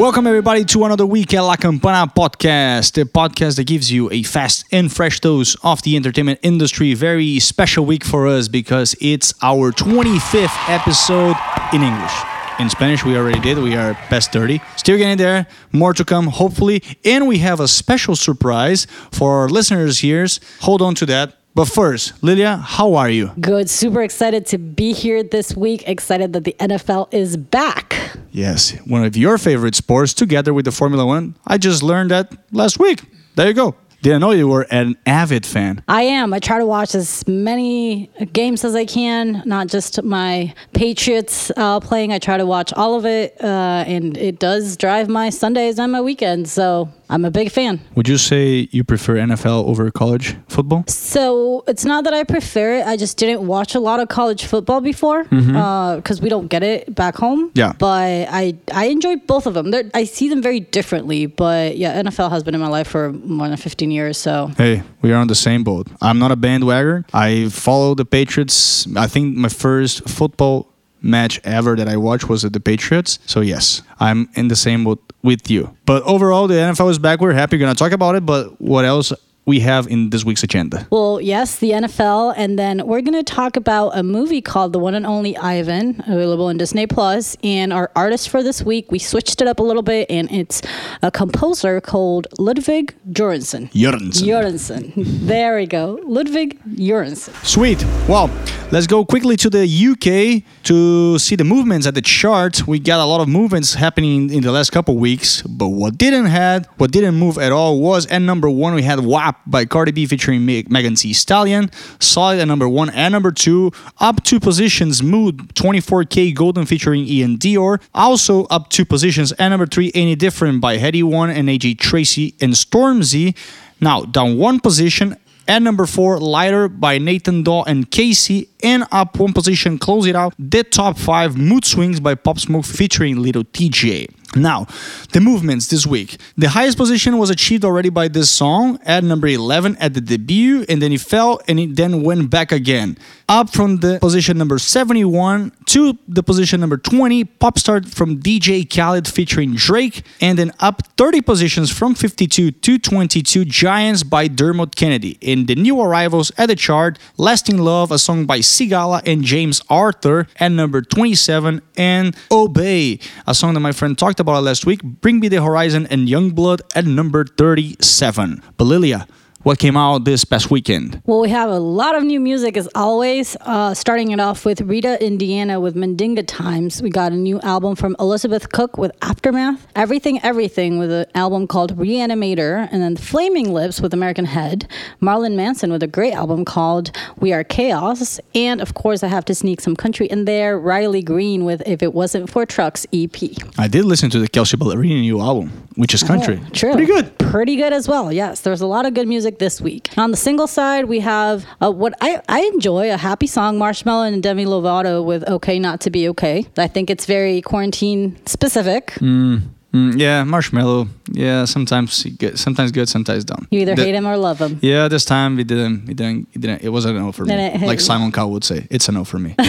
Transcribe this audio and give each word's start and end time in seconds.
Welcome, 0.00 0.26
everybody, 0.26 0.64
to 0.64 0.86
another 0.86 1.04
week 1.04 1.34
at 1.34 1.42
La 1.42 1.56
Campana 1.56 2.10
podcast, 2.10 2.94
the 2.94 3.02
podcast 3.02 3.56
that 3.56 3.66
gives 3.66 3.92
you 3.92 4.10
a 4.10 4.22
fast 4.22 4.64
and 4.72 4.90
fresh 4.90 5.20
dose 5.20 5.56
of 5.56 5.82
the 5.82 5.94
entertainment 5.94 6.38
industry. 6.42 6.94
Very 6.94 7.38
special 7.38 7.84
week 7.84 8.02
for 8.02 8.26
us 8.26 8.48
because 8.48 8.96
it's 8.98 9.34
our 9.42 9.72
25th 9.72 10.70
episode 10.70 11.36
in 11.74 11.82
English. 11.82 12.14
In 12.58 12.70
Spanish, 12.70 13.04
we 13.04 13.14
already 13.14 13.40
did. 13.40 13.58
We 13.58 13.76
are 13.76 13.92
past 14.08 14.32
30. 14.32 14.62
Still 14.76 14.96
getting 14.96 15.18
there. 15.18 15.46
More 15.70 15.92
to 15.92 16.02
come, 16.02 16.28
hopefully. 16.28 16.82
And 17.04 17.28
we 17.28 17.36
have 17.40 17.60
a 17.60 17.68
special 17.68 18.16
surprise 18.16 18.86
for 19.12 19.40
our 19.40 19.50
listeners 19.50 19.98
here. 19.98 20.26
Hold 20.60 20.80
on 20.80 20.94
to 20.94 21.04
that. 21.06 21.39
But 21.60 21.68
first, 21.68 22.22
Lilia, 22.22 22.56
how 22.56 22.94
are 22.94 23.10
you? 23.10 23.32
Good. 23.38 23.68
Super 23.68 24.00
excited 24.00 24.46
to 24.46 24.56
be 24.56 24.94
here 24.94 25.22
this 25.22 25.54
week. 25.54 25.86
Excited 25.86 26.32
that 26.32 26.44
the 26.44 26.56
NFL 26.58 27.12
is 27.12 27.36
back. 27.36 28.16
Yes, 28.30 28.70
one 28.86 29.04
of 29.04 29.14
your 29.14 29.36
favorite 29.36 29.74
sports 29.74 30.14
together 30.14 30.54
with 30.54 30.64
the 30.64 30.72
Formula 30.72 31.04
One. 31.04 31.36
I 31.46 31.58
just 31.58 31.82
learned 31.82 32.12
that 32.12 32.32
last 32.50 32.78
week. 32.78 33.02
There 33.34 33.46
you 33.46 33.52
go. 33.52 33.74
Didn't 34.00 34.22
know 34.22 34.30
you 34.30 34.48
were 34.48 34.66
an 34.70 34.96
avid 35.04 35.44
fan. 35.44 35.84
I 35.86 36.04
am. 36.04 36.32
I 36.32 36.38
try 36.38 36.58
to 36.58 36.64
watch 36.64 36.94
as 36.94 37.28
many 37.28 38.06
games 38.32 38.64
as 38.64 38.74
I 38.74 38.86
can, 38.86 39.42
not 39.44 39.66
just 39.66 40.02
my 40.02 40.54
Patriots 40.72 41.52
uh, 41.58 41.78
playing. 41.80 42.10
I 42.10 42.18
try 42.18 42.38
to 42.38 42.46
watch 42.46 42.72
all 42.72 42.96
of 42.96 43.04
it, 43.04 43.36
uh, 43.44 43.84
and 43.86 44.16
it 44.16 44.38
does 44.38 44.78
drive 44.78 45.10
my 45.10 45.28
Sundays 45.28 45.78
and 45.78 45.92
my 45.92 46.00
weekends. 46.00 46.50
So 46.50 46.88
I'm 47.10 47.24
a 47.24 47.30
big 47.30 47.50
fan. 47.50 47.80
Would 47.96 48.08
you 48.08 48.16
say 48.18 48.68
you 48.70 48.84
prefer 48.84 49.16
NFL 49.16 49.66
over 49.66 49.90
college 49.90 50.36
football? 50.48 50.84
So 50.86 51.64
it's 51.66 51.84
not 51.84 52.04
that 52.04 52.14
I 52.14 52.22
prefer 52.24 52.78
it. 52.78 52.86
I 52.86 52.96
just 52.96 53.18
didn't 53.18 53.46
watch 53.46 53.74
a 53.74 53.80
lot 53.80 53.98
of 54.00 54.08
college 54.08 54.44
football 54.44 54.80
before 54.80 55.24
because 55.24 55.44
Mm-hmm. 55.46 55.56
uh, 55.56 56.22
we 56.22 56.28
don't 56.28 56.48
get 56.48 56.62
it 56.62 56.94
back 56.94 57.16
home. 57.16 57.50
Yeah. 57.54 57.72
But 57.78 58.28
I 58.30 58.54
I 58.72 58.84
enjoy 58.86 59.16
both 59.26 59.46
of 59.46 59.54
them. 59.54 59.70
They're, 59.72 59.90
I 59.92 60.04
see 60.04 60.28
them 60.28 60.40
very 60.42 60.60
differently. 60.60 61.26
But 61.26 61.76
yeah, 61.76 62.00
NFL 62.02 62.30
has 62.30 62.42
been 62.44 62.54
in 62.54 62.60
my 62.60 62.68
life 62.68 62.86
for 62.88 63.12
more 63.12 63.48
than 63.48 63.56
15 63.56 63.90
years. 63.90 64.16
So 64.16 64.48
Hey, 64.56 64.82
we 65.02 65.12
are 65.12 65.16
on 65.16 65.26
the 65.28 65.34
same 65.34 65.64
boat. 65.64 65.88
I'm 66.00 66.18
not 66.18 66.30
a 66.30 66.36
bandwagon. 66.36 67.04
I 67.12 67.48
follow 67.50 67.94
the 67.94 68.04
Patriots. 68.04 68.86
I 68.96 69.06
think 69.08 69.36
my 69.36 69.48
first 69.48 70.08
football 70.08 70.69
match 71.02 71.40
ever 71.44 71.76
that 71.76 71.88
I 71.88 71.96
watched 71.96 72.28
was 72.28 72.44
at 72.44 72.52
the 72.52 72.60
Patriots. 72.60 73.18
So 73.26 73.40
yes, 73.40 73.82
I'm 73.98 74.28
in 74.34 74.48
the 74.48 74.56
same 74.56 74.84
boat 74.84 75.02
with 75.22 75.50
you. 75.50 75.76
But 75.86 76.02
overall, 76.04 76.46
the 76.46 76.54
NFL 76.54 76.90
is 76.90 76.98
back. 76.98 77.20
We're 77.20 77.32
happy. 77.32 77.56
We're 77.56 77.60
gonna 77.60 77.74
talk 77.74 77.92
about 77.92 78.14
it. 78.14 78.24
But 78.26 78.60
what 78.60 78.84
else 78.84 79.12
we 79.46 79.60
have 79.60 79.86
in 79.88 80.10
this 80.10 80.24
week's 80.24 80.42
agenda? 80.42 80.86
Well, 80.90 81.20
yes, 81.20 81.56
the 81.56 81.70
NFL, 81.70 82.34
and 82.36 82.58
then 82.58 82.86
we're 82.86 83.00
going 83.00 83.14
to 83.14 83.22
talk 83.22 83.56
about 83.56 83.90
a 83.96 84.02
movie 84.02 84.40
called 84.40 84.72
The 84.72 84.78
One 84.78 84.94
and 84.94 85.06
Only 85.06 85.36
Ivan, 85.36 86.02
available 86.06 86.46
on 86.46 86.56
Disney 86.58 86.86
Plus. 86.86 87.36
And 87.42 87.72
our 87.72 87.90
artist 87.96 88.28
for 88.28 88.42
this 88.42 88.62
week, 88.62 88.90
we 88.92 88.98
switched 88.98 89.40
it 89.40 89.48
up 89.48 89.58
a 89.58 89.62
little 89.62 89.82
bit, 89.82 90.10
and 90.10 90.30
it's 90.30 90.62
a 91.02 91.10
composer 91.10 91.80
called 91.80 92.26
Ludwig 92.38 92.94
Göransson. 93.12 93.70
Jørgensen. 93.72 94.26
Göransson. 94.26 94.92
There 95.26 95.56
we 95.56 95.66
go. 95.66 95.98
Ludwig 96.04 96.58
Göransson. 96.76 97.34
Sweet. 97.44 97.84
Well, 98.08 98.30
let's 98.70 98.86
go 98.86 99.04
quickly 99.04 99.36
to 99.36 99.50
the 99.50 99.66
UK 99.66 100.44
to 100.64 101.18
see 101.18 101.36
the 101.36 101.44
movements 101.44 101.86
at 101.86 101.94
the 101.94 102.02
chart. 102.02 102.66
We 102.66 102.78
got 102.78 103.00
a 103.00 103.04
lot 103.04 103.20
of 103.20 103.28
movements 103.28 103.74
happening 103.74 104.30
in 104.30 104.42
the 104.42 104.52
last 104.52 104.70
couple 104.70 104.96
weeks, 104.96 105.42
but 105.42 105.68
what 105.68 105.98
didn't 105.98 106.26
had, 106.26 106.66
what 106.76 106.92
didn't 106.92 107.16
move 107.16 107.38
at 107.38 107.52
all 107.52 107.80
was 107.80 108.06
at 108.06 108.18
number 108.18 108.48
one 108.48 108.74
we 108.74 108.82
had 108.82 109.00
WAP 109.30 109.40
by 109.46 109.64
Cardi 109.64 109.92
B 109.92 110.06
featuring 110.06 110.44
Meg- 110.44 110.70
Megan 110.70 110.94
Thee 110.94 111.12
Stallion. 111.12 111.70
Solid 111.98 112.38
at 112.40 112.48
number 112.48 112.68
one 112.68 112.90
and 112.90 113.12
number 113.12 113.30
two. 113.32 113.72
Up 113.98 114.22
two 114.24 114.40
positions, 114.40 115.02
Mood 115.02 115.54
24kGoldn 115.54 116.66
featuring 116.66 117.06
iann 117.06 117.38
dior. 117.38 117.80
Also 117.94 118.44
up 118.46 118.70
two 118.70 118.84
positions 118.84 119.32
and 119.32 119.52
number 119.52 119.66
three, 119.66 119.90
Any 119.94 120.14
Different 120.14 120.60
by 120.60 120.78
Headie 120.78 121.02
One 121.02 121.30
and 121.30 121.48
AJ 121.48 121.78
Tracey 121.78 122.34
and 122.40 122.54
Stormzy. 122.54 123.36
Now 123.80 124.02
down 124.02 124.36
one 124.36 124.60
position 124.60 125.16
at 125.48 125.62
number 125.62 125.86
four, 125.86 126.18
Lighter 126.20 126.68
by 126.68 126.98
Nathan 126.98 127.42
Dawe 127.42 127.64
and 127.64 127.90
KSI. 127.90 128.48
And 128.62 128.84
up 128.92 129.18
one 129.18 129.32
position, 129.32 129.78
close 129.78 130.06
it 130.06 130.14
out, 130.14 130.34
the 130.38 130.62
top 130.62 130.98
five, 130.98 131.36
Mood 131.36 131.64
Swings 131.64 131.98
by 131.98 132.14
Pop 132.14 132.38
Smoke 132.38 132.64
featuring 132.64 133.22
Little 133.22 133.44
TJ. 133.44 134.19
Now, 134.36 134.66
the 135.12 135.20
movements 135.20 135.66
this 135.66 135.86
week. 135.86 136.16
The 136.38 136.50
highest 136.50 136.78
position 136.78 137.18
was 137.18 137.30
achieved 137.30 137.64
already 137.64 137.88
by 137.88 138.06
this 138.06 138.30
song 138.30 138.78
at 138.84 139.02
number 139.02 139.26
11 139.26 139.76
at 139.78 139.94
the 139.94 140.00
debut, 140.00 140.64
and 140.68 140.80
then 140.80 140.92
it 140.92 141.00
fell 141.00 141.40
and 141.48 141.58
it 141.58 141.74
then 141.74 142.04
went 142.04 142.30
back 142.30 142.52
again. 142.52 142.96
Up 143.28 143.50
from 143.50 143.78
the 143.78 143.98
position 143.98 144.38
number 144.38 144.58
71 144.58 145.50
to 145.66 145.98
the 146.06 146.22
position 146.22 146.60
number 146.60 146.76
20, 146.76 147.24
Popstar 147.24 147.88
from 147.92 148.20
DJ 148.20 148.68
Khaled 148.68 149.08
featuring 149.08 149.54
Drake, 149.54 150.04
and 150.20 150.38
then 150.38 150.52
up 150.60 150.82
30 150.96 151.22
positions 151.22 151.70
from 151.70 151.96
52 151.96 152.52
to 152.52 152.78
22, 152.78 153.44
Giants 153.44 154.04
by 154.04 154.28
Dermot 154.28 154.76
Kennedy. 154.76 155.18
In 155.20 155.46
the 155.46 155.56
new 155.56 155.80
arrivals 155.80 156.30
at 156.38 156.46
the 156.46 156.56
chart, 156.56 157.00
Lasting 157.16 157.58
Love, 157.58 157.90
a 157.90 157.98
song 157.98 158.26
by 158.26 158.38
Sigala 158.38 159.02
and 159.04 159.24
James 159.24 159.60
Arthur 159.68 160.28
at 160.38 160.52
number 160.52 160.82
27, 160.82 161.62
and 161.76 162.16
Obey, 162.30 163.00
a 163.26 163.34
song 163.34 163.54
that 163.54 163.60
my 163.60 163.72
friend 163.72 163.98
talked 163.98 164.19
about 164.20 164.44
last 164.44 164.66
week, 164.66 164.82
Bring 164.82 165.18
Me 165.18 165.28
the 165.28 165.42
Horizon 165.42 165.86
and 165.90 166.06
YUNGBLUD 166.06 166.60
at 166.76 166.84
number 166.84 167.24
37. 167.24 168.42
But 168.56 168.64
Lilia, 168.64 169.08
what 169.42 169.58
came 169.58 169.76
out 169.76 170.04
this 170.04 170.24
past 170.24 170.50
weekend? 170.50 171.00
Well, 171.06 171.20
we 171.20 171.30
have 171.30 171.50
a 171.50 171.58
lot 171.58 171.94
of 171.94 172.02
new 172.02 172.20
music 172.20 172.56
as 172.56 172.68
always. 172.74 173.36
Uh, 173.40 173.74
starting 173.74 174.10
it 174.10 174.20
off 174.20 174.44
with 174.44 174.60
Rita 174.60 175.02
Indiana 175.04 175.60
with 175.60 175.74
Mandinga 175.74 176.26
Times. 176.26 176.82
We 176.82 176.90
got 176.90 177.12
a 177.12 177.16
new 177.16 177.40
album 177.40 177.74
from 177.74 177.96
Elizabeth 177.98 178.52
Cook 178.52 178.76
with 178.78 178.92
Aftermath. 179.02 179.66
Everything 179.74 180.20
Everything 180.22 180.78
with 180.78 180.92
an 180.92 181.06
album 181.14 181.46
called 181.46 181.76
Reanimator. 181.76 182.68
And 182.70 182.82
then 182.82 182.96
Flaming 182.96 183.52
Lips 183.52 183.80
with 183.80 183.94
American 183.94 184.26
Head. 184.26 184.68
Marilyn 185.00 185.36
Manson 185.36 185.72
with 185.72 185.82
a 185.82 185.86
great 185.88 186.12
album 186.12 186.44
called 186.44 186.90
We 187.18 187.32
Are 187.32 187.44
Chaos. 187.44 188.20
And 188.34 188.60
of 188.60 188.74
course, 188.74 189.02
I 189.02 189.08
have 189.08 189.24
to 189.26 189.34
sneak 189.34 189.60
some 189.60 189.74
country 189.74 190.06
in 190.06 190.26
there. 190.26 190.58
Riley 190.58 191.02
Green 191.02 191.44
with 191.44 191.62
If 191.66 191.82
It 191.82 191.94
Wasn't 191.94 192.28
for 192.30 192.44
Trucks 192.44 192.86
E 192.92 193.04
EP. 193.04 193.32
I 193.58 193.68
did 193.68 193.84
listen 193.84 194.10
to 194.10 194.18
the 194.18 194.28
Kelsea 194.28 194.56
Ballerini 194.56 195.00
new 195.00 195.20
album, 195.20 195.48
which 195.76 195.94
is 195.94 196.02
country. 196.02 196.40
Oh, 196.42 196.48
true. 196.50 196.72
Pretty 196.72 196.86
good. 196.86 197.18
Pretty 197.18 197.56
good 197.56 197.72
as 197.72 197.88
well. 197.88 198.12
Yes, 198.12 198.42
there's 198.42 198.60
a 198.60 198.66
lot 198.66 198.84
of 198.86 198.94
good 198.94 199.08
music 199.08 199.29
this 199.38 199.60
week. 199.60 199.90
On 199.96 200.10
the 200.10 200.16
single 200.16 200.46
side, 200.46 200.86
we 200.86 201.00
have 201.00 201.46
uh, 201.60 201.70
what 201.70 201.94
I, 202.00 202.20
I 202.28 202.40
enjoy 202.52 202.92
a 202.92 202.96
happy 202.96 203.26
song, 203.26 203.58
Marshmello 203.58 204.06
and 204.06 204.22
Demi 204.22 204.44
Lovato 204.44 205.04
with 205.04 205.28
"Okay 205.28 205.58
Not 205.58 205.80
to 205.82 205.90
Be 205.90 206.08
Okay." 206.08 206.46
I 206.58 206.66
think 206.66 206.90
it's 206.90 207.06
very 207.06 207.42
quarantine 207.42 208.18
specific. 208.26 208.92
Mm, 209.00 209.42
Mm, 209.72 209.98
yeah, 210.00 210.24
Marshmello. 210.24 210.88
Yeah, 211.12 211.44
sometimes 211.44 212.02
good, 212.18 212.38
sometimes 212.38 212.72
good, 212.72 212.88
sometimes 212.88 213.24
don't. 213.24 213.46
You 213.50 213.60
either 213.60 213.74
The- 213.76 213.84
hate 213.84 213.94
him 213.94 214.06
or 214.06 214.16
love 214.16 214.40
him. 214.40 214.58
Yeah, 214.62 214.88
this 214.88 215.04
time 215.04 215.36
we 215.36 215.44
didn't. 215.44 215.86
We 215.86 215.94
didn't. 215.94 216.28
It 216.34 216.40
didn't. 216.40 216.62
It 216.62 216.70
wasn't 216.70 216.96
a 216.96 217.00
no 217.00 217.12
for 217.12 217.24
me. 217.24 217.34
It- 217.34 217.62
like 217.62 217.80
Simon 217.80 218.10
Cowell 218.10 218.32
would 218.32 218.44
say, 218.44 218.66
it's 218.70 218.88
a 218.88 218.92
no 218.92 219.04
for 219.04 219.18
me. 219.18 219.34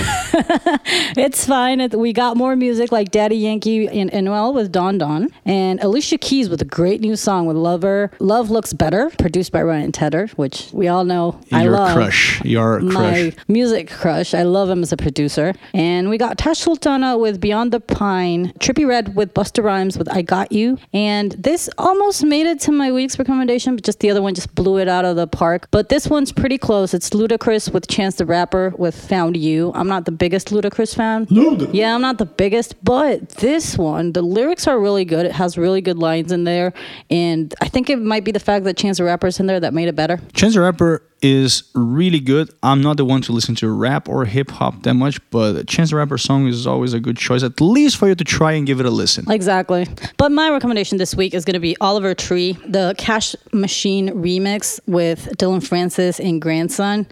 It's 1.18 1.46
fine. 1.46 1.88
We 1.94 2.14
got 2.14 2.38
more 2.38 2.56
music 2.56 2.92
like 2.92 3.12
Daddy 3.12 3.36
Yankee 3.36 3.88
and 3.88 4.12
Noel 4.26 4.54
with 4.54 4.72
Don 4.72 4.98
Don, 4.98 5.28
and 5.46 5.80
Alicia 5.82 6.18
Keys 6.18 6.50
with 6.50 6.62
a 6.62 6.66
great 6.66 7.02
new 7.02 7.16
song 7.16 7.46
with 7.46 7.58
Lover. 7.58 8.12
Love 8.20 8.50
Looks 8.50 8.72
Better, 8.74 9.10
produced 9.18 9.52
by 9.52 9.62
Ryan 9.62 9.92
Tedder, 9.92 10.28
which 10.38 10.70
we 10.72 10.88
all 10.88 11.04
know 11.04 11.40
I 11.52 11.64
Your 11.64 11.74
love. 11.74 11.94
crush. 11.96 12.42
Your 12.46 12.80
crush. 12.80 12.94
my 12.94 13.34
music 13.48 13.90
crush. 13.90 14.34
I 14.34 14.44
love 14.44 14.70
him 14.70 14.82
as 14.84 14.92
a 14.94 14.98
producer. 14.98 15.54
And 15.74 16.10
we 16.10 16.18
got 16.18 16.38
Tash 16.38 16.60
Sultana 16.60 17.18
with 17.18 17.40
Beyond 17.42 17.72
the 17.74 17.80
Pine, 17.82 18.54
Trippie 18.60 18.88
Redd 18.88 19.16
with 19.16 19.34
Busta 19.34 19.64
Rhymes 19.64 19.98
with 19.98 20.08
I 20.12 20.22
Got 20.22 20.52
You. 20.52 20.78
And 20.94 21.32
this 21.32 21.70
almost 21.78 22.24
made 22.24 22.46
it 22.46 22.60
to 22.62 22.72
my 22.72 22.92
week's 22.92 23.18
recommendation, 23.18 23.76
but 23.76 23.84
just 23.84 24.00
the 24.00 24.12
other 24.12 24.22
one 24.22 24.34
just 24.34 24.54
blew 24.56 24.78
it 24.78 24.88
out 24.88 25.06
of 25.06 25.16
the 25.16 25.28
park. 25.28 25.68
But 25.72 25.90
this 25.90 26.08
one's 26.08 26.32
pretty 26.32 26.58
close. 26.58 26.94
It's 26.94 27.10
Ludacris 27.12 27.74
with 27.74 27.88
Chance 27.88 28.16
the 28.16 28.26
Rapper 28.26 28.74
with 28.78 28.96
Found 29.10 29.38
You. 29.38 29.72
I'm 29.76 29.88
not 29.88 30.06
the 30.06 30.12
biggest 30.12 30.50
Ludacris 30.50 30.96
fan. 30.96 31.28
Yeah, 31.30 31.96
I'm 31.96 32.02
not 32.02 32.18
the 32.18 32.26
biggest, 32.26 32.84
but 32.84 33.30
this 33.30 33.78
one, 33.78 34.12
the 34.14 34.22
lyrics 34.22 34.68
are 34.68 34.80
really 34.80 35.06
good. 35.06 35.26
It 35.26 35.32
has 35.34 35.58
really 35.58 35.82
good 35.82 35.98
lines 35.98 36.32
in 36.32 36.44
there. 36.44 36.74
And 37.10 37.54
I 37.62 37.68
think 37.68 37.90
it 37.90 37.98
might 37.98 38.24
be 38.24 38.32
the 38.32 38.40
fact 38.40 38.66
that 38.66 38.78
Chance 38.78 38.98
the 38.98 39.04
Rapper's 39.04 39.40
in 39.40 39.46
there 39.48 39.60
that 39.60 39.74
made 39.74 39.88
it 39.88 39.96
better. 39.96 40.20
Chance 40.34 40.56
the 40.56 40.62
Rapper 40.62 41.04
is 41.22 41.64
really 41.74 42.20
good. 42.20 42.50
I'm 42.64 42.82
not 42.82 42.98
the 42.98 43.06
one 43.06 43.22
to 43.24 43.32
listen 43.32 43.56
to 43.56 43.70
rap 43.70 44.10
or 44.10 44.26
hip 44.26 44.52
hop 44.52 44.84
that 44.84 44.94
much, 44.96 45.20
but 45.30 45.68
Chance 45.68 45.92
the 45.92 45.98
Rapper 45.98 46.18
song 46.18 46.48
is 46.48 46.66
always 46.66 46.94
a 46.94 47.00
good 47.00 47.18
choice, 47.18 47.44
at 47.44 47.62
least 47.62 47.98
for 47.98 48.08
you 48.08 48.16
to 48.16 48.24
try 48.24 48.54
and 48.54 48.66
give 48.66 48.80
it 48.80 48.86
a 48.86 48.90
listen. 48.90 49.30
Exactly. 49.32 49.88
But 50.18 50.32
my 50.32 50.50
recommendation 50.50 50.98
this 50.98 51.16
week 51.16 51.34
is 51.34 51.46
going 51.46 51.54
to 51.54 51.60
be 51.60 51.76
Oliver 51.80 52.14
Tree, 52.14 52.54
the 52.68 52.96
Cash 52.98 53.36
Machine 53.54 54.10
remix 54.10 54.80
with 54.88 55.36
Dillon 55.38 55.62
Francis 55.62 56.20
and 56.20 56.42
Grandson. 56.42 57.08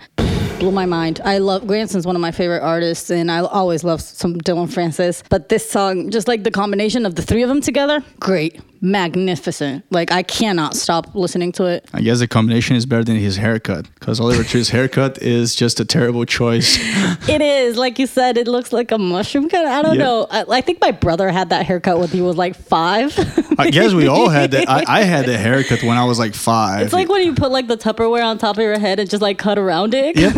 Blew 0.60 0.72
my 0.72 0.86
mind. 0.86 1.22
I 1.24 1.38
love 1.38 1.66
Grandson's 1.68 2.06
one 2.06 2.18
of 2.18 2.22
my 2.22 2.32
favorite 2.32 2.62
artists, 2.62 3.10
and 3.10 3.32
I 3.32 3.40
always 3.40 3.86
love 3.86 4.02
some 4.02 4.38
Dillon 4.40 4.68
Francis. 4.68 5.24
But 5.30 5.48
this 5.48 5.70
song, 5.70 6.10
just 6.10 6.28
like 6.28 6.44
the 6.44 6.52
combination 6.52 7.06
of 7.06 7.16
the 7.16 7.22
three 7.22 7.44
of 7.44 7.50
them 7.50 7.62
together, 7.62 8.04
great. 8.20 8.60
Magnificent. 8.82 9.86
Like 9.92 10.12
I 10.12 10.24
cannot 10.24 10.76
stop 10.76 11.14
listening 11.16 11.52
to 11.54 11.66
it. 11.66 11.86
I 11.94 12.02
guess 12.02 12.20
the 12.20 12.28
combination 12.28 12.76
is 12.76 12.86
better 12.86 13.04
than 13.04 13.18
his 13.18 13.38
haircut 13.38 13.86
because 13.96 14.20
Oliver 14.20 14.44
Tree's 14.44 14.70
haircut 14.70 15.22
is 15.22 15.56
just 15.56 15.80
a 15.80 15.86
terrible 15.86 16.26
choice. 16.26 16.78
It 17.30 17.42
is 17.42 17.78
like 17.78 18.00
you 18.00 18.08
said. 18.08 18.38
It 18.38 18.48
looks 18.48 18.72
like 18.74 18.92
a 18.92 18.98
mushroom 18.98 19.50
cut. 19.50 19.66
I 19.66 19.82
don't 19.82 19.98
Yeah. 19.98 20.04
know. 20.04 20.28
I, 20.32 20.46
I 20.50 20.62
think 20.62 20.82
my 20.82 20.92
brother 20.92 21.30
had 21.30 21.50
that 21.50 21.66
haircut 21.66 22.00
when 22.00 22.08
he 22.10 22.22
was 22.22 22.38
like 22.38 22.56
five. 22.56 23.14
I 23.60 23.70
guess 23.70 23.94
we 23.94 24.08
all 24.08 24.30
had 24.30 24.52
that. 24.52 24.68
I, 24.70 24.84
I 24.88 25.04
had 25.04 25.26
the 25.32 25.38
haircut 25.38 25.84
when 25.84 25.98
I 25.98 26.06
was 26.06 26.18
like 26.18 26.34
five. 26.34 26.82
It's 26.86 26.94
like 26.94 27.08
when 27.10 27.24
you 27.26 27.34
put 27.36 27.52
like 27.52 27.68
the 27.68 27.78
Tupperware 27.78 28.26
on 28.26 28.38
top 28.38 28.58
of 28.58 28.64
your 28.64 28.80
head 28.80 29.00
and 29.00 29.10
just 29.10 29.22
like 29.22 29.38
cut 29.38 29.58
around 29.60 29.94
it. 29.94 30.18
yep, 30.18 30.36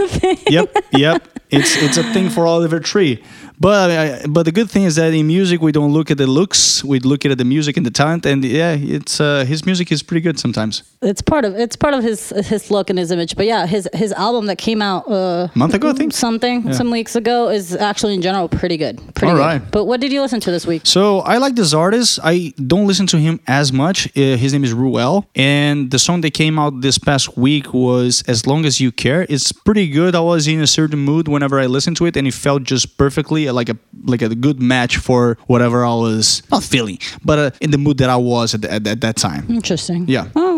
yep, 0.50 0.76
yep. 0.92 1.28
It's 1.52 1.76
it's 1.76 1.98
a 1.98 2.04
thing 2.14 2.30
for 2.30 2.48
Oliver 2.48 2.80
Tree. 2.80 3.22
But 3.62 3.92
I, 3.92 4.26
but 4.28 4.44
the 4.44 4.52
good 4.52 4.72
thing 4.72 4.86
is 4.86 4.96
that 4.96 5.14
in 5.14 5.28
music 5.28 5.62
we 5.62 5.72
don't 5.72 5.94
look 5.94 6.10
at 6.10 6.18
the 6.18 6.26
looks, 6.26 6.84
we 6.84 7.00
look 7.00 7.26
at 7.26 7.38
the 7.38 7.46
music 7.46 7.78
and 7.78 7.86
the 7.86 7.92
talent, 7.92 8.26
and 8.26 8.44
yeah, 8.44 8.72
it's 8.74 9.22
uh, 9.22 9.46
his 9.46 9.68
music 9.68 9.92
is 9.92 10.02
pretty 10.02 10.22
good 10.22 10.40
sometimes. 10.40 10.82
It's 11.04 11.22
part 11.22 11.46
of 11.46 11.56
it's 11.56 11.76
part 11.76 11.96
of 11.96 12.04
his 12.04 12.30
his 12.46 12.70
look 12.70 12.92
and 12.92 13.00
his 13.00 13.10
image. 13.10 13.36
But 13.36 13.48
yeah, 13.48 13.66
his 13.66 13.90
his 13.92 14.12
album 14.12 14.46
that 14.46 14.60
came 14.60 14.84
out 14.84 15.10
uh, 15.10 15.48
A 15.54 15.58
month 15.58 15.74
ago, 15.74 15.90
I 15.90 15.94
think. 15.94 16.14
something 16.14 16.72
some 16.74 16.92
weeks 16.92 17.16
ago 17.16 17.50
is 17.50 17.76
actually 17.76 18.14
in 18.14 18.22
general 18.22 18.48
pretty 18.48 18.78
good. 18.78 18.98
Pretty 19.16 19.32
All 19.32 19.36
good. 19.38 19.42
right. 19.42 19.72
But 19.72 19.86
what 19.86 20.00
did 20.00 20.12
you 20.12 20.22
listen 20.22 20.40
to 20.42 20.52
this 20.52 20.68
week? 20.68 20.82
So 20.86 21.20
I 21.22 21.38
like 21.38 21.56
this 21.56 21.74
artist. 21.74 22.20
I 22.24 22.54
don't 22.68 22.86
listen 22.86 23.08
to 23.08 23.18
him 23.18 23.40
as 23.48 23.74
much. 23.74 24.06
Uh, 24.16 24.38
his 24.38 24.54
name 24.54 24.64
is 24.64 24.74
Ruel, 24.74 25.26
and 25.36 25.90
the 25.90 25.98
song 25.98 26.22
that 26.22 26.36
came 26.36 26.60
out 26.60 26.82
this 26.82 27.00
past 27.00 27.36
week 27.36 27.74
was 27.74 28.24
"As 28.28 28.46
Long 28.46 28.64
as 28.66 28.80
You 28.80 28.92
Care." 28.92 29.26
It's 29.28 29.52
pretty 29.52 29.88
good. 29.90 30.14
I 30.14 30.20
was 30.22 30.48
in 30.48 30.62
a 30.62 30.68
certain 30.68 31.00
mood 31.00 31.28
whenever 31.28 31.60
I 31.60 31.66
listened 31.66 31.98
to 31.98 32.06
it, 32.06 32.16
and 32.16 32.28
it 32.28 32.34
felt 32.36 32.62
just 32.64 32.96
perfectly 33.00 33.48
uh, 33.48 33.54
like 33.54 33.70
a 33.70 33.78
like 34.06 34.22
a 34.22 34.30
good 34.36 34.62
match 34.62 34.98
for 34.98 35.40
whatever 35.48 35.84
I 35.84 35.96
was 35.96 36.44
not 36.52 36.62
feeling, 36.64 37.00
but 37.26 37.40
uh, 37.40 37.50
in 37.60 37.72
the 37.72 37.80
mood 37.80 37.98
that 37.98 38.10
I 38.12 38.18
was 38.18 38.54
at, 38.54 38.66
at, 38.66 38.86
at 38.86 39.02
that 39.02 39.16
time. 39.16 39.48
Interesting. 39.50 40.06
Yeah. 40.08 40.28
Oh 40.36 40.51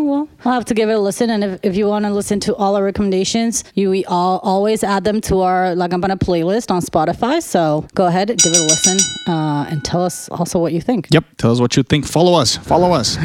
I'll 0.44 0.52
have 0.52 0.64
to 0.66 0.74
give 0.74 0.90
it 0.90 0.92
a 0.92 0.98
listen. 0.98 1.30
And 1.30 1.42
if, 1.42 1.60
if 1.62 1.76
you 1.76 1.86
want 1.86 2.04
to 2.04 2.10
listen 2.10 2.38
to 2.40 2.54
all 2.56 2.76
our 2.76 2.84
recommendations, 2.84 3.64
you 3.74 3.90
we 3.90 4.04
all 4.04 4.40
always 4.42 4.84
add 4.84 5.04
them 5.04 5.20
to 5.22 5.40
our 5.40 5.74
La 5.74 5.88
Campana 5.88 6.18
playlist 6.18 6.70
on 6.70 6.82
Spotify. 6.82 7.42
So 7.42 7.86
go 7.94 8.06
ahead, 8.06 8.28
give 8.28 8.52
it 8.52 8.58
a 8.58 8.62
listen, 8.62 8.98
uh, 9.26 9.66
and 9.70 9.82
tell 9.84 10.04
us 10.04 10.28
also 10.28 10.58
what 10.58 10.72
you 10.72 10.80
think. 10.80 11.08
Yep. 11.10 11.24
Tell 11.38 11.50
us 11.50 11.60
what 11.60 11.76
you 11.76 11.82
think. 11.82 12.06
Follow 12.06 12.34
us. 12.34 12.56
Follow 12.56 12.92
us. 12.92 13.16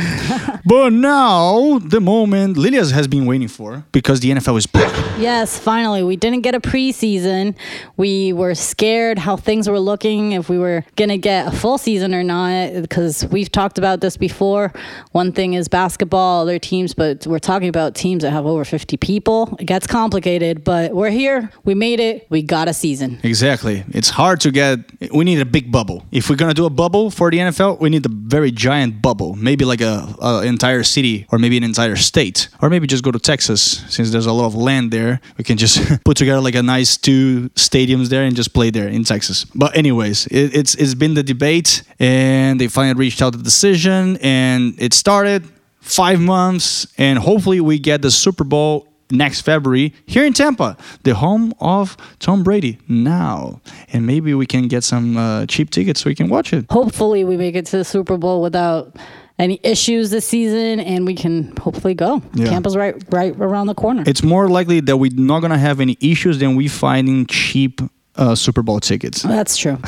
but 0.66 0.94
now, 0.94 1.80
the 1.80 2.00
moment 2.00 2.57
Lilia's 2.57 2.92
has 2.92 3.07
been 3.07 3.25
waiting 3.25 3.48
for 3.48 3.83
because 3.92 4.22
the 4.22 4.31
NFL 4.31 4.57
is 4.57 4.65
back. 4.68 4.94
Yes, 5.19 5.60
finally, 5.60 6.04
we 6.04 6.15
didn't 6.15 6.42
get 6.42 6.56
a 6.56 6.62
preseason. 6.62 7.56
We 7.98 8.31
were 8.31 8.56
scared 8.56 9.19
how 9.19 9.36
things 9.36 9.69
were 9.69 9.80
looking, 9.80 10.31
if 10.33 10.48
we 10.48 10.57
were 10.57 10.86
going 10.95 11.10
to 11.10 11.18
get 11.18 11.48
a 11.48 11.51
full 11.51 11.77
season 11.77 12.15
or 12.15 12.24
not, 12.24 12.74
because 12.81 13.25
we've 13.25 13.51
talked 13.51 13.77
about 13.77 14.00
this 14.00 14.15
before. 14.15 14.72
One 15.12 15.33
thing 15.33 15.54
is 15.56 15.68
basketball, 15.68 16.44
other 16.44 16.60
teams, 16.60 16.94
but 16.94 17.09
we're 17.26 17.40
talking 17.40 17.70
about 17.70 17.96
teams 17.96 18.24
that 18.24 18.32
have 18.32 18.46
over 18.46 18.66
50 18.66 18.98
people. 18.98 19.56
It 19.60 19.66
gets 19.66 19.88
complicated, 19.88 20.64
but 20.64 20.94
we're 20.94 21.10
here. 21.10 21.52
We 21.64 21.76
made 21.76 22.00
it. 22.00 22.28
We 22.30 22.42
got 22.42 22.68
a 22.68 22.74
season. 22.74 23.20
Exactly. 23.24 23.84
It's 23.90 24.10
hard 24.10 24.42
to 24.42 24.52
get. 24.52 24.80
We 25.14 25.26
need 25.26 25.40
a 25.40 25.46
big 25.46 25.72
bubble. 25.72 26.06
If 26.12 26.30
we're 26.30 26.36
gonna 26.36 26.54
do 26.54 26.66
a 26.66 26.70
bubble 26.70 27.12
for 27.12 27.32
the 27.32 27.38
NFL, 27.38 27.80
we 27.80 27.90
need 27.90 28.06
a 28.06 28.10
very 28.10 28.52
giant 28.52 29.02
bubble. 29.02 29.36
Maybe 29.36 29.66
like 29.66 29.82
a, 29.82 30.44
entire 30.46 30.84
city, 30.84 31.26
or 31.32 31.40
maybe 31.40 31.58
an 31.58 31.64
entire 31.64 31.96
state, 31.96 32.50
or 32.62 32.70
maybe 32.70 32.88
just 32.88 33.04
go 33.04 33.12
to 33.12 33.20
Texas 33.20 33.84
since 33.90 34.12
there's 34.12 34.26
a 34.26 34.34
lot 34.34 34.46
of 34.46 34.56
land 34.56 34.92
there. 34.92 35.20
We 35.38 35.44
can 35.44 35.58
just 35.58 36.04
put 36.04 36.18
together 36.18 36.42
like 36.42 36.56
a 36.56 36.64
nice 36.64 36.98
two 36.98 37.50
stadiums 37.56 38.10
there 38.10 38.24
and 38.24 38.36
just 38.36 38.54
play 38.54 38.70
there 38.70 38.88
in 38.88 39.04
Texas. 39.04 39.46
But 39.46 39.76
anyways, 39.76 40.28
it, 40.28 40.56
it's 40.56 40.76
it's 40.76 40.94
been 40.94 41.14
the 41.14 41.24
debate, 41.24 41.84
and 42.00 42.60
they 42.60 42.68
finally 42.68 42.98
reached 42.98 43.22
out 43.22 43.34
the 43.34 43.44
decision, 43.44 44.18
and 44.22 44.76
it 44.80 44.94
started 44.94 45.48
five 45.81 46.20
months, 46.20 46.88
and 46.98 47.20
hopefully 47.20 47.62
we 47.62 47.80
get 47.80 48.02
the 48.02 48.12
Super 48.12 48.44
Bowl 48.44 48.88
next 49.12 49.42
February 49.42 49.94
here 50.06 50.26
in 50.26 50.34
Tampa, 50.34 50.78
the 51.04 51.16
home 51.16 51.54
of 51.60 51.98
Tom 52.20 52.44
Brady 52.44 52.78
now. 52.88 53.62
And 53.92 54.06
maybe 54.06 54.34
we 54.34 54.46
can 54.46 54.68
get 54.68 54.84
some 54.84 55.18
uh, 55.18 55.46
cheap 55.48 55.72
tickets 55.72 56.02
so 56.02 56.10
we 56.10 56.16
can 56.16 56.30
watch 56.30 56.54
it. 56.54 56.66
Hopefully, 56.70 57.24
we 57.24 57.38
make 57.38 57.56
it 57.56 57.66
to 57.68 57.78
the 57.78 57.86
Super 57.86 58.18
Bowl 58.18 58.42
without 58.42 58.96
any 59.40 59.60
issues 59.64 60.10
this 60.10 60.28
season, 60.28 60.80
and 60.81 61.06
we 61.06 61.16
can 61.16 61.56
hopefully 61.58 61.94
go. 61.94 62.22
Yeah. 62.34 62.50
Tampa's 62.50 62.75
right, 62.75 63.02
right 63.10 63.34
around 63.38 63.68
the 63.68 63.75
corner. 63.75 64.04
It's 64.06 64.22
more 64.22 64.50
likely 64.50 64.82
that 64.82 64.98
we're 64.98 65.12
not 65.16 65.40
going 65.40 65.52
to 65.52 65.58
have 65.58 65.80
any 65.80 65.98
issues 66.02 66.40
than 66.40 66.56
we 66.56 66.68
finding 66.68 67.25
cheap 67.25 67.82
uh, 68.16 68.36
Super 68.36 68.62
Bowl 68.62 68.80
tickets. 68.80 69.22
That's 69.24 69.56
true. 69.56 69.78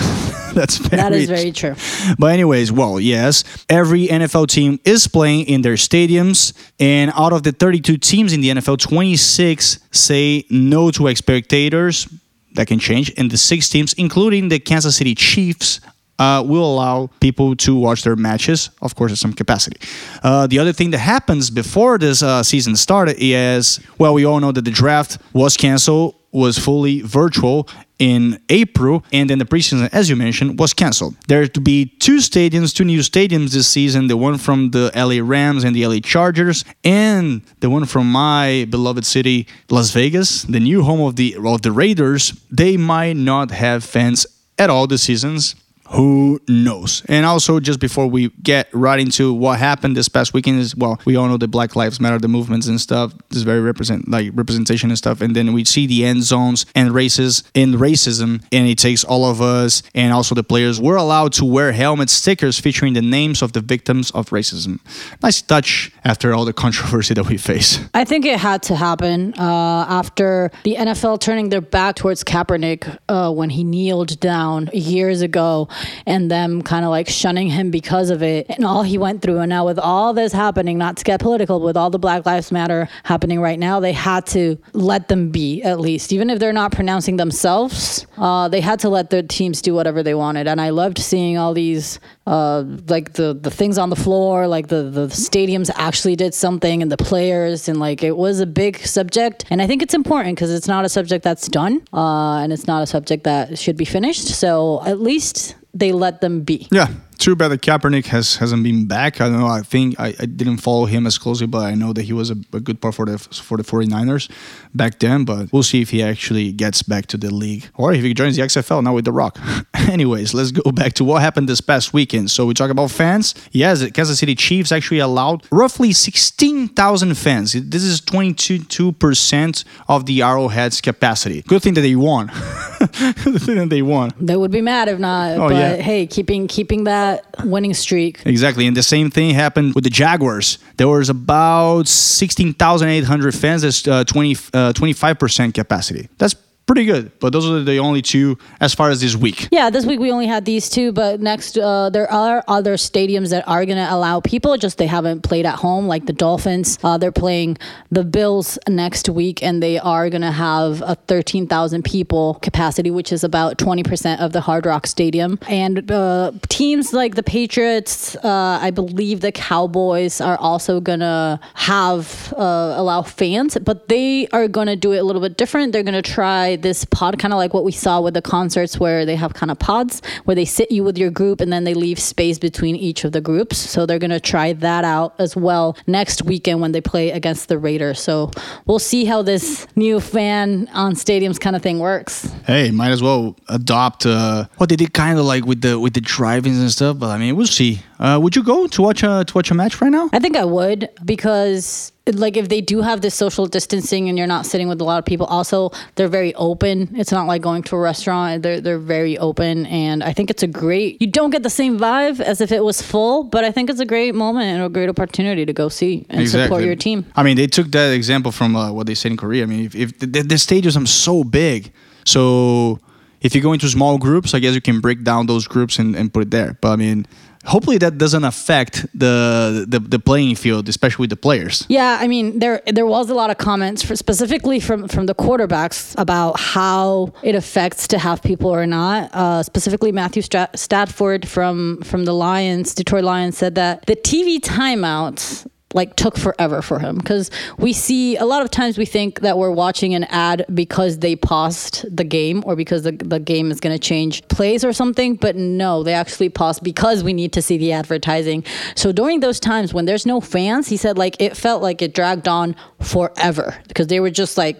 That's 0.55 0.77
very 0.77 1.01
That 1.01 1.13
is 1.13 1.29
very 1.29 1.51
true. 1.51 1.75
But 2.19 2.33
anyways, 2.33 2.71
well, 2.71 2.99
yes, 2.99 3.43
every 3.69 4.07
NFL 4.07 4.47
team 4.47 4.79
is 4.83 5.07
playing 5.07 5.45
in 5.45 5.61
their 5.61 5.75
stadiums, 5.75 6.53
and 6.79 7.11
out 7.15 7.31
of 7.31 7.43
the 7.43 7.51
32 7.51 7.97
teams 7.97 8.33
in 8.33 8.41
the 8.41 8.49
NFL, 8.49 8.79
26 8.79 9.79
say 9.91 10.45
no 10.49 10.91
to 10.91 11.15
spectators. 11.15 12.07
That 12.55 12.67
can 12.67 12.79
change, 12.79 13.13
and 13.17 13.31
the 13.31 13.37
six 13.37 13.69
teams, 13.69 13.93
including 13.93 14.49
the 14.49 14.59
Kansas 14.59 14.97
City 14.97 15.15
Chiefs. 15.15 15.79
Uh, 16.19 16.43
will 16.43 16.75
allow 16.75 17.09
people 17.19 17.55
to 17.55 17.75
watch 17.75 18.03
their 18.03 18.15
matches, 18.15 18.69
of 18.83 18.93
course, 18.93 19.11
at 19.11 19.17
some 19.17 19.33
capacity. 19.33 19.77
Uh, 20.21 20.45
the 20.45 20.59
other 20.59 20.71
thing 20.71 20.91
that 20.91 20.99
happens 20.99 21.49
before 21.49 21.97
this 21.97 22.21
uh, 22.21 22.43
season 22.43 22.75
started 22.75 23.15
is, 23.17 23.79
well, 23.97 24.13
we 24.13 24.23
all 24.23 24.39
know 24.39 24.51
that 24.51 24.63
the 24.63 24.69
draft 24.69 25.17
was 25.33 25.57
canceled, 25.57 26.13
was 26.31 26.57
fully 26.57 27.01
virtual 27.01 27.67
in 27.99 28.41
April, 28.49 29.03
and 29.13 29.29
then 29.29 29.37
the 29.37 29.45
preseason, 29.45 29.87
as 29.93 30.09
you 30.09 30.15
mentioned, 30.15 30.59
was 30.59 30.73
canceled. 30.73 31.15
There 31.27 31.41
are 31.41 31.47
to 31.47 31.61
be 31.61 31.85
two 31.99 32.17
stadiums, 32.17 32.73
two 32.73 32.83
new 32.83 32.99
stadiums 32.99 33.53
this 33.53 33.67
season: 33.67 34.07
the 34.07 34.17
one 34.17 34.37
from 34.37 34.71
the 34.71 34.91
LA 34.95 35.19
Rams 35.23 35.63
and 35.63 35.75
the 35.75 35.85
LA 35.85 35.99
Chargers, 35.99 36.65
and 36.83 37.41
the 37.59 37.69
one 37.69 37.85
from 37.85 38.11
my 38.11 38.65
beloved 38.69 39.05
city, 39.05 39.47
Las 39.69 39.91
Vegas, 39.91 40.43
the 40.43 40.59
new 40.59 40.83
home 40.83 41.01
of 41.01 41.15
the 41.15 41.35
of 41.37 41.61
the 41.61 41.71
Raiders. 41.71 42.33
They 42.49 42.75
might 42.77 43.17
not 43.17 43.51
have 43.51 43.83
fans 43.83 44.25
at 44.57 44.69
all 44.69 44.87
this 44.87 45.03
seasons. 45.03 45.55
Who 45.93 46.39
knows? 46.47 47.03
And 47.07 47.25
also, 47.25 47.59
just 47.59 47.79
before 47.79 48.07
we 48.07 48.29
get 48.41 48.69
right 48.73 48.99
into 48.99 49.33
what 49.33 49.59
happened 49.59 49.97
this 49.97 50.07
past 50.07 50.33
weekend, 50.33 50.59
is 50.59 50.75
well, 50.75 50.99
we 51.05 51.15
all 51.15 51.27
know 51.27 51.37
the 51.37 51.47
Black 51.47 51.75
Lives 51.75 51.99
Matter, 51.99 52.17
the 52.17 52.27
movements 52.27 52.67
and 52.67 52.79
stuff. 52.79 53.13
This 53.29 53.37
is 53.37 53.43
very 53.43 53.59
represent 53.59 54.09
like 54.09 54.31
representation 54.33 54.89
and 54.89 54.97
stuff. 54.97 55.21
And 55.21 55.35
then 55.35 55.53
we 55.53 55.65
see 55.65 55.87
the 55.87 56.05
end 56.05 56.23
zones 56.23 56.65
and 56.75 56.91
races 56.91 57.43
and 57.55 57.75
racism, 57.75 58.43
and 58.51 58.67
it 58.67 58.77
takes 58.77 59.03
all 59.03 59.25
of 59.25 59.41
us 59.41 59.83
and 59.93 60.13
also 60.13 60.35
the 60.35 60.43
players 60.43 60.79
were 60.79 60.95
allowed 60.95 61.33
to 61.33 61.45
wear 61.45 61.71
helmet 61.71 62.09
stickers 62.09 62.59
featuring 62.59 62.93
the 62.93 63.01
names 63.01 63.41
of 63.41 63.53
the 63.53 63.61
victims 63.61 64.11
of 64.11 64.29
racism. 64.29 64.79
Nice 65.21 65.41
touch 65.41 65.91
after 66.03 66.33
all 66.33 66.45
the 66.45 66.53
controversy 66.65 67.13
that 67.13 67.27
we 67.27 67.37
face. 67.37 67.79
I 67.93 68.05
think 68.05 68.25
it 68.25 68.39
had 68.39 68.63
to 68.63 68.75
happen 68.75 69.33
uh, 69.37 69.85
after 69.89 70.51
the 70.63 70.75
NFL 70.75 71.19
turning 71.19 71.49
their 71.49 71.61
back 71.61 71.95
towards 71.95 72.23
Kaepernick 72.23 72.97
uh, 73.09 73.31
when 73.31 73.49
he 73.49 73.63
kneeled 73.63 74.19
down 74.19 74.69
years 74.73 75.21
ago 75.21 75.67
and 76.05 76.29
them 76.29 76.61
kind 76.61 76.85
of 76.85 76.91
like 76.91 77.07
shunning 77.07 77.49
him 77.49 77.71
because 77.71 78.09
of 78.09 78.23
it 78.23 78.45
and 78.49 78.65
all 78.65 78.83
he 78.83 78.97
went 78.97 79.21
through. 79.21 79.39
And 79.39 79.49
now, 79.49 79.65
with 79.65 79.79
all 79.79 80.13
this 80.13 80.33
happening, 80.33 80.77
not 80.77 80.97
to 80.97 81.03
get 81.03 81.19
political, 81.19 81.59
with 81.59 81.77
all 81.77 81.89
the 81.89 81.99
Black 81.99 82.25
Lives 82.25 82.51
Matter 82.51 82.87
happening 83.03 83.39
right 83.39 83.59
now, 83.59 83.79
they 83.79 83.93
had 83.93 84.25
to 84.27 84.57
let 84.73 85.07
them 85.07 85.29
be 85.29 85.61
at 85.63 85.79
least. 85.79 86.13
Even 86.13 86.29
if 86.29 86.39
they're 86.39 86.53
not 86.53 86.71
pronouncing 86.71 87.17
themselves, 87.17 88.05
uh, 88.17 88.47
they 88.47 88.61
had 88.61 88.79
to 88.79 88.89
let 88.89 89.09
their 89.09 89.23
teams 89.23 89.61
do 89.61 89.73
whatever 89.73 90.03
they 90.03 90.13
wanted. 90.13 90.47
And 90.47 90.59
I 90.59 90.69
loved 90.69 90.97
seeing 90.97 91.37
all 91.37 91.53
these, 91.53 91.99
uh, 92.27 92.63
like 92.87 93.13
the, 93.13 93.37
the 93.39 93.51
things 93.51 93.77
on 93.77 93.89
the 93.89 93.95
floor, 93.95 94.47
like 94.47 94.67
the, 94.67 94.83
the 94.83 95.07
stadiums 95.07 95.69
actually 95.75 96.15
did 96.15 96.33
something 96.33 96.81
and 96.81 96.91
the 96.91 96.97
players, 96.97 97.67
and 97.67 97.79
like 97.79 98.03
it 98.03 98.15
was 98.15 98.39
a 98.39 98.45
big 98.45 98.77
subject. 98.77 99.45
And 99.49 99.61
I 99.61 99.67
think 99.67 99.81
it's 99.81 99.93
important 99.93 100.35
because 100.35 100.51
it's 100.51 100.67
not 100.67 100.85
a 100.85 100.89
subject 100.89 101.23
that's 101.23 101.47
done 101.47 101.81
uh, 101.93 102.37
and 102.37 102.53
it's 102.53 102.67
not 102.67 102.83
a 102.83 102.87
subject 102.87 103.23
that 103.23 103.57
should 103.57 103.77
be 103.77 103.85
finished. 103.85 104.27
So 104.27 104.81
at 104.85 104.99
least 104.99 105.55
they 105.73 105.91
let 105.91 106.21
them 106.21 106.41
be. 106.41 106.67
Yeah, 106.71 106.87
too 107.21 107.35
bad 107.35 107.49
that 107.49 107.61
Kaepernick 107.61 108.07
has 108.07 108.37
hasn't 108.37 108.63
been 108.63 108.87
back. 108.87 109.21
I 109.21 109.29
don't 109.29 109.39
know. 109.39 109.47
I 109.47 109.61
think 109.61 109.97
I, 109.99 110.07
I 110.19 110.25
didn't 110.25 110.57
follow 110.57 110.85
him 110.85 111.05
as 111.05 111.19
closely, 111.19 111.45
but 111.45 111.59
I 111.59 111.75
know 111.75 111.93
that 111.93 112.03
he 112.03 112.13
was 112.13 112.31
a, 112.31 112.35
a 112.51 112.59
good 112.59 112.81
part 112.81 112.95
for 112.95 113.05
the 113.05 113.19
for 113.19 113.57
the 113.57 113.63
49ers 113.63 114.29
back 114.73 114.99
then. 114.99 115.23
But 115.23 115.53
we'll 115.53 115.63
see 115.63 115.81
if 115.81 115.91
he 115.91 116.01
actually 116.01 116.51
gets 116.51 116.81
back 116.81 117.05
to 117.07 117.17
the 117.17 117.31
league 117.31 117.69
or 117.75 117.93
if 117.93 118.01
he 118.03 118.13
joins 118.13 118.37
the 118.37 118.41
XFL 118.41 118.83
now 118.83 118.95
with 118.95 119.05
The 119.05 119.11
Rock. 119.11 119.37
Anyways, 119.75 120.33
let's 120.33 120.51
go 120.51 120.71
back 120.71 120.93
to 120.93 121.03
what 121.03 121.21
happened 121.21 121.47
this 121.47 121.61
past 121.61 121.93
weekend. 121.93 122.31
So 122.31 122.47
we 122.47 122.55
talk 122.55 122.71
about 122.71 122.89
fans. 122.89 123.35
Yes, 123.51 123.81
the 123.81 123.91
Kansas 123.91 124.17
City 124.19 124.35
Chiefs 124.35 124.71
actually 124.71 124.99
allowed 124.99 125.45
roughly 125.51 125.91
16,000 125.91 127.15
fans. 127.15 127.53
This 127.53 127.83
is 127.83 128.01
22 128.01 128.91
percent 128.93 129.63
of 129.87 130.07
the 130.07 130.23
Arrowhead's 130.23 130.81
capacity. 130.81 131.43
Good 131.43 131.61
thing 131.61 131.75
that 131.75 131.81
they 131.81 131.95
won. 131.95 132.27
Good 132.79 133.41
thing 133.41 133.57
that 133.57 133.69
they 133.69 133.83
won. 133.83 134.11
They 134.19 134.35
would 134.35 134.51
be 134.51 134.61
mad 134.61 134.87
if 134.87 134.97
not. 134.97 135.37
Oh, 135.37 135.49
but 135.49 135.55
yeah. 135.55 135.75
hey, 135.75 136.07
keeping 136.07 136.47
keeping 136.47 136.85
that 136.85 137.10
winning 137.43 137.73
streak. 137.73 138.21
Exactly. 138.25 138.67
And 138.67 138.75
the 138.75 138.83
same 138.83 139.09
thing 139.09 139.33
happened 139.33 139.75
with 139.75 139.83
the 139.83 139.89
Jaguars. 139.89 140.57
There 140.77 140.87
was 140.87 141.09
about 141.09 141.87
16,800 141.87 143.35
fans. 143.35 143.61
That's 143.61 143.87
uh, 143.87 144.03
20, 144.03 144.31
uh, 144.53 144.73
25% 144.73 145.53
capacity. 145.53 146.09
That's 146.17 146.35
pretty 146.71 146.85
good. 146.85 147.11
But 147.19 147.33
those 147.33 147.49
are 147.49 147.61
the 147.61 147.79
only 147.79 148.01
two 148.01 148.37
as 148.61 148.73
far 148.73 148.89
as 148.89 149.01
this 149.01 149.13
week. 149.13 149.49
Yeah, 149.51 149.69
this 149.69 149.85
week 149.85 149.99
we 149.99 150.09
only 150.09 150.27
had 150.27 150.45
these 150.45 150.69
two, 150.69 150.93
but 150.93 151.19
next 151.19 151.57
uh, 151.57 151.89
there 151.89 152.09
are 152.09 152.45
other 152.47 152.75
stadiums 152.75 153.31
that 153.31 153.45
are 153.45 153.65
going 153.65 153.77
to 153.77 153.93
allow 153.93 154.21
people. 154.21 154.55
Just 154.55 154.77
they 154.77 154.87
haven't 154.87 155.21
played 155.21 155.45
at 155.45 155.55
home, 155.55 155.87
like 155.87 156.05
the 156.05 156.13
Dolphins. 156.13 156.79
Uh, 156.81 156.97
they're 156.97 157.11
playing 157.11 157.57
the 157.89 158.05
Bills 158.05 158.57
next 158.69 159.09
week, 159.09 159.43
and 159.43 159.61
they 159.61 159.79
are 159.79 160.09
going 160.09 160.21
to 160.21 160.31
have 160.31 160.81
a 160.81 160.95
13,000 160.95 161.83
people 161.83 162.35
capacity, 162.35 162.89
which 162.89 163.11
is 163.11 163.25
about 163.25 163.57
20% 163.57 164.21
of 164.21 164.31
the 164.31 164.39
Hard 164.39 164.65
Rock 164.65 164.87
Stadium. 164.87 165.39
And 165.49 165.91
uh, 165.91 166.31
teams 166.47 166.93
like 166.93 167.15
the 167.15 167.23
Patriots, 167.23 168.15
uh, 168.23 168.59
I 168.61 168.71
believe 168.71 169.19
the 169.19 169.33
Cowboys 169.33 170.21
are 170.21 170.37
also 170.37 170.79
going 170.79 171.01
to 171.01 171.37
have 171.55 172.33
uh, 172.37 172.75
allow 172.77 173.01
fans, 173.01 173.57
but 173.61 173.89
they 173.89 174.27
are 174.27 174.47
going 174.47 174.67
to 174.67 174.77
do 174.77 174.93
it 174.93 174.99
a 174.99 175.03
little 175.03 175.21
bit 175.21 175.35
different. 175.35 175.73
They're 175.73 175.83
going 175.83 176.01
to 176.01 176.09
try 176.09 176.60
this 176.61 176.85
pod, 176.85 177.19
kind 177.19 177.33
of 177.33 177.37
like 177.37 177.53
what 177.53 177.63
we 177.63 177.71
saw 177.71 178.01
with 178.01 178.13
the 178.13 178.21
concerts, 178.21 178.79
where 178.79 179.05
they 179.05 179.15
have 179.15 179.33
kind 179.33 179.51
of 179.51 179.59
pods 179.59 180.01
where 180.25 180.35
they 180.35 180.45
sit 180.45 180.71
you 180.71 180.83
with 180.83 180.97
your 180.97 181.09
group 181.09 181.41
and 181.41 181.51
then 181.51 181.63
they 181.63 181.73
leave 181.73 181.99
space 181.99 182.39
between 182.39 182.75
each 182.75 183.03
of 183.03 183.11
the 183.11 183.21
groups. 183.21 183.57
So 183.57 183.85
they're 183.85 183.99
going 183.99 184.11
to 184.11 184.19
try 184.19 184.53
that 184.53 184.83
out 184.83 185.15
as 185.19 185.35
well 185.35 185.77
next 185.87 186.23
weekend 186.23 186.61
when 186.61 186.71
they 186.71 186.81
play 186.81 187.11
against 187.11 187.49
the 187.49 187.57
Raiders. 187.57 187.99
So 187.99 188.31
we'll 188.65 188.79
see 188.79 189.05
how 189.05 189.21
this 189.21 189.67
new 189.75 189.99
fan 189.99 190.69
on 190.73 190.93
stadiums 190.93 191.39
kind 191.39 191.55
of 191.55 191.61
thing 191.61 191.79
works. 191.79 192.31
Hey, 192.45 192.71
might 192.71 192.91
as 192.91 193.01
well 193.01 193.35
adopt 193.49 194.05
uh, 194.05 194.45
what 194.57 194.69
they 194.69 194.75
did 194.75 194.93
kind 194.93 195.19
of 195.19 195.25
like 195.25 195.45
with 195.45 195.61
the 195.61 195.79
with 195.79 195.93
the 195.93 196.01
drivings 196.01 196.59
and 196.59 196.71
stuff. 196.71 196.99
But 196.99 197.09
I 197.09 197.17
mean, 197.17 197.35
we'll 197.35 197.47
see. 197.47 197.81
Uh, 197.99 198.19
would 198.21 198.35
you 198.35 198.43
go 198.43 198.67
to 198.67 198.81
watch 198.81 199.03
a 199.03 199.23
to 199.25 199.33
watch 199.33 199.51
a 199.51 199.53
match 199.53 199.81
right 199.81 199.91
now? 199.91 200.09
I 200.13 200.19
think 200.19 200.35
I 200.35 200.45
would 200.45 200.89
because 201.05 201.91
like 202.07 202.35
if 202.35 202.49
they 202.49 202.61
do 202.61 202.81
have 202.81 203.01
this 203.01 203.13
social 203.13 203.45
distancing 203.45 204.09
and 204.09 204.17
you're 204.17 204.27
not 204.27 204.45
sitting 204.45 204.67
with 204.67 204.81
a 204.81 204.83
lot 204.83 204.97
of 204.97 205.05
people 205.05 205.27
also 205.27 205.71
they're 205.95 206.07
very 206.07 206.33
open 206.35 206.89
it's 206.95 207.11
not 207.11 207.27
like 207.27 207.41
going 207.43 207.61
to 207.61 207.75
a 207.75 207.79
restaurant 207.79 208.41
they're, 208.41 208.59
they're 208.59 208.79
very 208.79 209.17
open 209.19 209.67
and 209.67 210.03
i 210.03 210.11
think 210.11 210.31
it's 210.31 210.41
a 210.41 210.47
great 210.47 210.99
you 210.99 211.07
don't 211.07 211.29
get 211.29 211.43
the 211.43 211.49
same 211.49 211.77
vibe 211.77 212.19
as 212.19 212.41
if 212.41 212.51
it 212.51 212.63
was 212.63 212.81
full 212.81 213.23
but 213.23 213.43
i 213.43 213.51
think 213.51 213.69
it's 213.69 213.79
a 213.79 213.85
great 213.85 214.15
moment 214.15 214.45
and 214.45 214.63
a 214.63 214.69
great 214.69 214.89
opportunity 214.89 215.45
to 215.45 215.53
go 215.53 215.69
see 215.69 216.05
and 216.09 216.27
support 216.27 216.63
your 216.63 216.75
team 216.75 217.05
I 217.15 217.23
mean, 217.23 217.37
they 217.37 217.47
took 217.47 217.71
that 217.71 217.91
example 217.93 218.31
from 218.31 218.55
uh, 218.55 218.71
what 218.71 218.87
they 218.87 218.95
said 218.95 219.11
in 219.11 219.17
Korea. 219.17 219.43
I 219.43 219.45
mean, 219.45 219.65
if, 219.65 219.75
if 219.75 219.99
the, 219.99 220.07
the 220.07 220.35
stadiums 220.35 220.81
are 220.81 220.85
so 220.85 221.23
big, 221.23 221.71
so 222.05 222.79
if 223.21 223.35
you 223.35 223.41
go 223.41 223.53
into 223.53 223.67
small 223.69 223.97
groups, 223.97 224.33
I 224.33 224.39
guess 224.39 224.55
you 224.55 224.61
can 224.61 224.79
break 224.79 225.03
down 225.03 225.27
those 225.27 225.47
groups 225.47 225.77
and, 225.77 225.95
and 225.95 226.13
put 226.13 226.23
it 226.23 226.31
there. 226.31 226.57
But 226.61 226.69
I 226.71 226.75
mean, 226.77 227.05
hopefully 227.45 227.77
that 227.79 227.97
doesn't 227.97 228.23
affect 228.23 228.85
the, 228.97 229.65
the 229.67 229.79
the 229.79 229.99
playing 229.99 230.35
field, 230.35 230.69
especially 230.69 231.03
with 231.03 231.09
the 231.09 231.15
players. 231.15 231.65
Yeah, 231.69 231.97
I 231.99 232.07
mean 232.07 232.39
there 232.39 232.61
there 232.67 232.85
was 232.85 233.09
a 233.09 233.13
lot 233.13 233.29
of 233.29 233.37
comments 233.37 233.83
for, 233.83 233.95
specifically 233.95 234.59
from 234.59 234.87
from 234.87 235.05
the 235.05 235.15
quarterbacks 235.15 235.95
about 235.97 236.39
how 236.39 237.13
it 237.23 237.35
affects 237.35 237.87
to 237.89 237.97
have 237.97 238.21
people 238.21 238.49
or 238.49 238.65
not. 238.65 239.09
Uh, 239.13 239.43
specifically, 239.43 239.91
Matthew 239.91 240.21
Strat- 240.21 240.57
Stafford 240.57 241.27
from 241.27 241.81
from 241.83 242.05
the 242.05 242.13
Lions, 242.13 242.73
Detroit 242.73 243.03
Lions, 243.03 243.37
said 243.37 243.55
that 243.55 243.85
the 243.85 243.95
TV 243.95 244.39
timeouts 244.39 245.47
like 245.73 245.95
took 245.95 246.17
forever 246.17 246.61
for 246.61 246.79
him. 246.79 246.97
Because 246.97 247.29
we 247.57 247.73
see 247.73 248.17
a 248.17 248.25
lot 248.25 248.41
of 248.41 248.51
times 248.51 248.77
we 248.77 248.85
think 248.85 249.21
that 249.21 249.37
we're 249.37 249.51
watching 249.51 249.93
an 249.93 250.03
ad 250.05 250.45
because 250.53 250.99
they 250.99 251.15
paused 251.15 251.85
the 251.95 252.03
game 252.03 252.43
or 252.45 252.55
because 252.55 252.83
the, 252.83 252.91
the 252.91 253.19
game 253.19 253.51
is 253.51 253.59
going 253.59 253.77
to 253.77 253.79
change 253.79 254.27
plays 254.27 254.63
or 254.63 254.73
something 254.73 255.15
but 255.15 255.35
no 255.35 255.83
they 255.83 255.93
actually 255.93 256.29
paused 256.29 256.63
because 256.63 257.03
we 257.03 257.13
need 257.13 257.33
to 257.33 257.41
see 257.41 257.57
the 257.57 257.71
advertising. 257.71 258.43
So 258.75 258.91
during 258.91 259.19
those 259.19 259.39
times 259.39 259.73
when 259.73 259.85
there's 259.85 260.05
no 260.05 260.21
fans 260.21 260.67
he 260.67 260.77
said 260.77 260.97
like 260.97 261.21
it 261.21 261.35
felt 261.37 261.61
like 261.61 261.81
it 261.81 261.93
dragged 261.93 262.27
on 262.27 262.55
forever 262.79 263.57
because 263.67 263.87
they 263.87 263.99
were 263.99 264.09
just 264.09 264.37
like 264.37 264.59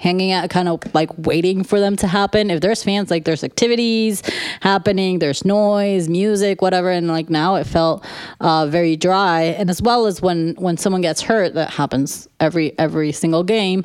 hanging 0.00 0.32
out, 0.32 0.48
kind 0.50 0.68
of 0.68 0.80
like 0.94 1.10
waiting 1.18 1.62
for 1.62 1.78
them 1.78 1.94
to 1.96 2.06
happen. 2.08 2.50
If 2.50 2.60
there's 2.60 2.82
fans, 2.82 3.10
like 3.10 3.24
there's 3.24 3.44
activities 3.44 4.22
happening, 4.60 5.18
there's 5.18 5.44
noise, 5.44 6.08
music, 6.08 6.62
whatever. 6.62 6.90
And 6.90 7.06
like 7.06 7.30
now 7.30 7.56
it 7.56 7.64
felt 7.64 8.04
uh, 8.40 8.66
very 8.66 8.96
dry. 8.96 9.42
And 9.42 9.68
as 9.70 9.80
well 9.82 10.06
as 10.06 10.20
when 10.22 10.54
when 10.56 10.76
someone 10.76 11.02
gets 11.02 11.20
hurt, 11.20 11.54
that 11.54 11.70
happens 11.70 12.28
every 12.40 12.76
every 12.78 13.12
single 13.12 13.44
game. 13.44 13.84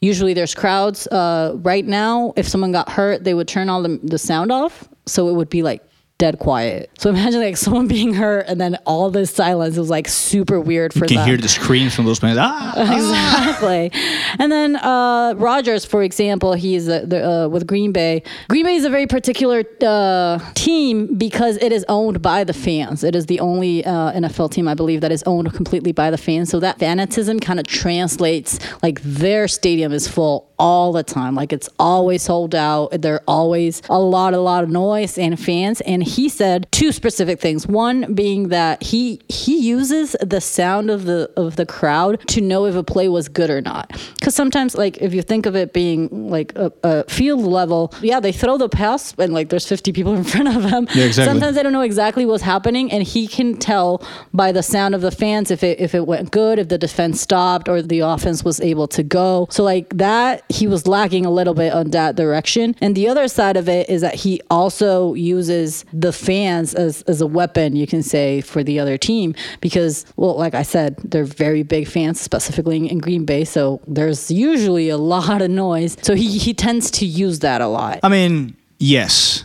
Usually 0.00 0.34
there's 0.34 0.54
crowds. 0.54 1.06
Uh, 1.06 1.54
right 1.62 1.84
now, 1.84 2.34
if 2.36 2.46
someone 2.46 2.70
got 2.70 2.90
hurt, 2.90 3.24
they 3.24 3.32
would 3.32 3.48
turn 3.48 3.70
all 3.70 3.82
the, 3.82 3.98
the 4.02 4.18
sound 4.18 4.52
off, 4.52 4.86
so 5.06 5.28
it 5.28 5.32
would 5.32 5.48
be 5.48 5.62
like 5.62 5.82
dead 6.18 6.38
quiet. 6.38 6.90
So 6.98 7.10
imagine 7.10 7.40
like 7.40 7.56
someone 7.66 7.88
being 7.88 8.14
hurt 8.14 8.46
and 8.48 8.60
then 8.60 8.76
all 8.86 9.10
this 9.10 9.30
silence. 9.30 9.76
It 9.76 9.80
was 9.80 9.90
like 9.90 10.08
super 10.08 10.60
weird 10.60 10.92
for 10.92 11.00
them. 11.00 11.04
You 11.04 11.08
can 11.08 11.16
them. 11.18 11.28
hear 11.28 11.36
the 11.36 11.48
screams 11.48 11.94
from 11.94 12.06
those 12.06 12.20
players. 12.20 12.38
Ah! 12.40 12.72
exactly. 12.92 13.90
And 14.38 14.50
then 14.50 14.76
uh, 14.76 15.34
Rodgers, 15.36 15.84
for 15.84 16.02
example, 16.02 16.54
he's 16.54 16.88
uh, 16.88 17.04
the, 17.06 17.44
uh, 17.44 17.48
with 17.48 17.66
Green 17.66 17.92
Bay. 17.92 18.22
Green 18.48 18.64
Bay 18.64 18.76
is 18.76 18.84
a 18.84 18.90
very 18.90 19.06
particular 19.06 19.64
uh, 19.82 20.38
team 20.54 21.16
because 21.16 21.56
it 21.58 21.72
is 21.72 21.84
owned 21.88 22.22
by 22.22 22.44
the 22.44 22.54
fans. 22.54 23.04
It 23.04 23.14
is 23.14 23.26
the 23.26 23.40
only 23.40 23.84
uh, 23.84 24.12
NFL 24.12 24.50
team, 24.52 24.68
I 24.68 24.74
believe, 24.74 25.00
that 25.02 25.12
is 25.12 25.22
owned 25.24 25.52
completely 25.52 25.92
by 25.92 26.10
the 26.10 26.18
fans. 26.18 26.50
So 26.50 26.60
that 26.60 26.78
fanatism 26.78 27.40
kind 27.40 27.60
of 27.60 27.66
translates 27.66 28.58
like 28.82 29.02
their 29.02 29.48
stadium 29.48 29.92
is 29.92 30.08
full 30.08 30.50
all 30.58 30.92
the 30.92 31.02
time. 31.02 31.34
Like 31.34 31.52
it's 31.52 31.68
always 31.78 32.22
sold 32.22 32.54
out. 32.54 33.00
There 33.02 33.14
are 33.14 33.22
always 33.26 33.82
a 33.88 33.98
lot, 33.98 34.34
a 34.34 34.38
lot 34.38 34.64
of 34.64 34.70
noise 34.70 35.18
and 35.18 35.38
fans. 35.38 35.80
And 35.82 36.02
he 36.02 36.28
said 36.28 36.66
two 36.72 36.92
specific 36.92 37.40
things. 37.40 37.66
One 37.66 38.14
being 38.14 38.48
that 38.48 38.82
he 38.82 39.20
he 39.28 39.58
uses 39.58 40.16
the 40.20 40.40
sound 40.40 40.90
of 40.90 41.04
the 41.04 41.30
of 41.36 41.56
the 41.56 41.66
crowd 41.66 42.26
to 42.28 42.40
know 42.40 42.66
if 42.66 42.74
a 42.74 42.82
play 42.82 43.08
was 43.08 43.28
good 43.28 43.50
or 43.50 43.60
not. 43.60 43.92
Because 44.18 44.34
sometimes, 44.34 44.76
like 44.76 44.98
if 44.98 45.14
you 45.14 45.22
think 45.22 45.46
of 45.46 45.56
it 45.56 45.72
being 45.72 46.30
like 46.30 46.52
a, 46.56 46.72
a 46.82 47.04
field 47.04 47.40
level, 47.40 47.92
yeah, 48.00 48.20
they 48.20 48.32
throw 48.32 48.56
the 48.58 48.68
pass 48.68 49.14
and 49.18 49.32
like 49.32 49.48
there's 49.48 49.66
50 49.66 49.92
people 49.92 50.14
in 50.14 50.24
front 50.34 50.48
of 50.48 50.62
them. 50.62 50.88
Yeah, 50.94 51.04
exactly. 51.04 51.32
Sometimes 51.32 51.54
they 51.56 51.62
don't 51.62 51.72
know 51.72 51.82
exactly 51.82 52.26
what's 52.26 52.42
happening, 52.42 52.90
and 52.90 53.02
he 53.02 53.26
can 53.26 53.56
tell 53.56 54.02
by 54.32 54.52
the 54.52 54.62
sound 54.62 54.94
of 54.94 55.00
the 55.00 55.10
fans 55.10 55.50
if 55.50 55.62
it 55.62 55.80
if 55.80 55.94
it 55.94 56.06
went 56.06 56.30
good, 56.30 56.58
if 56.58 56.68
the 56.68 56.78
defense 56.78 57.20
stopped, 57.20 57.68
or 57.68 57.82
the 57.82 58.00
offense 58.00 58.44
was 58.44 58.60
able 58.60 58.88
to 58.88 59.02
go. 59.02 59.46
So 59.50 59.62
like 59.62 59.96
that, 59.96 60.44
he 60.48 60.66
was 60.66 60.86
lacking 60.86 61.26
a 61.26 61.30
little 61.30 61.54
bit 61.54 61.72
on 61.72 61.90
that 61.90 62.16
direction. 62.16 62.74
And 62.80 62.94
the 62.94 63.08
other 63.08 63.28
side 63.28 63.56
of 63.56 63.68
it 63.68 63.88
is 63.88 64.00
that 64.02 64.14
he 64.14 64.40
also 64.50 65.14
uses 65.14 65.84
the 65.92 66.12
fans 66.12 66.74
as 66.74 67.02
as 67.02 67.20
a 67.20 67.26
weapon, 67.26 67.76
you 67.76 67.86
can 67.86 68.02
say, 68.02 68.40
for 68.40 68.62
the 68.62 68.78
other 68.78 68.96
team 68.96 69.34
because, 69.60 70.06
well, 70.16 70.36
like 70.36 70.54
I 70.54 70.62
said, 70.62 70.96
they're 71.04 71.24
very 71.24 71.62
big 71.62 71.88
fans, 71.88 72.20
specifically 72.20 72.88
in 72.88 72.98
Green 72.98 73.24
Bay. 73.24 73.44
So 73.44 73.80
there's 73.86 74.30
usually 74.30 74.88
a 74.88 74.96
lot 75.16 75.42
of 75.42 75.50
noise. 75.50 75.96
So 76.02 76.14
he 76.14 76.38
he 76.38 76.54
tends 76.54 76.90
to 76.92 77.06
use 77.06 77.40
that 77.40 77.60
a 77.60 77.68
lot. 77.68 78.00
I 78.02 78.08
mean, 78.08 78.56
yes. 78.78 79.44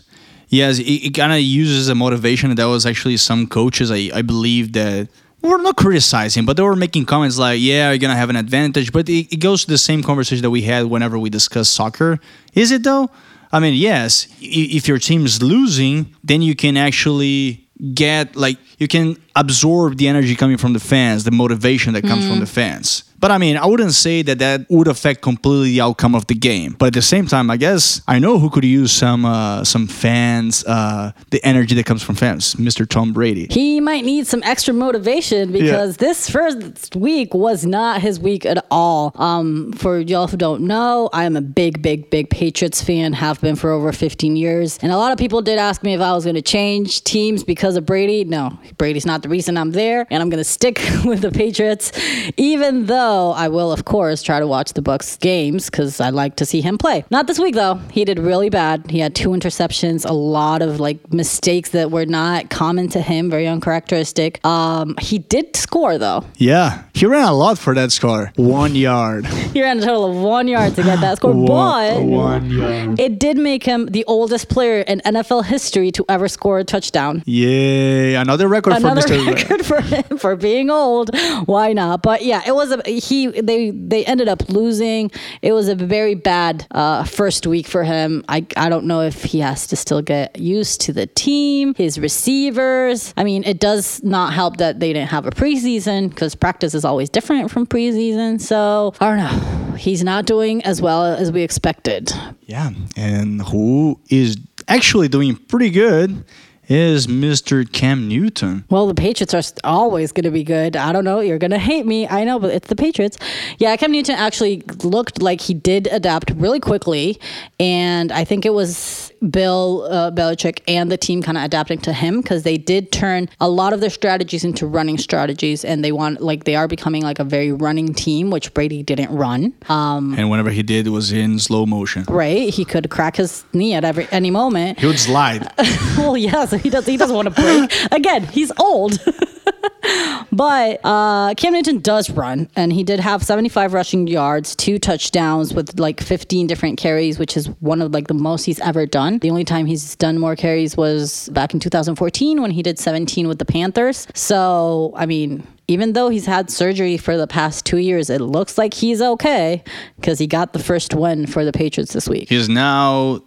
Yes, 0.50 0.79
it, 0.79 0.84
it 0.84 1.15
kind 1.15 1.31
of 1.31 1.39
uses 1.39 1.88
a 1.88 1.96
motivation. 1.96 2.53
That 2.53 2.65
was 2.65 2.86
actually 2.86 3.15
some 3.15 3.48
coaches, 3.48 3.89
I, 3.89 4.12
I 4.13 4.22
believe, 4.22 4.74
that 4.74 5.08
were 5.50 5.57
not 5.57 5.75
criticizing, 5.75 6.45
but 6.45 6.57
they 6.57 6.63
were 6.63 6.75
making 6.75 7.05
comments 7.05 7.38
like, 7.38 7.60
yeah, 7.60 7.89
you're 7.89 7.98
going 7.98 8.12
to 8.12 8.17
have 8.17 8.29
an 8.29 8.36
advantage. 8.36 8.91
But 8.91 9.10
it, 9.10 9.33
it 9.33 9.39
goes 9.39 9.65
to 9.65 9.71
the 9.71 9.77
same 9.77 10.03
conversation 10.03 10.43
that 10.43 10.51
we 10.51 10.62
had 10.62 10.86
whenever 10.86 11.17
we 11.17 11.29
discuss 11.29 11.69
soccer. 11.69 12.19
Is 12.53 12.71
it 12.71 12.83
though? 12.83 13.10
I 13.51 13.60
mean, 13.60 13.74
yes, 13.74 14.27
if 14.39 14.88
your 14.88 14.98
team 14.98 15.25
is 15.25 15.41
losing, 15.41 16.15
then 16.24 16.41
you 16.41 16.55
can 16.55 16.77
actually 16.77 17.67
get, 17.93 18.36
like, 18.36 18.57
you 18.77 18.88
can 18.88 19.17
absorb 19.36 19.98
the 19.98 20.07
energy 20.07 20.36
coming 20.36 20.57
from 20.57 20.74
the 20.74 20.79
fans, 20.79 21.25
the 21.25 21.31
motivation 21.31 21.93
that 21.93 22.03
comes 22.03 22.25
from 22.25 22.39
the 22.39 22.45
mm. 22.45 22.50
fans. 22.50 23.03
But 23.22 23.30
I 23.30 23.38
mean, 23.38 23.56
I 23.56 23.68
wouldn't 23.68 23.94
say 23.94 24.24
that 24.24 24.40
that 24.40 24.66
would 24.70 24.88
affect 24.88 25.22
completely 25.22 25.70
the 25.70 25.82
outcome 25.82 26.16
of 26.16 26.25
the 26.25 26.34
game. 26.34 26.75
But 26.78 26.88
at 26.88 26.94
the 26.94 27.04
same 27.04 27.28
time, 27.28 27.51
I 27.51 27.58
guess 27.58 28.01
I 28.08 28.18
know 28.18 28.40
who 28.40 28.50
could 28.50 28.66
use 28.66 28.92
some 28.92 29.25
uh, 29.25 29.63
some 29.63 29.86
fans, 29.88 30.66
uh, 30.66 31.12
the 31.30 31.40
energy 31.46 31.75
that 31.75 31.86
comes 31.86 32.01
from 32.01 32.16
fans, 32.16 32.56
Mr. 32.56 32.90
Tom 32.90 33.13
Brady. 33.13 33.46
he 33.51 33.80
might 33.80 34.04
need 34.06 34.25
some 34.25 34.42
extra 34.44 34.74
motivation 34.74 35.51
because 35.51 35.98
this 35.98 36.30
first 36.30 36.96
week 36.96 37.34
was 37.36 37.63
not 37.63 38.01
his 38.01 38.20
week 38.20 38.44
at 38.44 38.66
all. 38.72 39.12
Um, 39.16 39.72
for 39.74 40.00
y'all 40.00 40.28
who 40.28 40.38
don't 40.38 40.63
know, 40.63 41.10
I 41.13 41.25
am 41.25 41.36
a 41.36 41.42
big, 41.42 41.84
big, 41.84 42.10
big 42.10 42.32
Patriots 42.32 42.82
fan, 42.82 43.13
have 43.13 43.40
been 43.40 43.56
for 43.56 43.70
over 43.70 43.92
15 43.92 44.36
years. 44.36 44.80
And 44.82 44.92
a 44.92 44.98
lot 44.98 45.12
of 45.12 45.20
people 45.20 45.44
did 45.44 45.60
ask 45.60 45.84
me 45.84 45.94
if 45.94 46.01
I 46.01 46.13
was 46.13 46.24
going 46.24 46.36
to 46.36 46.42
change 46.42 47.04
teams 47.04 47.44
because 47.44 47.75
of 47.75 47.86
Brady. 47.86 48.24
No, 48.24 48.58
Brady's 48.80 49.06
not 49.06 49.22
the 49.22 49.30
reason 49.30 49.58
I'm 49.58 49.74
there, 49.74 50.08
and 50.10 50.24
I'm 50.24 50.30
going 50.32 50.44
to 50.44 50.50
stick 50.58 50.82
with 51.06 51.22
the 51.22 51.32
Patriots, 51.32 51.92
even 52.38 52.88
though 52.88 53.11
I 53.12 53.48
will, 53.48 53.72
of 53.72 53.86
course, 53.86 54.22
try 54.22 54.39
to 54.39 54.48
watch 54.48 54.74
the 54.74 54.82
Bucs 54.82 55.20
games 55.20 55.70
because 55.70 56.00
I 56.00 56.10
like 56.10 56.36
to 56.38 56.46
see 56.46 56.62
him 56.62 56.77
play. 56.77 57.03
Not 57.10 57.27
this 57.27 57.39
week 57.39 57.56
though. 57.56 57.75
He 57.91 58.06
did 58.06 58.20
really 58.20 58.50
bad. 58.50 58.89
He 58.89 59.00
had 59.00 59.15
two 59.15 59.30
interceptions, 59.30 60.10
a 60.10 60.13
lot 60.13 60.62
of 60.62 60.80
like 60.80 61.13
mistakes 61.13 61.70
that 61.72 61.91
were 61.91 62.06
not 62.06 62.50
common 62.50 62.88
to 62.89 63.01
him, 63.01 63.30
very 63.30 63.48
uncharacteristic. 63.48 64.44
Um, 64.46 64.96
he 65.00 65.20
did 65.20 65.56
score 65.56 65.98
though. 65.98 66.24
Yeah, 66.38 66.84
he 67.01 67.08
ran 67.08 67.27
a 67.27 67.34
lot 67.34 67.58
for 67.58 67.74
that 67.74 67.91
score. 67.91 68.31
One 68.36 68.75
yard. 68.75 69.25
He 69.51 69.62
ran 69.62 69.79
a 69.79 69.81
total 69.81 70.12
of 70.12 70.15
one 70.15 70.48
yard 70.48 70.75
to 70.75 70.84
get 70.84 71.01
that 71.01 71.17
score, 71.17 71.34
but 71.34 72.01
one 72.03 72.50
yard. 72.50 72.98
it 72.98 73.20
did 73.20 73.38
make 73.38 73.63
him 73.63 73.88
the 73.88 74.05
oldest 74.05 74.48
player 74.48 74.79
in 74.81 75.01
NFL 75.01 75.43
history 75.43 75.91
to 75.91 76.05
ever 76.08 76.29
score 76.29 76.60
a 76.60 76.63
touchdown. 76.63 77.22
Yay! 77.25 78.15
Another 78.15 78.48
record 78.48 78.74
Another 78.74 79.01
for 79.01 79.08
Mr. 79.10 79.27
record 79.36 79.65
for 79.65 79.81
him 79.81 80.17
for 80.17 80.38
being 80.38 80.70
old. 80.70 81.10
Why 81.48 81.74
not? 81.74 82.01
But 82.01 82.24
yeah, 82.24 82.43
it 82.48 82.55
was 82.55 82.72
a 82.72 82.81
he 82.89 83.27
they 83.27 83.72
they 83.72 84.05
ended 84.05 84.29
up 84.29 84.48
losing. 84.48 85.12
It 85.41 85.51
was 85.51 85.67
a 85.67 85.75
very 85.75 86.15
bad 86.15 86.65
uh, 86.72 87.03
first 87.03 87.46
week 87.46 87.67
for 87.67 87.84
him. 87.84 88.24
I 88.29 88.46
I 88.55 88.70
don't 88.70 88.86
know 88.86 89.01
if 89.01 89.24
he 89.24 89.39
has 89.39 89.67
to 89.67 89.75
still 89.75 90.01
get 90.01 90.39
used 90.39 90.79
to 90.81 90.93
the 90.93 91.08
team, 91.08 91.74
his 91.75 92.00
receivers. 92.00 93.13
I 93.17 93.25
mean, 93.25 93.43
it 93.43 93.60
does 93.60 94.01
not 94.01 94.34
help 94.34 94.58
that 94.58 94.79
they 94.79 94.93
didn't 94.93 95.10
have 95.10 95.25
a 95.25 95.31
preseason 95.31 96.10
because 96.10 96.36
practice 96.36 96.74
is 96.74 96.86
always 96.91 97.10
different 97.10 97.50
from 97.50 97.65
preseason. 97.65 98.39
So 98.39 98.93
I 99.00 99.07
don't 99.07 99.17
know. 99.17 99.75
He's 99.77 100.03
not 100.03 100.25
doing 100.25 100.62
as 100.63 100.81
well 100.81 101.05
as 101.05 101.31
we 101.31 101.41
expected. 101.41 102.12
Yeah, 102.41 102.71
and 102.98 103.41
who 103.41 104.00
is 104.10 104.38
actually 104.67 105.07
doing 105.07 105.38
pretty 105.38 105.69
good 105.69 106.25
is 106.67 107.07
Mr. 107.07 107.69
Cam 107.69 108.07
Newton. 108.07 108.65
Well, 108.69 108.88
the 108.88 108.93
Patriots 108.93 109.33
are 109.33 109.41
always 109.63 110.12
going 110.12 110.25
to 110.25 110.31
be 110.31 110.43
good. 110.43 110.75
I 110.75 110.91
don't 110.91 111.03
know. 111.03 111.19
You're 111.19 111.39
going 111.39 111.51
to 111.51 111.60
hate 111.60 111.86
me. 111.86 112.07
I 112.07 112.24
know, 112.24 112.39
but 112.39 112.53
it's 112.53 112.67
the 112.67 112.75
Patriots. 112.75 113.17
Yeah, 113.57 113.75
Cam 113.77 113.91
Newton 113.91 114.15
actually 114.15 114.63
looked 114.83 115.21
like 115.21 115.41
he 115.41 115.53
did 115.53 115.88
adapt 115.88 116.31
really 116.31 116.60
quickly. 116.60 117.19
And 117.60 118.12
I 118.12 118.24
think 118.25 118.45
it 118.45 118.53
was 118.53 119.11
Bill 119.30 119.88
uh, 119.90 120.12
Belichick 120.12 120.62
and 120.68 120.92
the 120.92 120.98
team 120.98 121.22
kind 121.22 121.38
of 121.38 121.44
adapting 121.44 121.80
to 121.80 121.94
him 121.94 122.22
because 122.22 122.44
they 122.44 122.58
did 122.58 122.92
turn 122.92 123.30
a 123.40 123.50
lot 123.50 123.74
of 123.74 123.82
their 123.82 123.90
strategies 123.90 124.44
into 124.44 124.66
running 124.66 124.98
strategies. 124.98 125.63
And 125.63 125.84
they 125.84 125.92
want, 125.92 126.22
like, 126.22 126.46
they 126.46 126.56
are 126.56 126.68
becoming 126.68 127.04
like 127.04 127.20
a 127.20 127.24
very 127.24 127.51
running 127.51 127.94
team, 127.94 128.32
which 128.32 128.54
Brady 128.54 128.84
didn't 128.84 129.16
run. 129.16 129.54
Um, 129.70 130.16
and 130.18 130.30
whenever 130.30 130.50
he 130.50 130.63
did, 130.63 130.88
it 130.88 130.92
was 130.92 131.12
in 131.12 131.40
slow 131.40 131.66
motion. 131.66 132.06
Right. 132.08 132.54
He 132.54 132.66
could 132.66 132.90
crack 132.90 133.18
his 133.18 133.44
knee 133.54 133.74
at 133.74 133.84
every 133.84 134.08
any 134.12 134.32
moment. 134.32 134.80
He 134.80 134.88
would 134.88 135.00
slide. 135.00 135.51
well, 135.98 136.18
yeah. 136.18 136.46
So 136.46 136.58
he 136.58 136.70
does. 136.70 136.86
He 136.86 136.98
doesn't 136.98 137.16
want 137.16 137.34
to 137.34 137.42
break. 137.42 137.72
Again, 137.92 138.24
he's 138.28 138.51
old. 138.60 139.00
but 140.32 140.80
uh, 140.84 141.34
Cam 141.36 141.54
Newton 141.54 141.80
does 141.80 142.10
run, 142.10 142.50
and 142.56 142.72
he 142.72 142.84
did 142.84 143.00
have 143.00 143.24
75 143.24 143.74
rushing 143.74 144.08
yards, 144.08 144.56
two 144.56 144.80
touchdowns 144.80 145.54
with 145.54 145.80
like 145.80 146.01
15 146.01 146.48
different 146.48 146.78
carries, 146.78 147.20
which 147.20 147.36
is 147.36 147.48
one 147.60 147.82
of 147.82 147.92
like 147.94 148.08
the 148.08 148.13
most 148.13 148.46
he's 148.46 148.60
ever 148.60 148.86
done. 148.86 149.11
The 149.20 149.30
only 149.30 149.44
time 149.44 149.65
he's 149.65 149.96
done 149.96 150.18
more 150.20 150.36
carries 150.36 150.75
was 150.77 151.30
back 151.30 151.53
in 151.53 151.60
2014 151.60 152.41
when 152.41 152.51
he 152.51 152.63
did 152.63 152.80
17 152.80 153.27
with 153.27 153.39
the 153.39 153.46
Panthers. 153.46 154.08
So, 154.13 154.94
I 154.96 155.06
mean, 155.06 155.46
even 155.68 155.94
though 155.94 156.10
he's 156.10 156.25
had 156.25 156.50
surgery 156.50 156.98
for 156.98 157.18
the 157.18 157.27
past 157.27 157.65
two 157.65 157.77
years, 157.77 158.10
it 158.10 158.22
looks 158.22 158.58
like 158.58 158.74
he's 158.74 159.01
okay 159.01 159.63
because 159.96 160.20
he 160.20 160.27
got 160.27 160.53
the 160.53 160.60
first 160.60 160.94
win 160.94 161.27
for 161.27 161.46
the 161.46 161.51
Patriots 161.51 161.94
this 161.94 162.10
week. 162.10 162.30
He's 162.30 162.50
now 162.50 163.22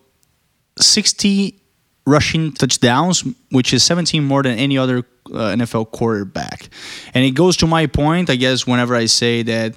60 0.79 1.61
rushing 2.07 2.53
touchdowns, 2.53 3.25
which 3.51 3.73
is 3.73 3.83
17 3.83 4.23
more 4.23 4.43
than 4.43 4.59
any 4.59 4.77
other 4.77 4.99
uh, 4.99 5.55
NFL 5.57 5.91
quarterback. 5.93 6.69
And 7.15 7.25
it 7.25 7.33
goes 7.33 7.57
to 7.59 7.67
my 7.67 7.87
point, 7.87 8.29
I 8.29 8.37
guess, 8.37 8.67
whenever 8.67 8.95
I 8.95 9.07
say 9.07 9.43
that 9.45 9.77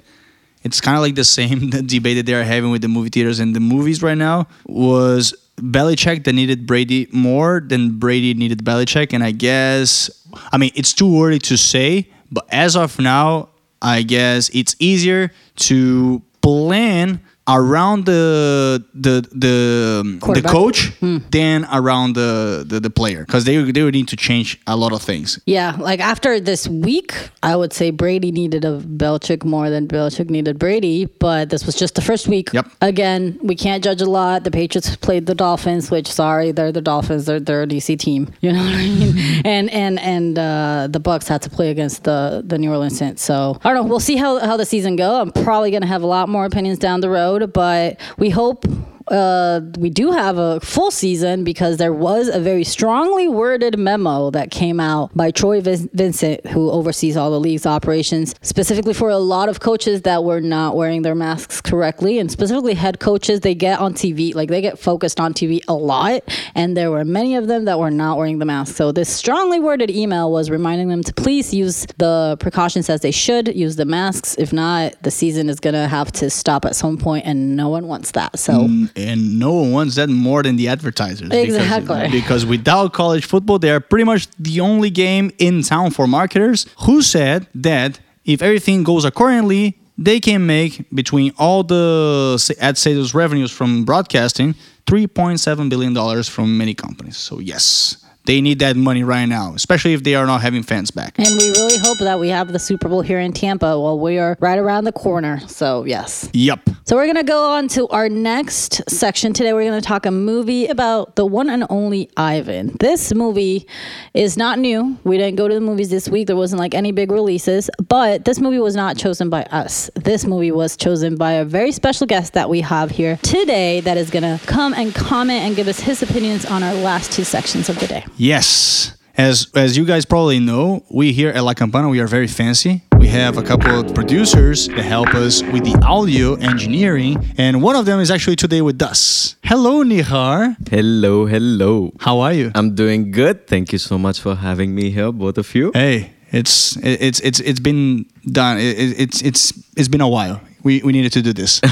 it's 0.62 0.80
kind 0.80 0.96
of 0.96 1.02
like 1.02 1.14
the 1.14 1.24
same 1.38 1.70
debate 1.86 2.16
that 2.16 2.26
they're 2.26 2.44
having 2.44 2.70
with 2.70 2.82
the 2.82 2.88
movie 2.88 3.10
theaters 3.10 3.40
and 3.40 3.54
the 3.54 3.60
movies 3.60 4.02
right 4.02 4.18
now 4.18 4.46
was 4.66 5.34
Belichick 5.58 6.24
that 6.24 6.32
needed 6.32 6.66
Brady 6.66 7.08
more 7.12 7.60
than 7.64 7.98
Brady 7.98 8.34
needed 8.34 8.64
Belichick. 8.64 9.12
And 9.12 9.22
I 9.22 9.32
guess, 9.32 10.10
I 10.52 10.58
mean, 10.58 10.70
it's 10.74 10.92
too 10.92 11.22
early 11.22 11.38
to 11.40 11.56
say, 11.56 12.08
but 12.30 12.46
as 12.52 12.76
of 12.76 12.98
now, 12.98 13.50
I 13.80 14.02
guess 14.02 14.48
it's 14.50 14.74
easier 14.78 15.30
to 15.56 16.22
plan 16.42 17.20
around 17.48 18.04
the 18.04 18.84
the 18.94 19.26
the, 19.32 20.18
the 20.34 20.42
coach 20.42 20.90
hmm. 21.00 21.18
than 21.30 21.66
around 21.72 22.12
the 22.14 22.64
the, 22.66 22.78
the 22.78 22.90
player 22.90 23.24
because 23.24 23.44
they 23.44 23.70
they 23.72 23.82
would 23.82 23.94
need 23.94 24.08
to 24.08 24.16
change 24.16 24.60
a 24.66 24.76
lot 24.76 24.92
of 24.92 25.02
things. 25.02 25.40
Yeah, 25.46 25.76
like 25.78 26.00
after 26.00 26.38
this 26.38 26.68
week, 26.68 27.14
I 27.42 27.56
would 27.56 27.72
say 27.72 27.90
Brady 27.90 28.30
needed 28.30 28.64
a 28.64 28.80
Belichick 28.80 29.44
more 29.44 29.70
than 29.70 29.88
Belichick 29.88 30.28
needed 30.28 30.58
Brady, 30.58 31.06
but 31.06 31.48
this 31.48 31.64
was 31.64 31.74
just 31.74 31.94
the 31.94 32.02
first 32.02 32.28
week. 32.28 32.52
Yep. 32.52 32.70
Again, 32.82 33.38
we 33.42 33.54
can't 33.54 33.82
judge 33.82 34.02
a 34.02 34.10
lot. 34.10 34.44
The 34.44 34.50
Patriots 34.50 34.94
played 34.96 35.26
the 35.26 35.34
Dolphins, 35.34 35.90
which 35.90 36.06
sorry, 36.06 36.52
they're 36.52 36.72
the 36.72 36.82
Dolphins. 36.82 37.26
They're 37.26 37.40
they're 37.40 37.62
a 37.62 37.66
DC 37.66 37.98
team. 37.98 38.28
You 38.40 38.52
know 38.52 38.64
what 38.64 38.74
I 38.74 38.86
mean? 38.86 39.42
and 39.44 39.68
and 39.70 39.98
and 39.98 40.38
uh, 40.38 40.88
the 40.88 41.00
Bucs 41.00 41.28
had 41.28 41.42
to 41.42 41.50
play 41.50 41.70
against 41.70 42.04
the 42.04 42.42
the 42.46 42.56
New 42.56 42.70
Orleans 42.70 42.96
Saints. 42.96 43.22
So 43.22 43.58
I 43.62 43.72
don't 43.72 43.82
know. 43.82 43.90
We'll 43.90 44.00
see 44.00 44.16
how 44.16 44.38
how 44.38 44.56
the 44.56 44.64
season 44.64 44.96
go. 44.96 45.20
I'm 45.20 45.32
probably 45.32 45.70
gonna 45.70 45.86
have 45.86 46.02
a 46.02 46.06
lot 46.06 46.28
more 46.28 46.46
opinions 46.46 46.78
down 46.78 47.00
the 47.00 47.10
road 47.10 47.37
but 47.46 47.98
we 48.18 48.30
hope 48.30 48.64
uh, 49.10 49.60
we 49.78 49.90
do 49.90 50.10
have 50.10 50.38
a 50.38 50.60
full 50.60 50.90
season 50.90 51.44
because 51.44 51.76
there 51.76 51.92
was 51.92 52.28
a 52.28 52.40
very 52.40 52.64
strongly 52.64 53.28
worded 53.28 53.78
memo 53.78 54.30
that 54.30 54.50
came 54.50 54.80
out 54.80 55.14
by 55.16 55.30
Troy 55.30 55.60
Vincent, 55.60 56.46
who 56.46 56.70
oversees 56.70 57.16
all 57.16 57.30
the 57.30 57.40
league's 57.40 57.66
operations, 57.66 58.34
specifically 58.42 58.94
for 58.94 59.10
a 59.10 59.18
lot 59.18 59.48
of 59.48 59.60
coaches 59.60 60.02
that 60.02 60.24
were 60.24 60.40
not 60.40 60.76
wearing 60.76 61.02
their 61.02 61.14
masks 61.14 61.60
correctly, 61.60 62.18
and 62.18 62.30
specifically 62.30 62.74
head 62.74 63.00
coaches. 63.00 63.40
They 63.40 63.54
get 63.54 63.78
on 63.78 63.94
TV, 63.94 64.34
like 64.34 64.48
they 64.48 64.60
get 64.60 64.78
focused 64.78 65.20
on 65.20 65.32
TV 65.32 65.60
a 65.68 65.74
lot, 65.74 66.22
and 66.54 66.76
there 66.76 66.90
were 66.90 67.04
many 67.04 67.36
of 67.36 67.48
them 67.48 67.64
that 67.64 67.78
were 67.78 67.90
not 67.90 68.18
wearing 68.18 68.38
the 68.38 68.44
mask. 68.44 68.76
So 68.76 68.92
this 68.92 69.08
strongly 69.08 69.60
worded 69.60 69.90
email 69.90 70.30
was 70.30 70.50
reminding 70.50 70.88
them 70.88 71.02
to 71.04 71.14
please 71.14 71.54
use 71.54 71.86
the 71.96 72.36
precautions 72.40 72.90
as 72.90 73.00
they 73.00 73.10
should, 73.10 73.54
use 73.56 73.76
the 73.76 73.84
masks. 73.84 74.36
If 74.38 74.52
not, 74.52 75.02
the 75.02 75.10
season 75.10 75.48
is 75.48 75.60
gonna 75.60 75.88
have 75.88 76.12
to 76.12 76.30
stop 76.30 76.64
at 76.64 76.76
some 76.76 76.98
point, 76.98 77.24
and 77.26 77.56
no 77.56 77.68
one 77.68 77.86
wants 77.86 78.10
that. 78.12 78.38
So. 78.38 78.52
Mm 78.52 78.97
and 78.98 79.38
no 79.38 79.52
one 79.52 79.72
wants 79.72 79.94
that 79.96 80.08
more 80.08 80.42
than 80.42 80.56
the 80.56 80.68
advertisers. 80.68 81.30
Exactly. 81.30 81.96
Because, 81.96 82.12
because 82.12 82.46
without 82.46 82.92
college 82.92 83.24
football, 83.24 83.58
they 83.58 83.70
are 83.70 83.80
pretty 83.80 84.04
much 84.04 84.28
the 84.38 84.60
only 84.60 84.90
game 84.90 85.30
in 85.38 85.62
town 85.62 85.90
for 85.90 86.06
marketers 86.06 86.66
who 86.80 87.02
said 87.02 87.46
that 87.54 88.00
if 88.24 88.42
everything 88.42 88.82
goes 88.82 89.04
accordingly, 89.04 89.78
they 89.96 90.20
can 90.20 90.46
make 90.46 90.84
between 90.94 91.32
all 91.38 91.62
the 91.62 92.56
ad 92.60 92.78
sales 92.78 93.14
revenues 93.14 93.50
from 93.50 93.84
broadcasting 93.84 94.54
3.7 94.86 95.68
billion 95.68 95.92
dollars 95.92 96.28
from 96.28 96.56
many 96.56 96.74
companies. 96.74 97.16
So 97.16 97.40
yes, 97.40 98.04
they 98.28 98.42
need 98.42 98.58
that 98.58 98.76
money 98.76 99.02
right 99.02 99.24
now, 99.24 99.54
especially 99.54 99.94
if 99.94 100.04
they 100.04 100.14
are 100.14 100.26
not 100.26 100.42
having 100.42 100.62
fans 100.62 100.90
back. 100.90 101.18
And 101.18 101.28
we 101.38 101.48
really 101.48 101.78
hope 101.78 101.96
that 102.00 102.20
we 102.20 102.28
have 102.28 102.52
the 102.52 102.58
Super 102.58 102.86
Bowl 102.86 103.00
here 103.00 103.18
in 103.18 103.32
Tampa 103.32 103.80
while 103.80 103.98
we 103.98 104.18
are 104.18 104.36
right 104.38 104.58
around 104.58 104.84
the 104.84 104.92
corner. 104.92 105.40
So, 105.48 105.84
yes. 105.84 106.28
Yep. 106.34 106.68
So, 106.84 106.94
we're 106.94 107.06
going 107.06 107.16
to 107.16 107.22
go 107.22 107.52
on 107.52 107.68
to 107.68 107.88
our 107.88 108.10
next 108.10 108.82
section 108.86 109.32
today. 109.32 109.54
We're 109.54 109.64
going 109.64 109.80
to 109.80 109.86
talk 109.86 110.04
a 110.04 110.10
movie 110.10 110.66
about 110.66 111.16
the 111.16 111.24
one 111.24 111.48
and 111.48 111.64
only 111.70 112.10
Ivan. 112.18 112.76
This 112.78 113.14
movie 113.14 113.66
is 114.12 114.36
not 114.36 114.58
new. 114.58 114.98
We 115.04 115.16
didn't 115.16 115.36
go 115.36 115.48
to 115.48 115.54
the 115.54 115.62
movies 115.62 115.88
this 115.88 116.06
week. 116.06 116.26
There 116.26 116.36
wasn't 116.36 116.60
like 116.60 116.74
any 116.74 116.92
big 116.92 117.10
releases, 117.10 117.70
but 117.88 118.26
this 118.26 118.40
movie 118.40 118.58
was 118.58 118.76
not 118.76 118.98
chosen 118.98 119.30
by 119.30 119.44
us. 119.44 119.90
This 119.94 120.26
movie 120.26 120.52
was 120.52 120.76
chosen 120.76 121.16
by 121.16 121.32
a 121.32 121.46
very 121.46 121.72
special 121.72 122.06
guest 122.06 122.34
that 122.34 122.50
we 122.50 122.60
have 122.60 122.90
here 122.90 123.16
today 123.22 123.80
that 123.80 123.96
is 123.96 124.10
going 124.10 124.38
to 124.38 124.46
come 124.46 124.74
and 124.74 124.94
comment 124.94 125.44
and 125.44 125.56
give 125.56 125.66
us 125.66 125.80
his 125.80 126.02
opinions 126.02 126.44
on 126.44 126.62
our 126.62 126.74
last 126.74 127.10
two 127.10 127.24
sections 127.24 127.70
of 127.70 127.78
the 127.80 127.86
day. 127.86 128.04
Yes. 128.18 128.96
As, 129.16 129.48
as 129.54 129.76
you 129.76 129.84
guys 129.84 130.04
probably 130.04 130.40
know, 130.40 130.84
we 130.90 131.12
here 131.12 131.30
at 131.30 131.42
La 131.44 131.54
Campana, 131.54 131.88
we 131.88 132.00
are 132.00 132.08
very 132.08 132.26
fancy. 132.26 132.82
We 132.98 133.06
have 133.08 133.38
a 133.38 133.42
couple 133.42 133.78
of 133.78 133.94
producers 133.94 134.66
that 134.68 134.82
help 134.82 135.14
us 135.14 135.42
with 135.44 135.64
the 135.64 135.80
audio 135.86 136.34
engineering, 136.34 137.32
and 137.38 137.62
one 137.62 137.76
of 137.76 137.86
them 137.86 138.00
is 138.00 138.10
actually 138.10 138.34
today 138.36 138.60
with 138.60 138.82
us. 138.82 139.36
Hello, 139.44 139.84
Nihar. 139.84 140.56
Hello, 140.68 141.26
hello. 141.26 141.92
How 142.00 142.18
are 142.18 142.32
you? 142.32 142.50
I'm 142.56 142.74
doing 142.74 143.12
good. 143.12 143.46
Thank 143.46 143.72
you 143.72 143.78
so 143.78 143.98
much 143.98 144.20
for 144.20 144.34
having 144.34 144.74
me 144.74 144.90
here, 144.90 145.12
both 145.12 145.38
of 145.38 145.54
you. 145.54 145.70
Hey, 145.74 146.12
it's 146.32 146.76
it's 146.82 147.20
it's 147.20 147.38
it's 147.40 147.60
been 147.60 148.04
done. 148.26 148.58
It, 148.58 149.00
it's 149.00 149.22
it's 149.22 149.52
it's 149.76 149.88
been 149.88 150.00
a 150.00 150.08
while 150.08 150.40
we, 150.64 150.82
we 150.82 150.92
needed 150.92 151.12
to 151.12 151.22
do 151.22 151.32
this. 151.32 151.60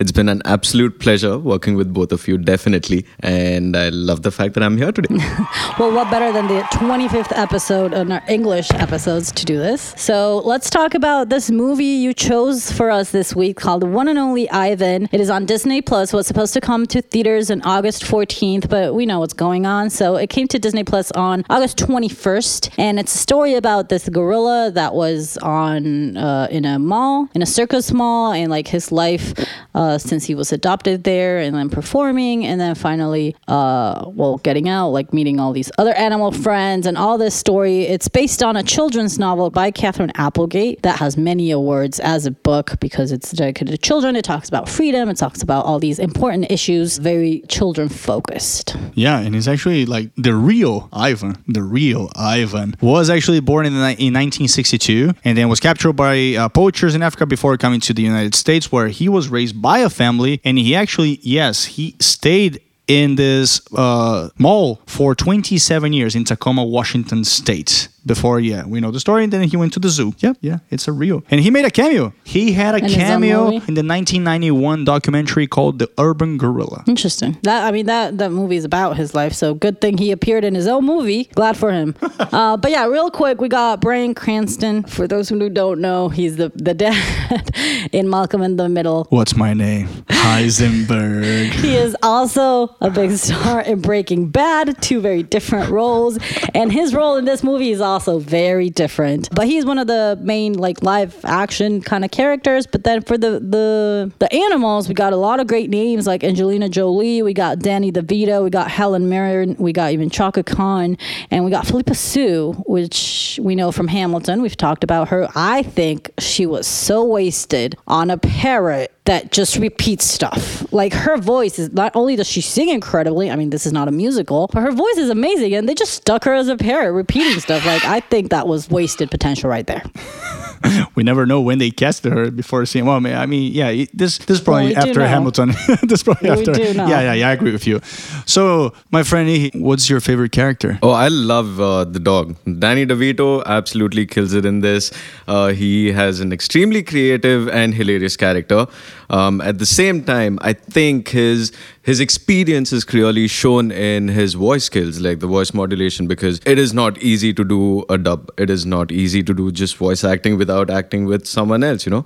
it's 0.00 0.12
been 0.12 0.28
an 0.28 0.42
absolute 0.44 0.98
pleasure 1.00 1.38
working 1.38 1.74
with 1.76 1.92
both 1.92 2.12
of 2.12 2.26
you, 2.28 2.38
definitely. 2.38 3.06
And 3.20 3.76
I 3.76 3.88
love 3.88 4.22
the 4.22 4.30
fact 4.30 4.54
that 4.54 4.62
I'm 4.62 4.76
here 4.76 4.92
today. 4.92 5.14
well, 5.78 5.92
what 5.92 6.10
better 6.10 6.32
than 6.32 6.46
the 6.48 6.60
25th 6.72 7.32
episode 7.36 7.92
in 7.94 8.12
our 8.12 8.22
English 8.28 8.70
episodes 8.72 9.32
to 9.32 9.44
do 9.44 9.56
this? 9.56 9.94
So 9.96 10.38
let's 10.44 10.70
talk 10.70 10.94
about 10.94 11.28
this 11.28 11.50
movie 11.50 11.84
you 11.84 12.12
chose 12.12 12.70
for 12.70 12.90
us 12.90 13.10
this 13.10 13.34
week 13.34 13.56
called 13.56 13.84
One 13.84 14.08
and 14.08 14.18
Only 14.18 14.48
Ivan. 14.50 15.08
It 15.12 15.20
is 15.20 15.30
on 15.30 15.46
Disney 15.46 15.80
Plus. 15.80 16.12
Was 16.12 16.26
supposed 16.26 16.54
to 16.54 16.60
come 16.60 16.86
to 16.86 17.00
theaters 17.00 17.50
on 17.50 17.62
August 17.62 18.04
14th, 18.04 18.68
but 18.68 18.94
we 18.94 19.06
know 19.06 19.20
what's 19.20 19.32
going 19.32 19.66
on. 19.66 19.90
So 19.90 20.16
it 20.16 20.28
came 20.28 20.48
to 20.48 20.58
Disney 20.58 20.84
Plus 20.84 21.10
on 21.12 21.44
August 21.48 21.78
21st. 21.78 22.74
And 22.78 22.98
it's 22.98 23.14
a 23.14 23.18
story 23.18 23.54
about 23.54 23.88
this 23.88 24.08
gorilla 24.08 24.70
that 24.72 24.94
was 24.94 25.38
on 25.38 26.16
uh, 26.16 26.48
in 26.50 26.64
a 26.64 26.78
mall, 26.78 27.28
in 27.34 27.42
a 27.42 27.46
circus 27.46 27.92
mall 27.92 28.33
and 28.36 28.50
like 28.50 28.68
his 28.68 28.92
life 28.92 29.34
uh, 29.74 29.98
since 29.98 30.24
he 30.24 30.34
was 30.34 30.52
adopted 30.52 31.04
there, 31.04 31.38
and 31.38 31.54
then 31.54 31.70
performing, 31.70 32.44
and 32.44 32.60
then 32.60 32.74
finally, 32.74 33.34
uh, 33.48 34.04
well, 34.06 34.38
getting 34.38 34.68
out, 34.68 34.88
like 34.90 35.12
meeting 35.12 35.40
all 35.40 35.52
these 35.52 35.70
other 35.78 35.94
animal 35.94 36.32
friends, 36.32 36.86
and 36.86 36.96
all 36.96 37.18
this 37.18 37.34
story. 37.34 37.82
It's 37.82 38.08
based 38.08 38.42
on 38.42 38.56
a 38.56 38.62
children's 38.62 39.18
novel 39.18 39.50
by 39.50 39.70
Katherine 39.70 40.12
Applegate 40.16 40.82
that 40.82 40.98
has 40.98 41.16
many 41.16 41.50
awards 41.50 42.00
as 42.00 42.26
a 42.26 42.30
book 42.30 42.78
because 42.80 43.12
it's 43.12 43.32
dedicated 43.32 43.72
to 43.72 43.78
children. 43.78 44.16
It 44.16 44.24
talks 44.24 44.48
about 44.48 44.68
freedom. 44.68 45.08
It 45.08 45.16
talks 45.16 45.42
about 45.42 45.64
all 45.64 45.78
these 45.78 45.98
important 45.98 46.50
issues, 46.50 46.98
very 46.98 47.42
children 47.48 47.88
focused. 47.88 48.76
Yeah, 48.94 49.18
and 49.18 49.34
it's 49.34 49.48
actually 49.48 49.86
like 49.86 50.10
the 50.16 50.34
real 50.34 50.88
Ivan, 50.92 51.36
the 51.48 51.62
real 51.62 52.10
Ivan, 52.14 52.76
was 52.80 53.10
actually 53.10 53.40
born 53.40 53.66
in, 53.66 53.74
in 53.74 53.80
1962 53.80 55.12
and 55.24 55.36
then 55.36 55.48
was 55.48 55.60
captured 55.60 55.94
by 55.94 56.34
uh, 56.34 56.48
poachers 56.48 56.94
in 56.94 57.02
Africa 57.02 57.26
before 57.26 57.56
coming 57.56 57.80
to 57.80 57.94
the 57.94 58.02
United 58.02 58.23
States, 58.32 58.70
where 58.70 58.88
he 58.88 59.08
was 59.08 59.28
raised 59.28 59.60
by 59.60 59.80
a 59.80 59.90
family. 59.90 60.40
And 60.44 60.58
he 60.58 60.74
actually, 60.74 61.18
yes, 61.22 61.64
he 61.64 61.96
stayed 62.00 62.60
in 62.86 63.16
this 63.16 63.60
uh, 63.74 64.28
mall 64.38 64.80
for 64.86 65.14
27 65.14 65.92
years 65.92 66.14
in 66.14 66.24
Tacoma, 66.24 66.64
Washington 66.64 67.24
State. 67.24 67.88
Before, 68.06 68.38
yeah, 68.40 68.66
we 68.66 68.80
know 68.80 68.90
the 68.90 69.00
story. 69.00 69.24
And 69.24 69.32
then 69.32 69.42
he 69.42 69.56
went 69.56 69.72
to 69.74 69.80
the 69.80 69.88
zoo. 69.88 70.14
Yep, 70.18 70.38
yeah, 70.40 70.58
it's 70.70 70.88
a 70.88 70.92
real. 70.92 71.22
And 71.30 71.40
he 71.40 71.50
made 71.50 71.64
a 71.64 71.70
cameo. 71.70 72.12
He 72.24 72.52
had 72.52 72.74
a 72.74 72.80
cameo 72.80 73.48
in 73.48 73.74
the 73.74 73.82
1991 73.82 74.84
documentary 74.84 75.46
called 75.46 75.78
The 75.78 75.90
Urban 75.98 76.36
Gorilla. 76.38 76.84
Interesting. 76.86 77.38
That 77.42 77.64
I 77.64 77.70
mean 77.70 77.86
that 77.86 78.18
that 78.18 78.30
movie 78.30 78.56
is 78.56 78.64
about 78.64 78.96
his 78.96 79.14
life, 79.14 79.32
so 79.32 79.54
good 79.54 79.80
thing 79.80 79.98
he 79.98 80.10
appeared 80.10 80.44
in 80.44 80.54
his 80.54 80.66
own 80.66 80.84
movie. 80.84 81.24
Glad 81.34 81.56
for 81.56 81.72
him. 81.72 81.94
uh, 82.18 82.56
but 82.56 82.70
yeah, 82.70 82.86
real 82.86 83.10
quick, 83.10 83.40
we 83.40 83.48
got 83.48 83.80
Bryan 83.80 84.14
Cranston. 84.14 84.84
For 84.84 85.06
those 85.08 85.28
who 85.28 85.48
don't 85.48 85.80
know, 85.80 86.08
he's 86.08 86.36
the 86.36 86.50
the 86.54 86.74
dad 86.74 87.50
in 87.92 88.08
Malcolm 88.10 88.42
in 88.42 88.56
the 88.56 88.68
Middle. 88.68 89.06
What's 89.10 89.36
my 89.36 89.54
name? 89.54 89.88
Heisenberg. 90.08 91.52
He 91.64 91.76
is 91.76 91.96
also 92.02 92.76
a 92.80 92.90
big 92.90 93.12
star 93.12 93.60
in 93.62 93.80
Breaking 93.80 94.28
Bad, 94.28 94.80
two 94.82 95.00
very 95.00 95.22
different 95.22 95.70
roles. 95.70 96.18
And 96.54 96.72
his 96.72 96.94
role 96.94 97.16
in 97.16 97.24
this 97.24 97.42
movie 97.42 97.70
is 97.70 97.80
also 97.94 98.18
very 98.18 98.70
different. 98.70 99.32
But 99.34 99.46
he's 99.46 99.64
one 99.64 99.78
of 99.78 99.86
the 99.86 100.18
main 100.20 100.54
like 100.54 100.82
live 100.82 101.24
action 101.24 101.80
kind 101.80 102.04
of 102.04 102.10
characters. 102.10 102.66
But 102.66 102.84
then 102.84 103.02
for 103.02 103.16
the 103.16 103.38
the 103.38 104.12
the 104.18 104.32
animals, 104.32 104.88
we 104.88 104.94
got 104.94 105.12
a 105.12 105.16
lot 105.16 105.38
of 105.40 105.46
great 105.46 105.70
names 105.70 106.06
like 106.06 106.24
Angelina 106.24 106.68
Jolie, 106.68 107.22
we 107.22 107.32
got 107.32 107.60
Danny 107.60 107.92
DeVito, 107.92 108.42
we 108.42 108.50
got 108.50 108.70
Helen 108.70 109.08
Mirren, 109.08 109.56
we 109.58 109.72
got 109.72 109.92
even 109.92 110.10
Chaka 110.10 110.42
Khan, 110.42 110.98
and 111.30 111.44
we 111.44 111.50
got 111.50 111.66
Phillipa 111.66 111.94
Soo, 111.94 112.52
which 112.66 113.38
we 113.42 113.54
know 113.54 113.70
from 113.70 113.88
Hamilton. 113.88 114.42
We've 114.42 114.56
talked 114.56 114.82
about 114.82 115.08
her. 115.08 115.28
I 115.34 115.62
think 115.62 116.10
she 116.18 116.46
was 116.46 116.66
so 116.66 117.04
wasted 117.04 117.76
on 117.86 118.10
a 118.10 118.18
parrot 118.18 118.93
that 119.04 119.30
just 119.32 119.56
repeats 119.56 120.04
stuff. 120.06 120.70
Like 120.72 120.92
her 120.94 121.16
voice 121.18 121.58
is 121.58 121.72
not 121.72 121.94
only 121.94 122.16
does 122.16 122.26
she 122.28 122.40
sing 122.40 122.68
incredibly, 122.70 123.30
I 123.30 123.36
mean 123.36 123.50
this 123.50 123.66
is 123.66 123.72
not 123.72 123.86
a 123.88 123.90
musical, 123.92 124.48
but 124.52 124.62
her 124.62 124.72
voice 124.72 124.96
is 124.96 125.10
amazing 125.10 125.54
and 125.54 125.68
they 125.68 125.74
just 125.74 125.92
stuck 125.92 126.24
her 126.24 126.32
as 126.34 126.48
a 126.48 126.56
parrot 126.56 126.92
repeating 126.92 127.38
stuff. 127.40 127.66
Like 127.66 127.84
I 127.84 128.00
think 128.00 128.30
that 128.30 128.48
was 128.48 128.70
wasted 128.70 129.10
potential 129.10 129.50
right 129.50 129.66
there. 129.66 129.82
we 130.94 131.02
never 131.02 131.26
know 131.26 131.40
when 131.40 131.58
they 131.58 131.70
casted 131.70 132.12
her 132.12 132.30
before 132.30 132.64
seeing. 132.66 132.86
Well, 132.86 132.96
I 133.06 133.26
mean, 133.26 133.52
yeah, 133.52 133.84
this 133.92 134.18
this 134.18 134.38
is 134.38 134.40
probably 134.40 134.68
we 134.68 134.76
after. 134.76 135.06
Hamilton. 135.06 135.48
this 135.82 136.00
is 136.00 136.02
probably 136.02 136.30
We 136.30 136.38
after. 136.38 136.52
do 136.54 136.74
know. 136.74 136.86
Yeah, 136.86 137.00
yeah, 137.00 137.12
yeah. 137.14 137.28
I 137.28 137.32
agree 137.32 137.52
with 137.52 137.66
you. 137.66 137.80
So, 138.24 138.72
my 138.90 139.02
friend, 139.02 139.28
Ihi, 139.28 139.50
what's 139.60 139.90
your 139.90 140.00
favorite 140.00 140.32
character? 140.32 140.78
Oh, 140.82 140.90
I 140.90 141.08
love 141.08 141.60
uh, 141.60 141.84
the 141.84 142.00
dog. 142.00 142.36
Danny 142.58 142.86
DeVito 142.86 143.44
absolutely 143.44 144.06
kills 144.06 144.32
it 144.32 144.46
in 144.46 144.60
this. 144.60 144.90
Uh, 145.28 145.48
he 145.48 145.92
has 145.92 146.20
an 146.20 146.32
extremely 146.32 146.82
creative 146.82 147.48
and 147.48 147.74
hilarious 147.74 148.16
character. 148.16 148.66
Um, 149.10 149.40
at 149.40 149.58
the 149.58 149.66
same 149.66 150.02
time, 150.04 150.38
I 150.42 150.52
think 150.52 151.08
his 151.08 151.52
his 151.82 152.00
experience 152.00 152.72
is 152.72 152.84
clearly 152.84 153.28
shown 153.28 153.70
in 153.70 154.08
his 154.08 154.34
voice 154.34 154.64
skills, 154.64 155.00
like 155.00 155.20
the 155.20 155.26
voice 155.26 155.52
modulation, 155.52 156.06
because 156.06 156.40
it 156.46 156.58
is 156.58 156.72
not 156.72 156.98
easy 156.98 157.32
to 157.34 157.44
do 157.44 157.84
a 157.88 157.98
dub. 157.98 158.30
It 158.38 158.50
is 158.50 158.64
not 158.64 158.90
easy 158.92 159.22
to 159.22 159.34
do 159.34 159.50
just 159.52 159.76
voice 159.76 160.04
acting 160.04 160.38
without 160.38 160.70
acting 160.70 161.04
with 161.04 161.26
someone 161.26 161.62
else, 161.62 161.86
you 161.86 161.90
know. 161.90 162.04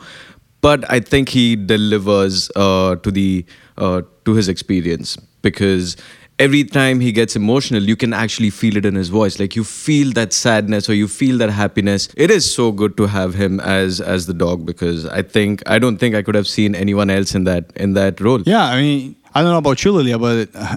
But 0.61 0.91
I 0.91 1.01
think 1.01 1.29
he 1.29 1.55
delivers 1.55 2.51
uh, 2.57 2.97
to 2.97 3.11
the 3.11 3.45
uh, 3.77 4.03
to 4.25 4.35
his 4.35 4.49
experience 4.49 5.17
because 5.43 5.97
every 6.39 6.63
time 6.65 7.01
he 7.01 7.11
gets 7.13 7.35
emotional 7.37 7.83
you 7.83 7.97
can 7.97 8.13
actually 8.13 8.51
feel 8.51 8.77
it 8.77 8.85
in 8.87 8.95
his 8.95 9.09
voice 9.09 9.39
like 9.41 9.57
you 9.57 9.65
feel 9.65 10.13
that 10.13 10.33
sadness 10.33 10.89
or 10.89 10.95
you 10.95 11.09
feel 11.09 11.37
that 11.39 11.51
happiness 11.51 12.09
it 12.17 12.31
is 12.31 12.53
so 12.55 12.71
good 12.73 12.97
to 12.97 13.07
have 13.07 13.35
him 13.35 13.59
as 13.61 14.01
as 14.01 14.27
the 14.27 14.35
dog 14.35 14.65
because 14.65 15.07
i 15.07 15.23
think 15.23 15.63
i 15.67 15.79
don't 15.79 15.99
think 15.99 16.15
i 16.15 16.23
could 16.23 16.35
have 16.35 16.47
seen 16.47 16.75
anyone 16.75 17.11
else 17.11 17.35
in 17.35 17.45
that 17.45 17.73
in 17.87 17.95
that 17.95 18.21
role 18.21 18.41
Yeah, 18.47 18.65
I 18.65 18.81
mean, 18.81 19.17
I 19.35 19.43
don't 19.43 19.51
know 19.51 19.59
about 19.59 19.85
you, 19.85 19.93
Lilia, 19.93 20.19
but 20.19 20.49
uh, 20.55 20.77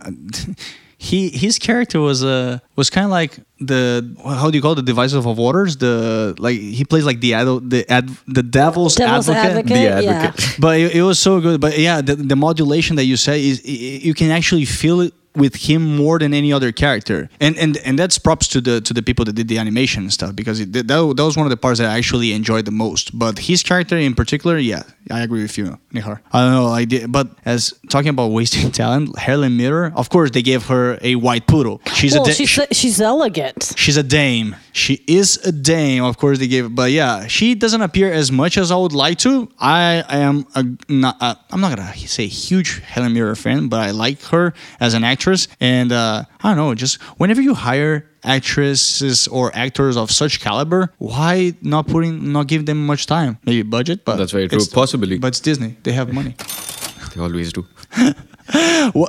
he 0.98 1.30
his 1.30 1.58
character 1.58 2.00
was 2.00 2.24
uh 2.24 2.60
was 2.76 2.90
kind 2.90 3.06
of 3.06 3.12
like 3.12 3.38
the 3.60 3.82
how 4.26 4.50
do 4.52 4.58
you 4.58 4.62
call 4.62 4.74
it, 4.74 4.76
the 4.76 4.90
divisive 4.94 5.26
of 5.26 5.38
waters? 5.38 5.78
The 5.78 6.36
like 6.38 6.58
he 6.60 6.84
plays 6.86 7.06
like 7.06 7.22
the 7.22 7.34
adult, 7.34 7.70
the 7.70 7.82
ad, 7.92 8.10
the 8.28 8.44
devil's, 8.44 8.96
Devil's 8.96 9.30
advocate, 9.30 9.68
The 9.68 9.80
yeah. 9.80 9.98
advocate. 10.00 10.56
but 10.60 10.80
it, 10.80 10.96
it 10.96 11.04
was 11.04 11.18
so 11.20 11.40
good. 11.42 11.60
But 11.62 11.78
yeah, 11.80 12.02
the, 12.02 12.16
the 12.16 12.36
modulation 12.36 12.96
that 12.98 13.06
you 13.06 13.18
say 13.18 13.38
is 13.50 13.62
i- 13.66 13.70
i- 13.70 14.02
you 14.08 14.14
can 14.14 14.30
actually 14.32 14.66
feel 14.66 15.02
it 15.02 15.14
with 15.36 15.56
him 15.56 15.96
more 15.96 16.20
than 16.20 16.34
any 16.34 16.52
other 16.52 16.72
character, 16.72 17.30
and 17.40 17.58
and 17.58 17.78
and 17.78 17.98
that's 17.98 18.18
props 18.18 18.48
to 18.50 18.62
the 18.62 18.82
to 18.82 18.94
the 18.94 19.02
people 19.02 19.26
that 19.26 19.34
did 19.34 19.48
the 19.48 19.58
animation 19.58 20.04
and 20.04 20.14
stuff 20.14 20.36
because 20.36 20.60
it, 20.60 20.74
that 20.74 20.88
that 20.88 21.00
was 21.02 21.38
one 21.38 21.46
of 21.46 21.50
the 21.50 21.58
parts 21.58 21.80
that 21.80 21.90
I 21.90 21.98
actually 21.98 22.34
enjoyed 22.34 22.66
the 22.66 22.72
most. 22.72 23.18
But 23.18 23.40
his 23.40 23.64
character 23.64 23.98
in 23.98 24.14
particular, 24.14 24.58
yeah, 24.58 24.84
I 25.10 25.22
agree 25.22 25.42
with 25.42 25.58
you, 25.58 25.80
Nihar. 25.94 26.20
I 26.32 26.44
don't 26.44 26.52
know, 26.52 26.68
I 26.68 26.86
did, 26.86 27.12
but 27.12 27.28
as 27.44 27.74
talking 27.90 28.10
about 28.10 28.32
wasting 28.32 28.72
talent, 28.82 29.18
Helen 29.18 29.58
Mirren, 29.58 29.94
of 29.94 30.10
course 30.10 30.32
they 30.32 30.42
gave 30.42 30.68
her 30.68 31.00
a 31.02 31.16
white 31.16 31.48
poodle. 31.48 31.82
She's 31.94 32.14
well, 32.14 32.24
a 32.24 32.28
da- 32.28 32.34
she's 32.34 32.60
she's 32.72 33.02
elegant. 33.02 33.74
She's 33.76 33.98
a 33.98 34.04
dame. 34.04 34.56
She 34.74 35.04
is 35.08 35.38
a 35.46 35.52
dame. 35.52 36.04
Of 36.04 36.18
course, 36.18 36.40
they 36.40 36.48
gave, 36.48 36.74
but 36.76 36.92
yeah, 36.92 37.28
she 37.28 37.56
doesn't 37.56 37.82
appear 37.82 38.12
as 38.12 38.32
much 38.32 38.58
as 38.58 38.72
I 38.72 38.76
would 38.76 38.94
like 38.94 39.18
to. 39.20 39.50
I 39.60 40.04
am 40.10 40.46
a, 40.56 40.64
not. 40.88 41.18
i 41.20 41.36
I'm 41.52 41.62
not 41.62 41.76
gonna 41.76 41.94
say 41.96 42.28
huge 42.28 42.80
Helen 42.80 43.14
Mirren 43.14 43.36
fan, 43.36 43.68
but 43.68 43.80
I 43.80 43.92
like 43.92 44.22
her 44.26 44.54
as 44.80 44.94
an 44.94 45.04
actress, 45.04 45.48
and 45.60 45.92
uh, 45.92 46.24
I 46.42 46.50
don't 46.50 46.58
know. 46.58 46.76
Just 46.76 47.02
whenever 47.18 47.42
you 47.42 47.54
hire 47.54 48.11
actresses 48.24 49.28
or 49.28 49.52
actors 49.56 49.98
of 49.98 50.12
such 50.12 50.40
caliber, 50.40 50.94
why 50.98 51.54
not 51.62 51.88
putting, 51.88 52.32
not 52.32 52.48
give 52.48 52.66
them 52.66 52.86
much 52.86 53.06
time? 53.06 53.38
Maybe 53.46 53.64
budget, 53.64 54.06
but 54.06 54.18
That's 54.18 54.32
very 54.32 54.48
true. 54.48 54.60
Possibly. 54.72 55.18
But 55.18 55.28
it's 55.28 55.40
Disney. 55.40 55.78
They 55.84 55.94
have 55.94 56.14
money. 56.14 56.36
they 57.16 57.22
always 57.22 57.52
do 57.54 57.66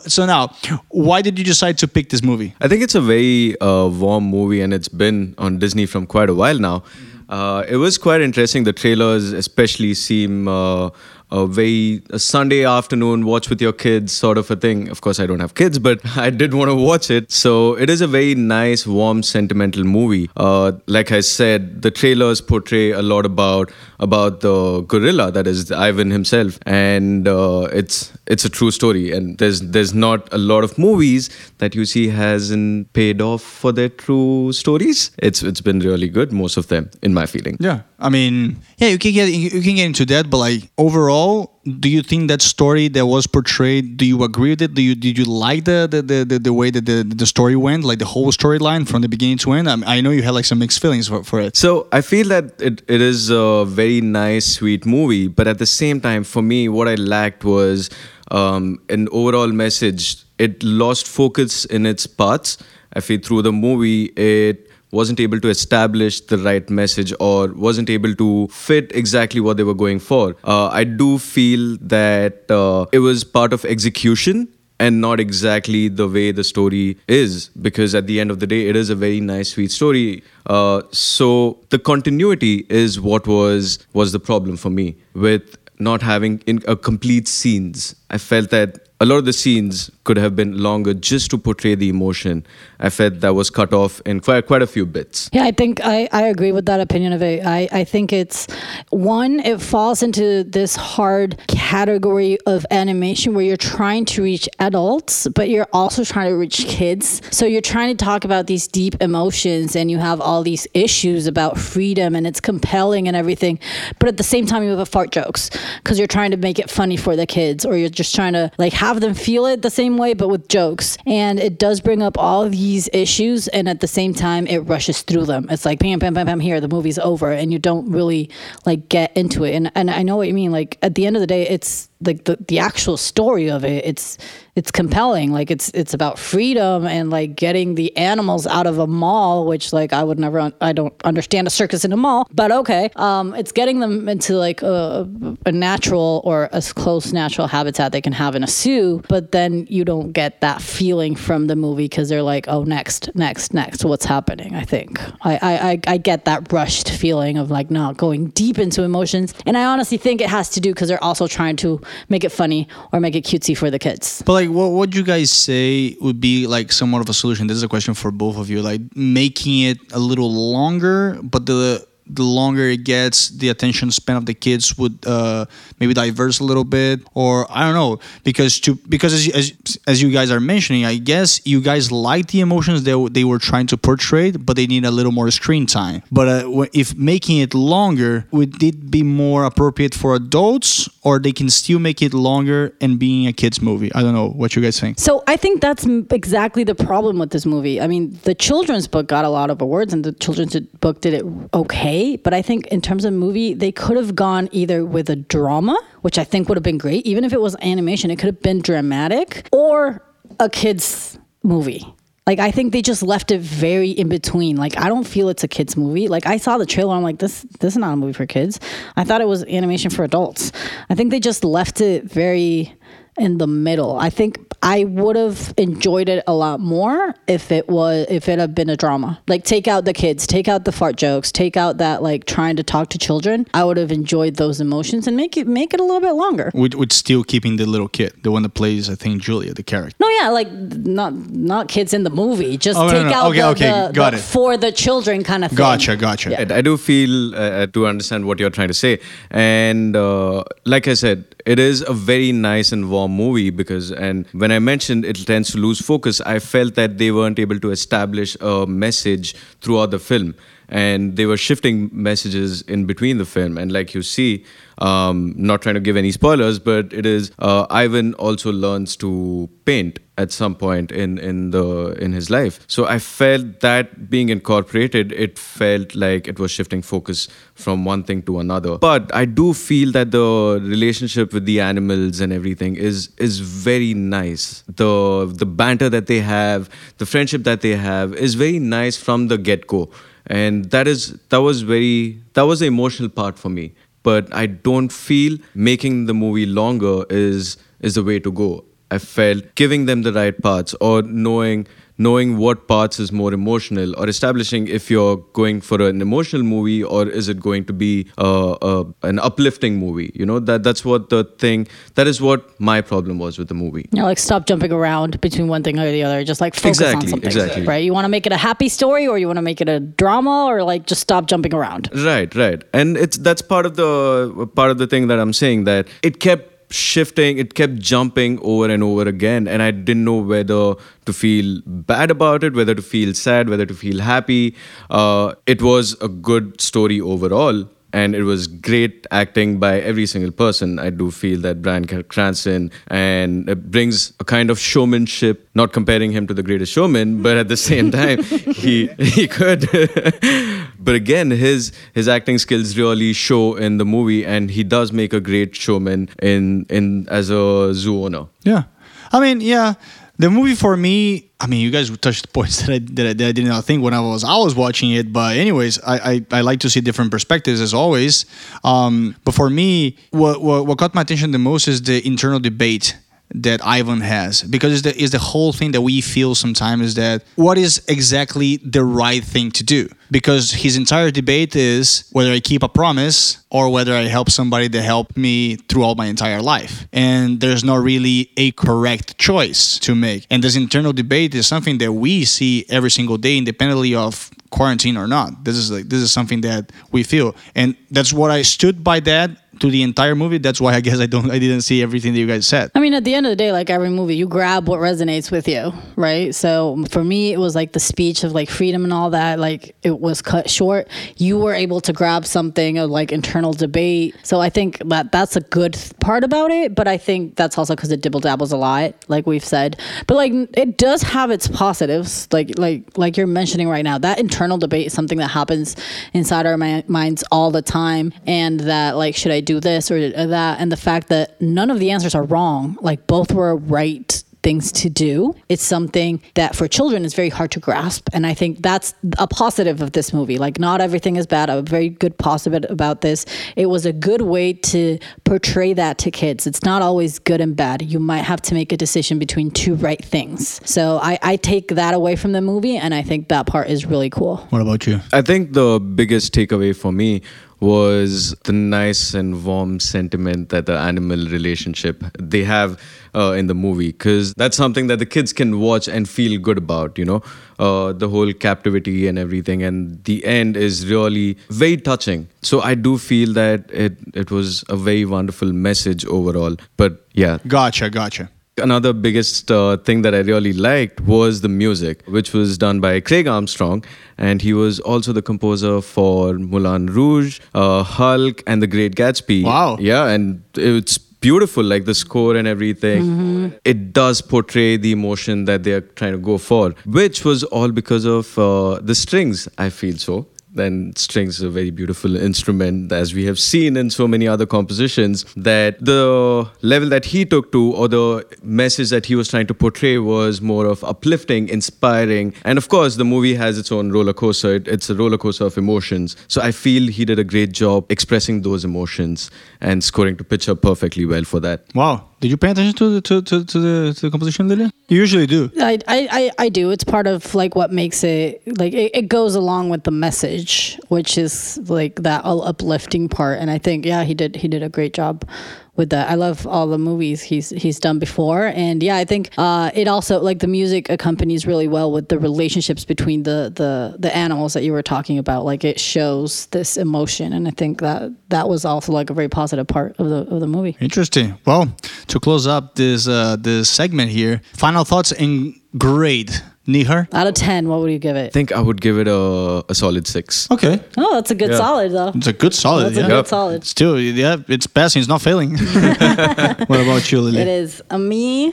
so 0.07 0.27
now, 0.27 0.48
why 0.88 1.22
did 1.22 1.38
you 1.38 1.44
decide 1.44 1.79
to 1.79 1.88
pick 1.88 2.11
this 2.11 2.22
movie? 2.22 2.55
I 2.61 2.68
think 2.68 2.83
it's 2.83 2.94
a 2.94 3.01
very 3.01 3.59
uh, 3.61 3.88
warm 3.88 4.25
movie, 4.25 4.61
and 4.61 4.72
it's 4.72 4.88
been 4.88 5.35
on 5.38 5.59
Disney 5.59 5.87
from 5.87 6.07
quite 6.07 6.29
a 6.29 6.35
while 6.35 6.59
now. 6.59 6.83
Uh, 7.29 7.64
it 7.66 7.77
was 7.77 7.96
quite 7.98 8.20
interesting. 8.20 8.64
The 8.64 8.72
trailers, 8.72 9.33
especially, 9.33 9.94
seem 9.94 10.48
uh, 10.48 10.90
a 11.33 11.47
very 11.47 12.03
a 12.11 12.18
Sunday 12.18 12.64
afternoon 12.64 13.25
watch 13.25 13.49
with 13.49 13.61
your 13.61 13.73
kids 13.73 14.12
sort 14.12 14.38
of 14.38 14.51
a 14.51 14.57
thing. 14.57 14.88
Of 14.88 15.01
course, 15.01 15.18
I 15.18 15.27
don't 15.27 15.40
have 15.40 15.55
kids, 15.55 15.79
but 15.79 16.01
I 16.16 16.31
did 16.31 16.55
want 16.55 16.71
to 16.71 16.75
watch 16.75 17.11
it. 17.11 17.33
So 17.33 17.75
it 17.75 17.88
is 17.90 18.01
a 18.01 18.07
very 18.07 18.35
nice, 18.35 18.87
warm, 18.87 19.23
sentimental 19.23 19.85
movie. 19.85 20.31
Uh, 20.37 20.73
like 20.87 21.11
I 21.11 21.21
said, 21.21 21.83
the 21.83 21.90
trailers 21.90 22.40
portray 22.40 22.90
a 22.90 23.03
lot 23.03 23.27
about 23.27 23.73
about 23.99 24.40
the 24.40 24.83
gorilla 24.83 25.31
that 25.33 25.47
is 25.47 25.73
Ivan 25.73 26.11
himself, 26.11 26.59
and 26.66 27.27
uh, 27.27 27.68
it's 27.73 28.12
it's 28.27 28.45
a 28.45 28.51
true 28.51 28.71
story. 28.71 29.11
And 29.12 29.38
there's 29.38 29.61
there's 29.61 29.95
not 29.95 30.29
a 30.33 30.38
lot 30.38 30.64
of 30.64 30.77
movies 30.79 31.31
that 31.59 31.75
you 31.75 31.87
see 31.87 32.09
hasn't 32.09 32.92
paid 32.92 33.23
off 33.23 33.42
for 33.42 33.73
their 33.73 33.88
true 33.88 34.53
stories. 34.53 35.11
It's 35.18 35.42
it's 35.42 35.62
been 35.62 35.81
really 35.81 36.09
good, 36.09 36.33
most 36.33 36.57
of 36.57 36.68
them, 36.68 36.90
in 37.03 37.14
my 37.14 37.27
feeling. 37.27 37.57
Yeah, 37.59 37.81
I 38.03 38.09
mean, 38.09 38.59
yeah, 38.79 38.88
you 38.88 38.99
can 38.99 39.12
get 39.12 39.29
you 39.29 39.62
can 39.62 39.77
get 39.77 39.87
into 39.87 40.05
that, 40.07 40.29
but 40.29 40.38
like 40.38 40.71
overall, 40.77 41.61
do 41.79 41.88
you 41.88 42.03
think 42.03 42.29
that 42.29 42.43
story 42.43 42.88
that 42.88 43.07
was 43.07 43.29
portrayed? 43.29 43.97
Do 43.97 44.05
you 44.05 44.25
agree 44.25 44.51
with 44.51 44.62
it? 44.62 44.75
Do 44.75 44.83
you 44.83 44.97
did 44.97 45.17
you 45.17 45.25
like 45.25 45.65
the 45.65 45.87
the 45.88 46.03
the, 46.03 46.25
the, 46.25 46.38
the 46.41 46.53
way 46.53 46.71
that 46.71 46.85
the, 46.85 47.05
the 47.05 47.27
story 47.27 47.55
went, 47.55 47.85
like 47.85 48.01
the 48.01 48.05
whole 48.05 48.33
storyline 48.33 48.88
from 48.88 49.03
the 49.03 49.09
beginning 49.09 49.38
to 49.38 49.53
end? 49.53 49.71
I, 49.71 49.77
mean, 49.77 49.88
I 49.88 50.01
know 50.01 50.11
you 50.11 50.23
had 50.23 50.35
like 50.35 50.45
some 50.45 50.59
mixed 50.59 50.83
feelings 50.83 51.07
for, 51.07 51.23
for 51.23 51.41
it. 51.41 51.57
So 51.57 51.87
I 51.93 52.01
feel 52.01 52.29
that 52.29 52.61
it, 52.61 52.83
it 52.88 53.01
is 53.01 53.31
a 53.31 53.65
very 53.65 54.01
nice, 54.01 54.47
sweet 54.47 54.85
movie, 54.85 55.29
but 55.29 55.47
at 55.47 55.59
the 55.59 55.67
same 55.67 56.01
time, 56.01 56.25
for 56.25 56.43
me, 56.43 56.69
what 56.69 56.88
I 56.88 56.97
lacked 56.97 57.45
was 57.45 57.88
um, 58.33 58.81
an 58.88 59.09
overall 59.12 59.53
message. 59.53 60.17
It 60.38 60.62
lost 60.65 61.07
focus 61.07 61.65
in 61.67 61.87
its 61.87 62.09
parts. 62.09 62.59
I 62.95 63.01
feel 63.01 63.21
through 63.21 63.43
the 63.43 63.53
movie, 63.53 64.07
it 64.17 64.69
wasn't 64.93 65.19
able 65.19 65.41
to 65.41 65.49
establish 65.49 66.21
the 66.21 66.39
right 66.39 66.71
message 66.71 67.13
or 67.19 67.49
wasn't 67.49 67.91
able 67.91 68.15
to 68.15 68.47
fit 68.49 68.93
exactly 68.95 69.41
what 69.41 69.57
they 69.57 69.65
were 69.65 69.75
going 69.75 69.99
for. 69.99 70.37
Uh, 70.45 70.69
I 70.69 70.85
do 70.85 71.19
feel 71.19 71.77
that 71.81 72.51
uh, 72.51 72.87
it 72.93 73.01
was 73.01 73.25
part 73.25 73.53
of 73.53 73.65
execution 73.65 74.49
and 74.79 75.01
not 75.01 75.21
exactly 75.21 75.89
the 75.89 76.09
way 76.09 76.33
the 76.33 76.45
story 76.45 76.99
is 77.07 77.51
because 77.61 77.95
at 77.95 78.07
the 78.07 78.21
end 78.21 78.31
of 78.31 78.41
the 78.41 78.47
day 78.47 78.69
it 78.69 78.77
is 78.77 78.91
a 78.91 78.97
very 78.97 79.21
nice 79.21 79.51
sweet 79.51 79.71
story 79.71 80.25
uh, 80.47 80.83
so 80.91 81.61
the 81.71 81.79
continuity 81.79 82.67
is 82.69 83.01
what 83.01 83.29
was 83.29 83.79
was 83.93 84.11
the 84.11 84.19
problem 84.19 84.57
for 84.57 84.71
me 84.71 84.97
with 85.15 85.57
not 85.83 86.03
having 86.03 86.39
in, 86.47 86.63
a 86.67 86.77
complete 86.77 87.29
scenes. 87.29 87.95
I 88.11 88.19
felt 88.19 88.51
that 88.51 88.89
a 89.01 89.05
lot 89.05 89.17
of 89.17 89.25
the 89.25 89.33
scenes 89.33 89.91
could 90.05 90.17
have 90.17 90.35
been 90.35 90.59
longer 90.59 90.95
just 90.95 91.31
to 91.31 91.38
portray 91.38 91.75
the 91.75 91.88
emotion. 91.88 92.45
I 92.81 92.91
felt 92.91 93.21
that 93.21 93.35
was 93.35 93.51
cut 93.51 93.73
off 93.73 94.01
in 94.05 94.21
quite 94.21 94.47
quite 94.47 94.62
a 94.62 94.67
few 94.67 94.85
bits. 94.85 95.31
Yeah, 95.33 95.45
I 95.45 95.53
think 95.53 95.81
I, 95.85 96.09
I 96.12 96.23
agree 96.23 96.53
with 96.53 96.67
that 96.67 96.81
opinion 96.81 97.12
of 97.12 97.23
it. 97.23 97.45
I, 97.45 97.69
I 97.71 97.85
think 97.85 98.12
it's 98.12 98.47
one, 98.91 99.41
it 99.41 99.61
falls 99.61 100.03
into 100.03 100.45
this 100.45 100.75
hard 100.77 101.38
category 101.47 102.38
of 102.47 102.67
animation 102.71 103.35
where 103.35 103.45
you're 103.45 103.57
trying 103.57 104.05
to 104.07 104.23
reach 104.23 104.49
adults, 104.59 105.29
but 105.29 105.49
you're 105.49 105.69
also 105.73 106.05
trying 106.05 106.31
to 106.31 106.37
reach 106.37 106.67
kids. 106.67 107.23
So 107.31 107.47
you're 107.47 107.61
trying 107.61 107.97
to 107.97 108.05
talk 108.05 108.25
about 108.25 108.47
these 108.47 108.67
deep 108.67 108.97
emotions 109.01 109.77
and 109.77 109.91
you 109.91 109.99
have 109.99 110.21
all 110.21 110.43
these 110.43 110.67
issues 110.75 111.27
about 111.27 111.59
freedom 111.59 112.15
and 112.15 112.27
it's 112.27 112.41
compelling 112.41 113.07
and 113.07 113.17
everything. 113.17 113.59
But 113.99 114.09
at 114.09 114.17
the 114.17 114.25
same 114.25 114.47
time, 114.47 114.62
you 114.65 114.71
have 114.71 114.79
a 114.79 114.87
fart 114.87 115.12
jokes 115.12 115.51
because 115.79 115.99
you're 115.99 116.09
trying 116.09 116.33
to 116.33 116.37
make 116.37 116.59
it 116.59 116.71
funny 116.71 116.97
for 116.97 117.17
the 117.17 117.27
kids 117.27 117.65
or 117.65 117.77
you're 117.77 117.88
just 117.88 118.15
trying 118.15 118.33
to 118.33 118.51
like 118.59 118.73
have 118.73 119.01
them 119.01 119.15
feel 119.15 119.47
it 119.47 119.62
the 119.62 119.71
same 119.71 119.92
way, 119.97 120.15
but 120.15 120.29
with 120.29 120.49
jokes. 120.49 120.97
And 121.07 121.39
it 121.39 121.59
does 121.59 121.81
bring 121.81 122.03
up 122.03 122.19
all 122.19 122.49
these 122.49 122.89
issues. 122.93 123.49
And 123.49 123.69
at 123.69 123.81
the 123.81 123.89
same 123.89 124.15
time, 124.15 124.47
it 124.47 124.59
rushes 124.59 125.03
through 125.03 125.27
them. 125.27 125.47
It's 125.51 125.65
like, 125.65 125.79
bam, 125.79 125.99
bam, 125.99 126.15
bam, 126.15 126.27
bam, 126.27 126.41
here, 126.41 126.61
the 126.61 126.69
movie's 126.69 126.99
over. 126.99 127.31
And 127.33 127.53
you 127.53 127.59
don't 127.59 127.91
really 127.91 128.31
like 128.67 128.89
get 128.89 129.17
into 129.17 129.45
it. 129.45 129.55
And, 129.55 129.71
and 129.75 129.91
I 129.91 130.03
know 130.03 130.17
what 130.17 130.29
you 130.29 130.35
mean. 130.35 130.53
Like 130.53 130.79
at 130.83 130.95
the 130.95 131.07
end 131.07 131.17
of 131.17 131.21
the 131.21 131.27
day, 131.27 131.49
it's 131.49 131.89
like 132.05 132.25
the, 132.25 132.37
the 132.49 132.59
actual 132.59 132.97
story 132.97 133.51
of 133.51 133.65
it 133.65 133.85
it's 133.85 134.19
it's 134.55 134.71
compelling. 134.71 135.33
Like 135.33 135.51
it's 135.51 135.71
it's 135.73 135.95
about 135.95 136.19
freedom 136.19 136.87
and 136.87 137.09
like 137.11 137.37
getting 137.37 137.75
the 137.75 137.97
animals 137.97 138.47
out 138.47 138.67
of 138.67 138.79
a 138.79 138.87
mall 138.87 139.47
which 139.47 139.73
like 139.73 139.93
i 139.93 140.05
would 140.05 140.19
never 140.19 140.38
un- 140.38 140.53
i 140.61 140.73
don't 140.73 140.93
understand 141.05 141.47
a 141.47 141.51
circus 141.51 141.85
in 141.85 141.93
a 141.93 141.97
mall 141.97 142.29
but 142.33 142.53
okay. 142.53 142.91
Um 142.97 143.35
it's 143.35 143.53
getting 143.53 143.81
them 143.81 144.09
into 144.09 144.37
like 144.37 144.62
a, 144.62 145.09
a 145.47 145.53
natural 145.53 146.21
or 146.25 146.51
as 146.53 146.73
close 146.73 147.12
natural 147.12 147.47
habitat 147.47 147.93
they 147.93 148.01
can 148.01 148.12
have 148.12 148.35
in 148.35 148.45
a 148.45 148.47
zoo 148.47 149.03
but 149.09 149.33
then 149.33 149.67
you 149.71 149.85
don't 149.85 150.12
get 150.12 150.41
that 150.43 150.61
feeling 150.61 151.17
from 151.17 151.47
the 151.47 151.57
movie 151.57 151.85
because 151.85 152.09
they're 152.09 152.23
like 152.23 152.47
oh 152.49 152.62
next 152.65 153.15
next 153.15 153.55
next 153.55 153.85
what's 153.85 154.05
happening? 154.05 154.55
I 154.55 154.65
think. 154.65 155.01
I, 155.23 155.37
I 155.37 155.71
i 155.71 155.81
i 155.95 155.97
get 155.97 156.25
that 156.27 156.53
rushed 156.53 156.91
feeling 156.91 157.38
of 157.38 157.51
like 157.51 157.71
not 157.71 157.97
going 157.97 158.29
deep 158.29 158.59
into 158.59 158.83
emotions 158.83 159.35
and 159.47 159.57
i 159.57 159.65
honestly 159.65 159.97
think 159.97 160.21
it 160.21 160.29
has 160.29 160.51
to 160.51 160.61
do 160.61 160.73
because 160.73 160.88
they're 160.88 161.03
also 161.03 161.27
trying 161.27 161.57
to 161.57 161.81
make 162.09 162.25
it 162.25 162.31
funny 162.31 162.69
or 162.93 163.01
make 163.01 163.15
it 163.15 163.25
cutesy 163.25 163.57
for 163.57 163.71
the 163.71 163.79
kids. 163.79 164.23
But 164.25 164.33
like, 164.33 164.51
what 164.51 164.73
would 164.73 164.95
you 164.95 165.03
guys 165.03 165.31
say 165.31 165.97
would 166.01 166.21
be 166.21 166.47
like 166.47 166.73
somewhat 166.73 167.01
of 167.01 167.09
a 167.09 167.15
solution? 167.15 167.47
This 167.47 167.57
is 167.57 167.63
a 167.63 167.69
question 167.69 167.95
for 167.95 168.11
both 168.11 168.37
of 168.37 168.51
you. 168.51 168.63
Like 168.63 168.81
making 168.97 169.61
it 169.61 169.79
a 169.93 169.99
little 169.99 170.33
longer, 170.33 171.19
but 171.23 171.47
the 171.47 171.87
the 172.14 172.22
longer 172.22 172.68
it 172.68 172.85
gets, 172.85 173.29
the 173.29 173.48
attention 173.48 173.90
span 173.90 174.16
of 174.16 174.27
the 174.27 174.35
kids 174.35 174.77
would 174.79 174.98
uh, 175.07 175.46
maybe 175.81 175.94
diverse 175.94 176.40
a 176.40 176.44
little 176.44 176.64
bit, 176.64 177.01
or 177.14 177.46
I 177.51 177.64
don't 177.64 177.75
know, 177.75 177.98
because 178.25 178.61
to 178.61 178.75
because 178.88 179.12
as, 179.12 179.29
as, 179.35 179.79
as 179.87 180.03
you 180.03 180.11
guys 180.11 180.31
are 180.31 180.40
mentioning, 180.40 180.85
I 180.85 180.96
guess 180.96 181.40
you 181.44 181.61
guys 181.61 181.90
like 181.90 182.29
the 182.29 182.40
emotions 182.40 182.85
that 182.85 183.11
they 183.12 183.25
were 183.25 183.38
trying 183.38 183.66
to 183.68 183.77
portray, 183.77 184.31
but 184.33 184.57
they 184.57 184.66
need 184.66 184.85
a 184.85 184.90
little 184.90 185.12
more 185.12 185.31
screen 185.31 185.66
time. 185.66 186.03
But 186.11 186.29
uh, 186.29 186.66
if 186.72 186.94
making 186.96 187.38
it 187.38 187.55
longer, 187.55 188.27
would 188.31 188.62
it 188.62 188.90
be 188.90 189.03
more 189.03 189.44
appropriate 189.44 189.94
for 189.94 190.14
adults, 190.14 190.88
or 191.03 191.18
they 191.18 191.33
can 191.33 191.48
still 191.51 191.79
make 191.79 192.03
it 192.03 192.14
longer 192.14 192.75
and 192.81 192.98
being 192.98 193.27
a 193.27 193.33
kids 193.33 193.61
movie? 193.61 193.90
I 193.94 194.03
don't 194.03 194.14
know 194.14 194.29
what 194.29 194.55
you 194.55 194.62
guys 194.62 194.79
think. 194.79 194.98
So 194.98 195.22
I 195.27 195.37
think 195.37 195.61
that's 195.61 195.87
exactly 196.11 196.64
the 196.64 196.75
problem 196.75 197.18
with 197.18 197.31
this 197.31 197.46
movie. 197.46 197.81
I 197.81 197.87
mean, 197.87 198.18
the 198.25 198.35
children's 198.35 198.87
book 198.87 199.07
got 199.09 199.25
a 199.25 199.29
lot 199.29 199.51
of 199.51 199.61
awards, 199.61 199.92
and 199.92 200.05
the 200.05 200.12
children's 200.12 200.55
book 200.81 201.01
did 201.01 201.14
it 201.14 201.25
okay 201.55 202.02
but 202.23 202.35
I 202.35 202.43
think 202.43 202.67
in 202.69 202.81
terms 202.81 203.05
of 203.05 203.12
movie, 203.12 203.55
they 203.55 203.73
could 203.73 203.97
have 203.97 204.15
gone 204.15 204.49
either 204.53 204.85
with 204.85 205.09
a 205.11 205.17
drama, 205.17 205.79
which 206.03 206.19
I 206.19 206.25
think 206.25 206.49
would 206.49 206.57
have 206.57 206.62
been 206.62 206.79
great. 206.79 207.07
Even 207.07 207.25
if 207.25 207.33
it 207.33 207.41
was 207.41 207.57
animation, 207.62 208.11
it 208.11 208.17
could 208.17 208.27
have 208.27 208.43
been 208.43 208.61
dramatic, 208.61 209.49
or 209.53 210.03
a 210.41 210.49
kids 210.49 211.19
movie. 211.43 211.87
Like 212.27 212.38
I 212.38 212.53
think 212.53 212.73
they 212.73 212.83
just 212.83 213.03
left 213.03 213.33
it 213.33 213.41
very 213.41 213.91
in 213.91 214.09
between. 214.09 214.57
Like 214.57 214.79
I 214.79 214.88
don't 214.88 215.07
feel 215.07 215.29
it's 215.29 215.43
a 215.43 215.49
kids 215.49 215.77
movie. 215.77 216.07
Like 216.07 216.25
I 216.27 216.37
saw 216.37 216.57
the 216.57 216.67
trailer, 216.67 216.95
I'm 216.95 217.03
like, 217.03 217.19
this 217.19 217.43
this 217.59 217.75
is 217.75 217.79
not 217.79 217.93
a 217.93 217.97
movie 217.97 218.12
for 218.12 218.27
kids. 218.27 218.61
I 218.97 219.03
thought 219.03 219.21
it 219.21 219.29
was 219.29 219.45
animation 219.45 219.91
for 219.91 220.05
adults. 220.05 220.53
I 220.88 220.95
think 220.95 221.11
they 221.11 221.19
just 221.19 221.43
left 221.45 221.81
it 221.81 222.05
very 222.05 222.77
in 223.18 223.38
the 223.38 223.46
middle. 223.46 223.98
I 223.98 224.09
think 224.11 224.38
I 224.62 224.85
would 224.85 225.16
have 225.16 225.53
enjoyed 225.59 226.09
it 226.09 226.25
a 226.27 226.33
lot 226.33 226.61
more 226.61 227.14
if 227.27 227.53
it 227.53 227.68
was 227.68 228.07
if 228.09 228.29
it 228.29 228.38
had 228.38 228.55
been 228.55 228.70
a 228.70 228.77
drama. 228.77 229.20
Like 229.29 229.44
take 229.44 229.68
out 229.68 229.85
the 229.85 229.92
kids, 229.92 230.27
take 230.27 230.48
out 230.48 230.64
the 230.64 230.72
fart 230.72 230.96
jokes, 230.96 231.31
take 231.31 231.57
out 231.57 231.79
that 231.79 232.03
like 232.03 232.25
trying 232.25 232.57
to 232.57 232.62
talk 232.62 232.88
to 232.90 232.98
children. 232.98 233.46
I 233.53 233.64
would 233.64 233.77
have 233.77 233.92
enjoyed 233.92 234.37
those 234.37 234.61
emotions 234.61 235.07
and 235.07 235.16
make 235.16 235.37
it 235.37 235.46
make 235.46 235.75
it 235.75 235.81
a 235.81 235.85
little 235.85 236.01
bit 236.01 236.12
longer. 236.12 236.51
With, 236.55 236.75
with 236.75 236.92
still 236.92 237.22
keeping 237.25 237.57
the 237.57 237.66
little 237.66 237.88
kid, 237.88 238.14
the 238.22 238.31
one 238.31 238.42
that 238.44 238.55
plays 238.55 238.88
I 238.88 238.94
think 238.94 239.20
Julia, 239.20 239.53
the 239.53 239.62
character. 239.62 239.96
No, 240.01 240.09
yeah, 240.09 240.29
like 240.31 240.51
not 240.51 241.12
not 241.31 241.68
kids 241.68 241.92
in 241.92 242.05
the 242.05 242.11
movie. 242.11 242.57
Just 242.57 242.79
Oh, 242.79 242.88
take 242.90 243.03
no, 243.05 243.11
no. 243.11 243.14
out 243.14 243.27
Okay, 243.31 243.40
the, 243.40 243.48
okay, 243.48 243.87
the- 243.88 243.92
got 243.92 244.11
the 244.12 244.18
it. 244.18 244.22
for 244.22 244.57
the 244.57 244.72
children 244.72 245.22
kind 245.22 245.44
of 245.44 245.51
thing. 245.51 245.59
Gotcha, 245.59 245.96
gotcha. 245.96 246.31
Yeah. 246.31 246.46
I, 246.48 246.59
I 246.59 246.61
do 246.62 246.77
feel 246.79 247.35
uh, 247.35 247.66
to 247.66 247.87
understand 247.87 248.25
what 248.25 248.38
you're 248.40 248.48
trying 248.51 248.68
to 248.68 248.75
say, 248.75 249.01
and 249.31 249.96
uh, 249.96 250.44
like 250.64 250.88
I 250.88 250.94
said, 250.94 251.32
it 251.45 251.59
is 251.59 251.85
a 251.87 251.93
very 251.93 252.33
nice 252.33 252.73
and 252.73 252.91
warm 252.91 253.13
movie 253.13 253.51
because, 253.51 253.91
and 253.91 254.27
when 254.33 254.53
I 254.53 254.59
mentioned 254.59 255.05
it 255.05 255.17
tends 255.27 255.53
to 255.53 255.59
lose 255.59 255.81
focus, 255.81 256.21
I 256.21 256.39
felt 256.39 256.75
that 256.75 256.99
they 256.99 257.11
weren't 257.11 257.39
able 257.39 257.59
to 257.61 257.71
establish 257.71 258.37
a 258.41 258.67
message 258.67 259.35
throughout 259.61 259.91
the 259.91 259.99
film, 259.99 260.35
and 260.73 261.17
they 261.17 261.27
were 261.27 261.37
shifting 261.37 261.91
messages 261.93 262.63
in 262.63 262.87
between 262.87 263.19
the 263.19 263.27
film, 263.27 263.59
and 263.59 263.71
like 263.71 263.95
you 263.95 264.03
see. 264.03 264.45
Um, 264.79 265.35
not 265.37 265.63
trying 265.63 265.77
to 265.77 265.81
give 265.81 265.97
any 265.97 266.11
spoilers, 266.11 266.59
but 266.59 266.93
it 266.93 267.07
is 267.07 267.31
uh, 267.39 267.67
Ivan 267.71 268.15
also 268.15 268.51
learns 268.51 268.97
to 268.97 269.49
paint 269.65 270.01
at 270.19 270.33
some 270.33 270.55
point 270.55 270.91
in 270.91 271.19
in 271.19 271.51
the 271.51 271.93
in 272.01 272.13
his 272.13 272.31
life. 272.31 272.59
So 272.67 272.87
I 272.87 272.99
felt 272.99 273.61
that 273.61 274.11
being 274.11 274.29
incorporated, 274.29 275.13
it 275.13 275.39
felt 275.39 275.95
like 275.95 276.27
it 276.27 276.39
was 276.39 276.51
shifting 276.51 276.83
focus 276.83 277.29
from 277.55 277.85
one 277.85 278.03
thing 278.03 278.23
to 278.23 278.39
another. 278.41 278.79
But 278.79 279.15
I 279.15 279.25
do 279.25 279.53
feel 279.55 279.93
that 279.93 280.11
the 280.11 280.61
relationship 280.63 281.33
with 281.33 281.45
the 281.45 281.61
animals 281.61 282.21
and 282.21 282.33
everything 282.33 282.77
is 282.77 283.11
is 283.19 283.41
very 283.41 283.93
nice. 283.95 284.65
The 284.67 285.31
the 285.33 285.47
banter 285.47 285.91
that 285.91 286.07
they 286.07 286.21
have, 286.21 286.69
the 286.99 287.07
friendship 287.07 287.45
that 287.45 287.61
they 287.61 287.77
have 287.77 288.15
is 288.15 288.35
very 288.35 288.59
nice 288.59 288.97
from 288.97 289.29
the 289.29 289.39
get 289.39 289.67
go. 289.67 289.91
And 290.27 290.67
that 290.71 290.87
is 290.87 291.19
that 291.31 291.39
was 291.39 291.63
very 291.63 292.21
that 292.35 292.43
was 292.43 292.61
the 292.61 292.67
emotional 292.67 293.09
part 293.09 293.39
for 293.39 293.49
me. 293.49 293.73
But 294.03 294.33
I 294.35 294.47
don't 294.47 294.93
feel 294.93 295.39
making 295.55 296.07
the 296.07 296.15
movie 296.15 296.47
longer 296.47 297.05
is 297.11 297.57
is 297.81 297.95
the 297.95 298.03
way 298.05 298.19
to 298.21 298.31
go. 298.31 298.65
I 298.91 298.99
felt 298.99 299.55
giving 299.55 299.87
them 299.87 300.03
the 300.03 300.13
right 300.13 300.41
parts 300.41 300.75
or 300.81 301.03
knowing 301.03 301.67
knowing 301.99 302.37
what 302.37 302.67
parts 302.69 302.99
is 302.99 303.13
more 303.13 303.33
emotional 303.33 303.95
or 303.99 304.09
establishing 304.09 304.69
if 304.69 304.91
you're 304.91 305.17
going 305.33 305.61
for 305.61 305.81
an 305.83 306.01
emotional 306.03 306.43
movie 306.43 306.83
or 306.83 307.09
is 307.09 307.29
it 307.29 307.41
going 307.41 307.65
to 307.65 307.73
be 307.73 308.07
uh, 308.19 308.53
uh, 308.53 308.85
an 309.03 309.19
uplifting 309.19 309.77
movie 309.79 310.11
you 310.15 310.27
know 310.27 310.39
that 310.39 310.63
that's 310.63 310.85
what 310.85 311.09
the 311.11 311.25
thing 311.39 311.67
that 311.95 312.07
is 312.07 312.21
what 312.21 312.59
my 312.61 312.81
problem 312.81 313.19
was 313.19 313.39
with 313.39 313.49
the 313.49 313.55
movie 313.55 313.89
know, 313.93 314.05
like 314.05 314.19
stop 314.19 314.47
jumping 314.47 314.73
around 314.73 315.21
between 315.21 315.49
one 315.49 315.63
thing 315.63 315.79
or 315.79 315.91
the 315.91 316.03
other. 316.03 316.25
Just 316.25 316.41
like 316.41 316.55
focus 316.55 316.81
on 316.81 316.87
Exactly, 316.87 317.09
something. 317.09 317.27
exactly. 317.27 317.65
Right? 317.67 317.85
You 317.85 317.93
want 317.93 318.05
to 318.05 318.09
make 318.09 318.27
it 318.27 318.33
a 318.33 318.37
happy 318.37 318.69
story 318.69 319.07
or 319.07 319.19
you 319.19 319.27
want 319.27 319.37
to 319.39 319.43
make 319.43 319.61
it 319.61 319.69
a 319.69 319.81
drama 319.81 320.47
or 320.47 320.63
like 320.63 320.87
just 320.87 321.01
stop 321.01 321.27
jumping 321.27 321.55
around. 321.55 321.89
Right, 321.95 322.35
right. 322.35 322.63
And 322.73 322.97
it's 322.97 323.17
that's 323.19 323.43
part 323.43 323.67
of 323.67 323.77
the 323.77 324.49
part 324.55 324.71
of 324.71 324.79
the 324.79 324.87
thing 324.87 325.09
that 325.09 325.19
I'm 325.19 325.33
saying 325.33 325.65
that 325.65 325.89
it 326.03 326.21
kept 326.21 326.52
shifting, 326.73 327.39
it 327.39 327.55
kept 327.55 327.77
jumping 327.79 328.39
over 328.43 328.69
and 328.71 328.83
over 328.83 329.03
again 329.03 329.47
and 329.47 329.63
I 329.63 329.71
didn't 329.71 330.05
know 330.05 330.19
whether 330.19 330.75
to 331.07 331.13
feel 331.13 331.61
bad 331.67 332.11
about 332.11 332.45
it, 332.45 332.55
whether 332.55 332.75
to 332.75 332.83
feel 332.83 333.15
sad, 333.15 333.49
whether 333.49 333.67
to 333.67 333.75
feel 333.75 334.01
happy. 334.01 334.57
Uh, 334.91 335.35
it 335.47 335.63
was 335.63 335.97
a 336.01 336.09
good 336.09 336.61
story 336.61 337.01
overall. 337.01 337.69
And 337.93 338.15
it 338.15 338.23
was 338.23 338.47
great 338.47 339.07
acting 339.11 339.59
by 339.59 339.81
every 339.81 340.07
single 340.07 340.31
person. 340.31 340.79
I 340.79 340.91
do 340.91 341.11
feel 341.11 341.41
that 341.43 341.61
Bryan 341.61 341.85
Cranston 341.85 342.71
and 342.89 343.49
it 343.49 343.71
brings 343.71 344.13
a 344.21 344.25
kind 344.25 344.51
of 344.51 344.59
showmanship. 344.59 345.49
Not 345.55 345.73
comparing 345.73 346.13
him 346.13 346.27
to 346.29 346.35
the 346.35 346.43
Greatest 346.43 346.73
Showman, 346.73 347.23
but 347.27 347.37
at 347.37 347.49
the 347.49 347.57
same 347.57 347.91
time, 347.91 348.23
he 348.23 348.87
he 348.99 349.29
could. 349.29 349.69
but 350.79 350.95
again, 350.95 351.31
his 351.31 351.73
his 351.93 352.09
acting 352.09 352.39
skills 352.39 352.77
really 352.79 353.13
show 353.13 353.57
in 353.57 353.77
the 353.77 353.85
movie, 353.85 354.25
and 354.25 354.51
he 354.51 354.65
does 354.65 354.93
make 354.93 355.13
a 355.13 355.21
great 355.21 355.55
showman 355.55 356.09
in 356.23 356.65
in 356.71 357.07
as 357.11 357.29
a 357.29 357.75
zoo 357.75 358.05
owner. 358.05 358.27
Yeah, 358.45 358.65
I 359.13 359.21
mean, 359.21 359.43
yeah, 359.43 359.75
the 360.23 360.31
movie 360.31 360.55
for 360.55 360.77
me. 360.77 361.31
I 361.41 361.49
mean, 361.49 361.61
you 361.61 361.73
guys 361.73 361.91
touched 361.99 362.33
points 362.33 362.63
that 362.67 362.71
I, 362.71 362.79
that 362.79 363.07
I, 363.07 363.13
that 363.13 363.29
I 363.29 363.33
did 363.33 363.45
not 363.45 363.65
think 363.65 363.83
when 363.83 363.93
I 363.93 364.01
was 364.01 364.23
I 364.23 364.37
was 364.37 364.55
watching 364.55 364.93
it. 364.93 365.13
But 365.13 365.37
anyways, 365.37 365.83
I, 365.83 365.97
I, 366.13 366.27
I 366.31 366.41
like 366.43 366.61
to 366.61 366.71
see 366.71 366.81
different 366.81 367.11
perspectives 367.11 367.61
as 367.61 367.75
always. 367.75 368.25
Um, 368.63 369.17
but 369.25 369.35
for 369.35 369.51
me, 369.51 369.99
what, 370.11 370.41
what 370.41 370.67
what 370.67 370.79
caught 370.79 370.95
my 370.95 371.03
attention 371.03 371.33
the 371.33 371.39
most 371.39 371.67
is 371.67 371.83
the 371.83 372.07
internal 372.07 372.39
debate 372.39 372.97
that 373.35 373.64
Ivan 373.64 374.01
has 374.01 374.42
because 374.42 374.73
it's 374.73 374.83
the, 374.83 375.03
it's 375.03 375.12
the 375.12 375.18
whole 375.18 375.53
thing 375.53 375.73
that 375.73 375.81
we 375.81 376.01
feel 376.01 376.35
sometimes 376.35 376.83
is 376.83 376.95
that 376.97 377.25
what 377.37 377.59
is 377.59 377.83
exactly 377.88 378.59
the 378.59 378.85
right 378.85 379.25
thing 379.25 379.51
to 379.53 379.64
do 379.64 379.88
because 380.11 380.53
his 380.53 380.77
entire 380.77 381.11
debate 381.11 381.57
is 381.57 382.09
whether 382.12 382.31
I 382.31 382.40
keep 382.40 382.62
a 382.62 382.68
promise 382.68 383.42
or 383.51 383.71
whether 383.71 383.95
I 383.95 384.03
help 384.03 384.31
somebody 384.31 384.68
that 384.68 384.83
helped 384.83 385.16
me 385.16 385.57
throughout 385.57 385.97
my 385.97 386.07
entire 386.07 386.42
life. 386.42 386.87
And 386.92 387.40
there's 387.40 387.64
not 387.64 387.83
really 387.83 388.31
a 388.37 388.53
correct 388.53 389.18
choice 389.18 389.79
to 389.81 389.95
make. 389.95 390.27
And 390.31 390.45
this 390.45 390.57
internal 390.57 390.92
debate 390.92 391.35
is 391.35 391.47
something 391.47 391.79
that 391.79 391.92
we 391.92 392.25
see 392.25 392.66
every 392.68 392.90
single 392.90 393.16
day, 393.16 393.38
independently 393.38 393.95
of 393.95 394.31
quarantine 394.51 394.97
or 394.97 395.09
not. 395.09 395.45
This 395.45 395.57
is 395.57 395.71
like 395.71 395.88
this 395.88 396.01
is 396.01 396.12
something 396.12 396.42
that 396.42 396.71
we 396.92 397.03
feel, 397.03 397.35
and 397.55 397.75
that's 397.90 398.12
what 398.12 398.31
I 398.31 398.42
stood 398.42 398.85
by 398.85 399.01
that 399.01 399.31
to 399.62 399.70
the 399.70 399.83
entire 399.83 400.16
movie. 400.16 400.38
That's 400.38 400.61
why 400.61 400.75
I 400.75 400.81
guess 400.81 400.98
I 400.98 401.07
don't 401.07 401.31
I 401.31 401.38
didn't 401.38 401.61
see 401.62 401.83
everything 401.83 402.12
that 402.14 402.18
you 402.18 402.27
guys 402.27 402.48
said. 402.48 402.72
I 402.75 402.81
mean, 402.81 402.94
at 402.94 403.05
the 403.05 403.14
end 403.14 403.27
of 403.27 403.31
the 403.31 403.37
day, 403.37 403.53
like 403.53 403.70
every 403.70 403.90
movie, 403.90 404.16
you 404.16 404.27
grab 404.27 404.68
what 404.68 404.81
resonates 404.81 405.31
with 405.31 405.46
you, 405.46 405.72
right? 405.94 406.35
So 406.35 406.85
for 406.90 407.05
me, 407.05 407.33
it 407.33 407.38
was 407.38 407.55
like 407.55 407.72
the 407.72 407.81
speech 407.81 408.25
of 408.25 408.33
like 408.33 408.51
freedom 408.51 408.83
and 408.83 408.92
all 408.92 409.11
that. 409.11 409.38
Like 409.38 409.77
it 409.85 410.01
was 410.01 410.20
cut 410.20 410.51
short. 410.51 410.88
You 411.16 411.38
were 411.38 411.55
able 411.55 411.81
to 411.83 411.92
grab 411.92 412.27
something 412.27 412.79
of 412.79 412.90
like 412.90 413.12
internal 413.12 413.53
debate. 413.53 414.16
So 414.25 414.40
I 414.40 414.51
think 414.51 414.79
that 414.88 415.12
that's 415.12 415.37
a 415.37 415.40
good 415.40 415.79
part 416.01 416.25
about 416.25 416.51
it. 416.51 416.75
But 416.75 416.88
I 416.88 416.98
think 416.98 417.37
that's 417.37 417.57
also 417.57 417.77
because 417.77 417.92
it 417.92 418.01
dibble 418.01 418.20
dabbles 418.20 418.51
a 418.51 418.57
lot, 418.57 418.96
like 419.07 419.29
we've 419.29 419.44
said. 419.44 419.79
But 420.09 420.16
like 420.16 420.33
it 420.55 420.77
does 420.77 421.03
have 421.03 421.31
its 421.31 421.46
positives, 421.46 422.27
like 422.33 422.59
like 422.59 422.98
like 422.98 423.16
you're 423.16 423.29
mentioning 423.29 423.68
right 423.68 423.85
now. 423.85 423.98
That 423.98 424.18
internal 424.18 424.59
debate 424.59 424.88
is 424.88 424.92
something 424.92 425.18
that 425.18 425.29
happens 425.29 425.77
inside 426.12 426.46
our 426.46 426.59
mi- 426.59 426.83
minds 426.88 427.22
all 427.31 427.53
the 427.53 427.62
time, 427.62 428.12
and 428.27 428.59
that 428.59 428.96
like 428.96 429.14
should 429.14 429.31
I 429.31 429.38
do 429.38 429.52
this 429.61 429.91
or 429.91 430.11
that, 430.11 430.61
and 430.61 430.71
the 430.71 430.77
fact 430.77 431.09
that 431.09 431.41
none 431.41 431.71
of 431.71 431.79
the 431.79 431.91
answers 431.91 432.15
are 432.15 432.25
wrong. 432.25 432.77
Like 432.81 433.07
both 433.07 433.33
were 433.33 433.57
right 433.57 434.23
things 434.43 434.73
to 434.73 434.91
do. 434.91 435.35
It's 435.49 435.62
something 435.62 436.21
that 436.35 436.57
for 436.57 436.67
children 436.67 437.05
is 437.05 437.15
very 437.15 437.29
hard 437.29 437.53
to 437.53 437.61
grasp. 437.61 438.09
And 438.12 438.27
I 438.27 438.35
think 438.35 438.61
that's 438.61 438.93
a 439.19 439.29
positive 439.29 439.81
of 439.81 439.93
this 439.93 440.12
movie. 440.12 440.37
Like, 440.37 440.59
not 440.59 440.81
everything 440.81 441.15
is 441.15 441.27
bad. 441.29 441.49
A 441.49 441.62
very 441.62 441.88
good 441.88 442.19
positive 442.19 442.69
about 442.69 443.03
this. 443.03 443.25
It 443.55 443.67
was 443.67 443.87
a 443.87 443.93
good 443.93 444.23
way 444.23 444.53
to 444.55 444.99
portray 445.25 445.75
that 445.75 445.99
to 445.99 446.11
kids. 446.11 446.47
It's 446.47 446.65
not 446.65 446.83
always 446.83 447.21
good 447.21 447.41
and 447.41 447.55
bad. 447.55 447.83
You 447.83 448.01
might 448.01 448.25
have 448.25 448.43
to 448.43 448.55
make 448.55 448.73
a 448.73 448.77
decision 448.77 449.21
between 449.21 449.53
two 449.53 449.77
right 449.77 450.05
things. 450.05 450.61
So 450.69 450.99
I, 451.01 451.21
I 451.23 451.37
take 451.37 451.69
that 451.69 451.95
away 451.95 452.17
from 452.17 452.33
the 452.33 452.41
movie, 452.41 452.77
and 452.77 452.93
I 452.95 453.03
think 453.03 453.29
that 453.29 453.47
part 453.47 453.71
is 453.71 453.87
really 453.87 454.11
cool. 454.11 454.38
What 454.51 454.61
about 454.61 454.88
you? 454.88 455.01
I 455.12 455.23
think 455.23 455.53
the 455.53 455.79
biggest 455.79 456.35
takeaway 456.35 456.75
for 456.77 456.91
me 456.91 457.23
was 457.62 458.35
the 458.44 458.53
nice 458.53 459.14
and 459.14 459.44
warm 459.44 459.79
sentiment 459.79 460.48
that 460.48 460.66
the 460.66 460.77
animal 460.77 461.29
relationship 461.29 462.03
they 462.18 462.42
have 462.42 462.79
uh, 463.14 463.33
in 463.33 463.46
the 463.46 463.55
movie. 463.55 463.92
Because 463.92 464.35
that's 464.35 464.57
something 464.57 464.88
that 464.88 464.98
the 464.98 465.07
kids 465.07 465.33
can 465.33 465.61
watch 465.61 465.88
and 465.88 466.09
feel 466.09 466.40
good 466.40 466.59
about 466.59 466.98
you 466.98 467.05
know? 467.05 467.22
Uh, 467.59 467.92
the 467.92 468.09
whole 468.09 468.33
captivity 468.33 469.07
and 469.07 469.18
everything 469.18 469.62
and 469.62 470.03
the 470.05 470.25
end 470.25 470.57
is 470.57 470.87
really 470.88 471.38
very 471.51 471.77
touching. 471.77 472.29
So 472.42 472.61
i 472.61 472.75
do 472.75 472.98
feel 472.98 473.33
that 473.35 473.70
it 473.70 473.96
it 474.14 474.31
was 474.31 474.64
a 474.68 474.77
very 474.77 475.05
wonderful 475.05 475.53
message 475.53 476.05
overall. 476.07 476.57
But 476.77 477.07
yeah. 477.14 477.38
Gotcha, 477.46 477.90
gotcha. 477.90 478.31
Another 478.59 478.93
biggest 478.93 479.51
uh, 479.51 479.79
thing 479.79 480.03
that 480.03 480.15
I 480.15 480.19
really 480.19 480.53
liked 480.53 481.01
was 481.01 481.41
the 481.41 481.49
music, 481.49 482.03
which 482.07 482.35
was 482.35 482.59
done 482.59 482.81
by 482.81 483.01
Craig 483.01 483.27
Armstrong, 483.27 483.83
and 484.19 484.43
he 484.43 484.53
was 484.53 484.79
also 484.81 485.12
the 485.15 485.23
composer 485.23 485.81
for 485.81 486.35
Moulin 486.35 486.87
Rouge, 486.87 487.41
uh, 487.55 487.83
Hulk, 487.83 488.43
and 488.47 488.62
The 488.62 488.67
Great 488.67 488.95
Gatsby. 488.95 489.45
Wow. 489.45 489.79
Yeah, 489.81 490.09
and 490.09 490.43
it's 490.55 490.99
beautiful, 490.99 491.65
like 491.65 491.87
the 491.87 491.95
score 491.95 492.37
and 492.37 492.47
everything. 492.47 493.55
It 493.65 493.95
does 493.95 494.21
portray 494.21 494.77
the 494.77 494.93
emotion 494.93 495.47
that 495.47 495.62
they 495.62 495.73
are 495.73 495.81
trying 495.81 496.12
to 496.12 496.19
go 496.19 496.37
for, 496.37 496.75
which 496.85 497.25
was 497.25 497.45
all 497.45 497.71
because 497.71 498.05
of 498.05 498.38
uh, 498.38 498.81
the 498.83 498.95
strings. 498.95 499.49
I 499.57 499.71
feel 499.71 499.97
so 499.97 500.27
then 500.55 500.93
strings 500.97 501.37
is 501.37 501.43
a 501.43 501.49
very 501.51 501.71
beautiful 501.71 502.15
instrument 502.17 502.93
as 502.93 503.15
we 503.15 503.25
have 503.25 503.38
seen 503.38 503.77
in 503.77 503.88
so 503.91 504.07
many 504.07 504.29
other 504.29 504.45
compositions 504.47 505.25
that 505.35 505.83
the 505.85 506.47
level 506.61 506.88
that 506.91 507.07
he 507.07 507.25
took 507.25 507.51
to 507.53 507.73
or 507.73 507.88
the 507.88 508.27
message 508.43 508.91
that 508.91 509.07
he 509.07 509.15
was 509.15 509.29
trying 509.29 509.47
to 509.47 509.55
portray 509.55 509.97
was 509.99 510.41
more 510.43 510.67
of 510.67 510.85
uplifting 510.85 511.49
inspiring. 511.49 512.35
And 512.45 512.59
of 512.59 512.69
course 512.69 512.97
the 512.97 513.05
movie 513.05 513.35
has 513.35 513.59
its 513.59 513.73
own 513.73 513.93
roller 513.93 514.12
coaster. 514.12 514.55
It- 514.57 514.69
it's 514.69 514.91
a 514.91 514.95
roller 514.95 515.19
coaster 515.19 515.45
of 515.47 515.57
emotions. 515.57 516.17
So 516.29 516.41
i 516.43 516.53
feel 516.53 516.88
he 516.88 517.05
did 517.05 517.19
a 517.19 517.25
great 517.25 517.53
job 517.53 517.91
expressing 517.91 518.43
those 518.43 518.65
emotions 518.65 519.31
and 519.61 519.83
scoring 519.83 520.17
to 520.19 520.25
picture 520.25 520.55
perfectly 520.55 521.07
well 521.07 521.25
for 521.25 521.41
that. 521.41 521.65
Wow. 521.75 522.09
Did 522.23 522.31
you 522.31 522.37
pay 522.37 522.53
attention 522.53 522.77
to 522.77 522.89
the 522.89 523.01
to, 523.01 523.21
to, 523.21 523.45
to 523.45 523.59
the 523.59 523.95
to 523.95 524.01
the 524.07 524.11
composition, 524.13 524.47
Lilia? 524.47 524.71
You 524.87 524.97
usually 524.97 525.27
do. 525.27 525.51
I, 525.61 525.81
I, 525.89 526.09
I, 526.13 526.31
I 526.39 526.49
do. 526.51 526.71
It's 526.71 526.85
part 526.85 527.09
of 527.09 527.35
like 527.35 527.57
what 527.57 527.73
makes 527.73 528.05
it 528.05 528.41
like 528.59 528.73
it, 528.73 528.93
it 528.95 529.09
goes 529.09 529.35
along 529.35 529.71
with 529.71 529.83
the 529.83 529.91
message, 529.91 530.79
which 530.87 531.19
is 531.19 531.59
like 531.69 531.97
that 532.03 532.25
all 532.25 532.43
uplifting 532.43 533.09
part. 533.09 533.41
And 533.41 533.51
I 533.51 533.59
think 533.59 533.85
yeah, 533.85 534.05
he 534.05 534.15
did 534.15 534.37
he 534.37 534.47
did 534.47 534.63
a 534.63 534.69
great 534.69 534.95
job 534.95 535.29
with 535.75 535.91
that. 535.91 536.11
I 536.11 536.15
love 536.15 536.47
all 536.47 536.67
the 536.67 536.79
movies 536.79 537.23
he's 537.23 537.51
he's 537.51 537.81
done 537.81 537.99
before, 537.99 538.47
and 538.47 538.83
yeah, 538.83 538.97
I 538.97 539.05
think 539.05 539.31
uh, 539.39 539.71
it 539.75 539.89
also 539.89 540.21
like 540.21 540.41
the 540.41 540.47
music 540.47 540.91
accompanies 540.91 541.47
really 541.47 541.67
well 541.67 541.91
with 541.91 542.09
the 542.09 542.19
relationships 542.19 542.85
between 542.85 543.23
the 543.23 543.53
the 543.55 543.97
the 543.99 544.15
animals 544.15 544.53
that 544.53 544.65
you 544.65 544.73
were 544.73 544.83
talking 544.83 545.19
about. 545.19 545.45
Like 545.45 545.65
it 545.65 545.81
shows 545.81 546.47
this 546.47 546.77
emotion, 546.77 547.33
and 547.33 547.49
I 547.49 547.53
think 547.53 547.81
that 547.81 548.13
that 548.29 548.49
was 548.49 548.65
also 548.65 548.93
like 548.93 549.11
a 549.11 549.15
very 549.15 549.29
positive 549.29 549.67
part 549.67 549.97
of 549.99 550.09
the 550.09 550.27
of 550.35 550.41
the 550.41 550.47
movie. 550.47 550.77
Interesting. 550.81 551.39
Well, 551.47 551.75
to 552.09 552.21
close 552.21 552.47
up 552.47 552.75
this 552.75 553.09
uh, 553.09 553.37
this 553.37 553.71
segment 553.71 554.11
here, 554.11 554.43
final 554.53 554.85
thoughts 554.85 555.13
in 555.13 555.55
grade. 555.79 556.33
Nihar? 556.66 557.09
Out 557.12 557.27
of 557.27 557.35
ten, 557.35 557.68
what 557.68 557.81
would 557.81 557.90
you 557.90 557.98
give 557.98 558.14
it? 558.16 558.27
i 558.27 558.31
think 558.31 558.53
i 558.53 558.61
would 558.61 558.81
give 558.81 558.96
it 558.98 559.09
a, 559.09 559.64
a 559.68 559.75
solid 559.75 560.07
six 560.07 560.48
Okay. 560.51 560.81
Oh, 560.96 561.14
that's 561.14 561.31
a 561.33 561.35
good 561.35 561.51
Yeah. 561.51 561.57
solid 561.59 561.90
though. 561.92 562.12
It's 562.14 562.27
a 562.29 562.33
good 562.33 562.55
solid. 562.55 562.85
That's 562.87 562.98
a 562.98 563.03
good 563.03 563.16
Yep. 563.16 563.27
solid. 563.27 563.64
Still, 563.64 563.98
yeah, 564.01 564.37
it's 564.48 564.66
passing. 564.68 565.01
It's 565.01 565.09
not 565.09 565.20
failing. 565.22 565.51
what 566.68 566.81
about 566.81 567.11
you, 567.11 567.20
Lily? 567.20 567.40
It 567.42 567.48
is. 567.48 567.83
A 567.90 567.98
me, 567.98 568.53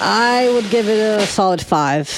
I 0.00 0.50
would 0.52 0.68
give 0.70 0.86
it 0.88 0.98
a 1.22 1.26
solid 1.26 1.60
five. 1.62 2.08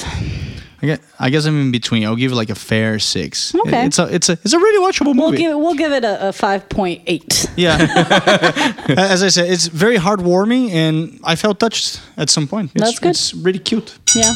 I 0.81 0.85
guess, 0.87 0.99
I 1.21 1.29
guess 1.29 1.45
I'm 1.45 1.59
in 1.61 1.71
between. 1.71 2.03
I'll 2.03 2.15
give 2.15 2.31
it 2.31 2.35
like 2.35 2.49
a 2.49 2.55
fair 2.55 2.97
six. 2.99 3.53
Okay. 3.53 3.85
It's 3.85 3.99
a 3.99 4.05
it's 4.13 4.29
a 4.29 4.33
it's 4.33 4.53
a 4.53 4.57
really 4.57 4.79
watchable 4.85 5.13
movie. 5.13 5.19
We'll 5.19 5.31
movie. 5.31 5.43
give 5.43 5.51
it. 5.51 5.59
We'll 5.59 5.75
give 5.75 5.91
it 5.91 6.03
a, 6.03 6.29
a 6.29 6.33
five 6.33 6.67
point 6.67 7.03
eight. 7.05 7.45
yeah. 7.55 7.77
As 8.89 9.21
I 9.21 9.29
said, 9.29 9.49
it's 9.49 9.67
very 9.67 9.97
heartwarming, 9.97 10.71
and 10.71 11.19
I 11.23 11.35
felt 11.35 11.59
touched 11.59 12.01
at 12.17 12.29
some 12.29 12.47
point. 12.47 12.71
It's, 12.73 12.83
That's 12.83 12.99
good. 12.99 13.09
It's 13.11 13.33
really 13.35 13.59
cute. 13.59 13.97
Yeah. 14.15 14.33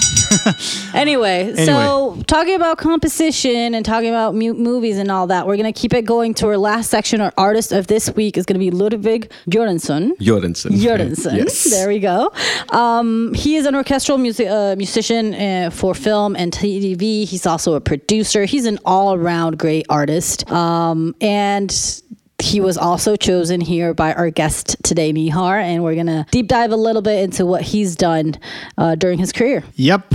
anyway, 0.94 1.56
so 1.66 2.22
talking 2.28 2.56
about 2.56 2.78
composition 2.78 3.74
and 3.74 3.84
talking 3.84 4.10
about 4.10 4.36
mu- 4.36 4.54
movies 4.54 4.98
and 4.98 5.10
all 5.10 5.28
that, 5.28 5.48
we're 5.48 5.58
gonna 5.58 5.74
keep 5.74 5.94
it 5.94 6.04
going 6.06 6.34
to 6.36 6.48
our 6.48 6.58
last 6.58 6.90
section. 6.92 7.20
Our 7.20 7.34
artist 7.38 7.72
of 7.72 7.88
this 7.88 8.14
week 8.16 8.38
is 8.38 8.46
gonna 8.46 8.60
be 8.60 8.72
Ludwig 8.72 9.32
Göransson. 9.50 10.12
Jorgensen. 10.20 10.78
Jorgensen. 10.78 11.36
yes 11.40 11.70
There 11.72 11.88
we 11.88 12.00
go. 12.00 12.32
Um, 12.70 13.34
he 13.34 13.56
is 13.56 13.66
an 13.66 13.76
orchestral 13.76 14.18
music 14.18 14.48
uh, 14.48 14.76
musician 14.78 15.34
uh, 15.34 15.70
for 15.72 15.94
film 15.96 16.36
and 16.36 16.54
TV. 16.82 17.26
He's 17.26 17.46
also 17.46 17.74
a 17.74 17.82
producer. 17.82 18.46
He's 18.46 18.66
an 18.66 18.80
all-around 18.86 19.58
great 19.58 19.86
artist. 19.90 20.50
Um, 20.52 21.16
and 21.22 22.02
he 22.40 22.60
was 22.60 22.78
also 22.78 23.16
chosen 23.16 23.62
here 23.62 23.94
by 23.94 24.14
our 24.14 24.30
guest 24.30 24.76
today, 24.84 25.14
Nihar, 25.14 25.62
and 25.62 25.84
we're 25.84 25.96
gonna 25.96 26.26
deep 26.32 26.48
dive 26.48 26.72
a 26.72 26.76
little 26.76 27.02
bit 27.02 27.24
into 27.24 27.46
what 27.46 27.62
he's 27.62 27.96
done 27.96 28.36
uh, 28.78 28.96
during 28.96 29.20
his 29.20 29.32
career. 29.32 29.64
Yep. 29.76 30.14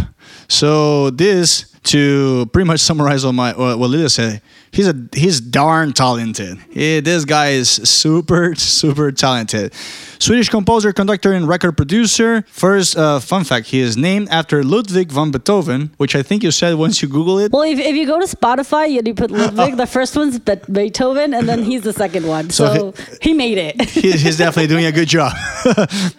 So 0.48 1.10
this 1.10 1.70
to 1.84 2.46
pretty 2.52 2.66
much 2.66 2.80
summarize 2.80 3.24
what 3.24 3.32
my 3.32 3.52
what 3.52 3.78
Lilia 3.78 4.08
said. 4.10 4.42
He's 4.72 4.86
a 4.86 4.94
he's 5.14 5.40
darn 5.40 5.92
talented. 5.92 6.58
Eh, 6.76 7.00
this 7.00 7.24
guy 7.24 7.48
is 7.50 7.68
super 7.68 8.54
super 8.54 9.10
talented. 9.10 9.74
Swedish 10.20 10.48
composer, 10.50 10.92
conductor, 10.92 11.32
and 11.32 11.48
record 11.48 11.76
producer. 11.76 12.44
First, 12.46 12.96
uh, 12.96 13.18
fun 13.20 13.42
fact: 13.44 13.66
he 13.68 13.80
is 13.80 13.96
named 13.96 14.28
after 14.30 14.62
Ludwig 14.62 15.10
van 15.10 15.30
Beethoven, 15.32 15.90
which 15.96 16.14
I 16.14 16.22
think 16.22 16.42
you 16.44 16.50
said 16.52 16.74
once 16.76 17.02
you 17.02 17.08
Google 17.08 17.38
it. 17.40 17.50
Well, 17.50 17.62
if, 17.62 17.78
if 17.80 17.96
you 17.96 18.06
go 18.06 18.20
to 18.20 18.26
Spotify 18.26 18.96
and 18.98 19.06
you 19.08 19.14
put 19.14 19.30
Ludwig, 19.30 19.76
the 19.76 19.86
first 19.86 20.14
one's 20.16 20.38
Be- 20.38 20.54
Beethoven, 20.70 21.34
and 21.34 21.48
then 21.48 21.64
he's 21.64 21.82
the 21.82 21.92
second 21.94 22.26
one. 22.26 22.50
So 22.50 22.92
So, 22.92 22.94
he 23.22 23.32
made 23.32 23.58
it. 23.58 23.80
He- 23.90 24.12
he's 24.12 24.36
definitely 24.38 24.68
doing 24.68 24.84
a 24.86 24.92
good 24.92 25.08
job. 25.08 25.32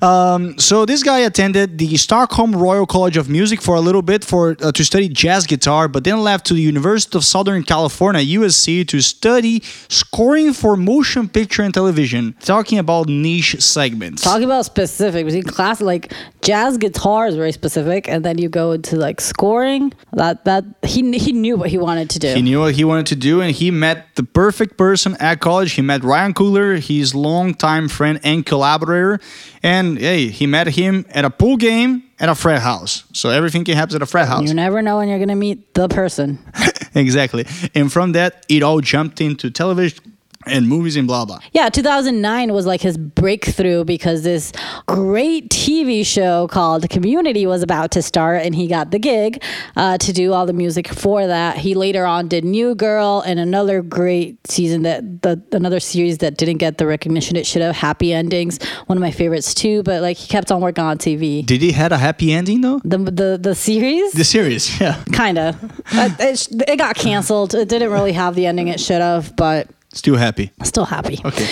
Um, 0.00 0.58
so 0.58 0.86
this 0.86 1.02
guy 1.02 1.18
attended 1.18 1.76
the 1.76 1.96
Stockholm 1.98 2.52
Royal 2.56 2.86
College 2.86 3.18
of 3.18 3.28
Music 3.28 3.60
for 3.60 3.74
a 3.74 3.80
little 3.80 4.00
bit 4.00 4.24
for 4.24 4.56
uh, 4.62 4.72
to 4.72 4.84
study 4.84 5.08
jazz 5.08 5.46
guitar, 5.46 5.86
but 5.88 6.02
then 6.04 6.20
left 6.22 6.46
to 6.46 6.54
the 6.54 6.62
University 6.62 7.18
of 7.18 7.24
Southern 7.26 7.62
California 7.64 7.79
(USC) 7.88 8.86
to 8.88 9.00
study 9.00 9.62
scoring 9.88 10.52
for 10.52 10.76
motion 10.76 11.28
picture 11.28 11.62
and 11.62 11.72
television. 11.72 12.34
Talking 12.40 12.78
about 12.78 13.08
niche 13.08 13.60
segments. 13.60 14.22
Talking 14.22 14.44
about 14.44 14.64
specific, 14.66 15.28
he 15.28 15.42
class 15.42 15.80
like 15.80 16.12
jazz 16.42 16.78
guitar 16.78 17.26
is 17.26 17.36
very 17.36 17.52
specific, 17.52 18.08
and 18.08 18.24
then 18.24 18.38
you 18.38 18.48
go 18.48 18.72
into 18.72 18.96
like 18.96 19.20
scoring. 19.20 19.92
That 20.12 20.44
that 20.44 20.64
he 20.82 21.18
he 21.18 21.32
knew 21.32 21.56
what 21.56 21.70
he 21.70 21.78
wanted 21.78 22.10
to 22.10 22.18
do. 22.18 22.34
He 22.34 22.42
knew 22.42 22.60
what 22.60 22.74
he 22.74 22.84
wanted 22.84 23.06
to 23.06 23.16
do, 23.16 23.40
and 23.40 23.54
he 23.54 23.70
met 23.70 24.14
the 24.16 24.22
perfect 24.22 24.76
person 24.76 25.16
at 25.20 25.40
college. 25.40 25.72
He 25.72 25.82
met 25.82 26.04
Ryan 26.04 26.34
Coogler, 26.34 26.78
his 26.78 27.14
longtime 27.14 27.88
friend 27.88 28.20
and 28.22 28.44
collaborator. 28.44 29.20
And 29.62 29.98
hey, 29.98 30.28
he 30.28 30.46
met 30.46 30.68
him 30.68 31.04
at 31.10 31.24
a 31.24 31.30
pool 31.30 31.56
game 31.56 32.04
at 32.18 32.28
a 32.28 32.34
frat 32.34 32.60
house. 32.62 33.04
So 33.12 33.30
everything 33.30 33.64
can 33.64 33.76
happen 33.76 33.96
at 33.96 34.02
a 34.02 34.06
frat 34.06 34.28
house. 34.28 34.46
you 34.46 34.54
never 34.54 34.82
know 34.82 34.98
when 34.98 35.08
you're 35.08 35.18
gonna 35.18 35.36
meet 35.36 35.74
the 35.74 35.88
person. 35.88 36.38
exactly. 36.94 37.46
And 37.74 37.92
from 37.92 38.12
that, 38.12 38.44
it 38.48 38.62
all 38.62 38.80
jumped 38.80 39.20
into 39.20 39.50
television 39.50 40.16
and 40.46 40.68
movies 40.68 40.96
and 40.96 41.06
blah 41.06 41.24
blah. 41.24 41.38
Yeah, 41.52 41.68
2009 41.68 42.52
was 42.52 42.64
like 42.66 42.80
his 42.80 42.96
breakthrough 42.96 43.84
because 43.84 44.22
this 44.22 44.52
great 44.86 45.50
TV 45.50 46.04
show 46.04 46.48
called 46.48 46.88
Community 46.88 47.46
was 47.46 47.62
about 47.62 47.90
to 47.92 48.02
start, 48.02 48.42
and 48.42 48.54
he 48.54 48.66
got 48.66 48.90
the 48.90 48.98
gig 48.98 49.42
uh, 49.76 49.98
to 49.98 50.12
do 50.12 50.32
all 50.32 50.46
the 50.46 50.52
music 50.54 50.88
for 50.88 51.26
that. 51.26 51.58
He 51.58 51.74
later 51.74 52.06
on 52.06 52.28
did 52.28 52.44
New 52.44 52.74
Girl 52.74 53.22
and 53.26 53.38
another 53.38 53.82
great 53.82 54.38
season 54.46 54.82
that 54.82 55.22
the 55.22 55.42
another 55.52 55.80
series 55.80 56.18
that 56.18 56.36
didn't 56.36 56.58
get 56.58 56.78
the 56.78 56.86
recognition 56.86 57.36
it 57.36 57.46
should 57.46 57.62
have. 57.62 57.76
Happy 57.76 58.12
Endings, 58.12 58.58
one 58.86 58.96
of 58.96 59.02
my 59.02 59.10
favorites 59.10 59.52
too. 59.54 59.82
But 59.82 60.00
like 60.00 60.16
he 60.16 60.26
kept 60.26 60.50
on 60.50 60.60
working 60.62 60.84
on 60.84 60.96
TV. 60.96 61.44
Did 61.44 61.60
he 61.60 61.72
had 61.72 61.92
a 61.92 61.98
happy 61.98 62.32
ending 62.32 62.62
though? 62.62 62.80
The 62.82 62.98
the 62.98 63.38
the 63.40 63.54
series. 63.54 64.12
The 64.12 64.24
series, 64.24 64.80
yeah. 64.80 65.02
Kind 65.12 65.38
of. 65.38 65.62
it, 65.92 66.48
it 66.66 66.76
got 66.78 66.96
canceled. 66.96 67.54
It 67.54 67.68
didn't 67.68 67.90
really 67.90 68.12
have 68.12 68.34
the 68.34 68.46
ending 68.46 68.68
it 68.68 68.80
should 68.80 69.00
have, 69.02 69.36
but 69.36 69.68
Still 69.92 70.14
happy. 70.16 70.52
still 70.62 70.84
happy. 70.84 71.20
Okay. 71.24 71.48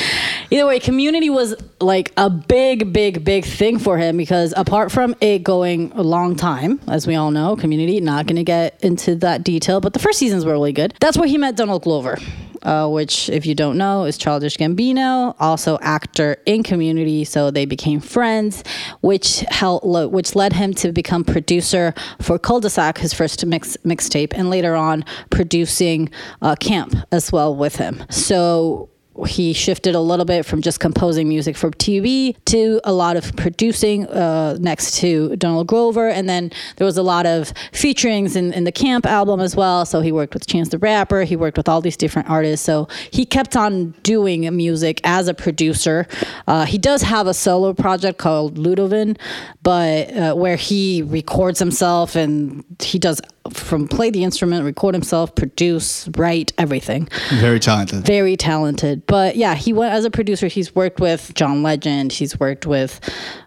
Either 0.51 0.67
way, 0.67 0.79
community 0.79 1.29
was 1.29 1.57
like 1.81 2.13
a 2.17 2.31
big, 2.31 2.93
big, 2.93 3.25
big 3.25 3.45
thing 3.45 3.79
for 3.81 3.99
him 3.99 4.17
because 4.17 4.55
apart 4.57 4.93
from 4.93 5.17
it 5.21 5.43
going 5.43 5.91
a 5.97 6.03
long 6.03 6.37
time, 6.37 6.81
as 6.87 7.07
we 7.07 7.17
all 7.17 7.33
know, 7.33 7.57
community, 7.57 8.01
not 8.01 8.27
going 8.27 8.37
to 8.37 8.45
get 8.45 8.79
into 8.83 9.17
that 9.17 9.43
detail, 9.43 9.81
but 9.81 9.93
the 9.93 9.99
first 9.99 10.21
seasons 10.21 10.45
were 10.45 10.53
really 10.53 10.73
good. 10.73 10.95
That's 11.01 11.19
where 11.19 11.29
he 11.29 11.37
met 11.37 11.57
Donald 11.57 11.83
Glover. 11.83 12.17
Uh, 12.63 12.89
which, 12.89 13.29
if 13.29 13.47
you 13.47 13.55
don't 13.55 13.79
know, 13.79 14.05
is 14.05 14.19
Childish 14.19 14.57
Gambino, 14.57 15.35
also 15.39 15.79
actor 15.81 16.37
in 16.45 16.63
Community. 16.65 17.25
So 17.25 17.53
they 17.53 17.67
became 17.67 18.01
friends, 18.01 18.65
which 19.01 19.41
helped, 19.49 19.87
which 19.87 20.35
led 20.35 20.53
him 20.53 20.75
to 20.75 20.91
become 20.91 21.23
producer 21.23 21.95
for 22.21 22.37
Cul-de-sac, 22.39 22.99
his 22.99 23.15
first 23.15 23.47
mix 23.47 23.77
mixtape, 23.85 24.33
and 24.35 24.51
later 24.51 24.75
on 24.75 25.05
producing 25.31 26.11
uh, 26.43 26.57
Camp 26.57 26.97
as 27.13 27.31
well 27.31 27.55
with 27.55 27.77
him. 27.77 28.05
So 28.11 28.89
he 29.27 29.53
shifted 29.53 29.95
a 29.95 30.01
little 30.01 30.25
bit 30.25 30.45
from 30.45 30.63
just 30.63 30.81
composing 30.81 31.29
music 31.29 31.57
for 31.57 31.71
TV 31.71 32.37
to 32.47 32.81
a 32.85 32.93
lot 32.93 33.17
of 33.17 33.35
producing 33.37 34.07
uh, 34.09 34.57
next 34.61 34.99
to 34.99 35.37
Donald 35.37 35.67
Glover. 35.67 36.09
And 36.09 36.29
then 36.29 36.53
there 36.77 36.85
was 36.85 36.97
a 36.97 37.03
lot 37.03 37.27
of 37.27 37.53
featurings 37.73 38.37
in, 38.37 38.53
in 38.53 38.65
the 38.65 38.73
Camp 38.73 39.07
album 39.07 39.41
as 39.41 39.57
well. 39.57 39.85
So 39.85 40.01
he 40.01 40.13
worked 40.13 40.35
with 40.35 40.47
Chance 40.47 40.69
the 40.69 40.79
Rapper, 40.79 41.23
he 41.23 41.37
worked 41.37 41.57
with 41.57 41.69
all 41.69 41.81
these 41.81 41.97
different 41.97 42.29
artists. 42.29 42.65
So 42.65 42.89
he 43.11 43.25
kept 43.25 43.57
on 43.57 43.91
doing 44.03 44.55
music 44.57 45.01
as 45.05 45.29
a 45.29 45.35
producer. 45.35 46.07
Uh, 46.47 46.65
he 46.65 46.79
does 46.79 47.03
have 47.03 47.27
a 47.27 47.35
solo 47.35 47.73
project 47.73 48.19
called 48.19 48.57
Ludovin, 48.57 49.19
but 49.63 50.15
uh, 50.17 50.35
where 50.35 50.57
he 50.57 51.03
records 51.03 51.59
himself 51.59 52.17
and 52.17 52.65
he 52.81 52.99
does 52.99 53.21
from 53.51 53.89
play 53.89 54.11
the 54.11 54.25
instrument, 54.25 54.65
record 54.65 54.95
himself, 54.95 55.35
produce, 55.35 56.09
write, 56.17 56.53
everything 56.59 57.09
Very 57.41 57.61
talented. 57.61 58.05
very 58.07 58.37
talented. 58.37 59.07
But 59.07 59.37
yeah, 59.37 59.55
he 59.55 59.73
went 59.73 59.93
as 59.93 60.05
a 60.05 60.11
producer. 60.11 60.47
He's 60.49 60.75
worked 60.75 61.01
with 61.01 61.33
John 61.35 61.63
Legend. 61.63 62.13
He's 62.13 62.39
worked 62.39 62.67
with 62.67 63.01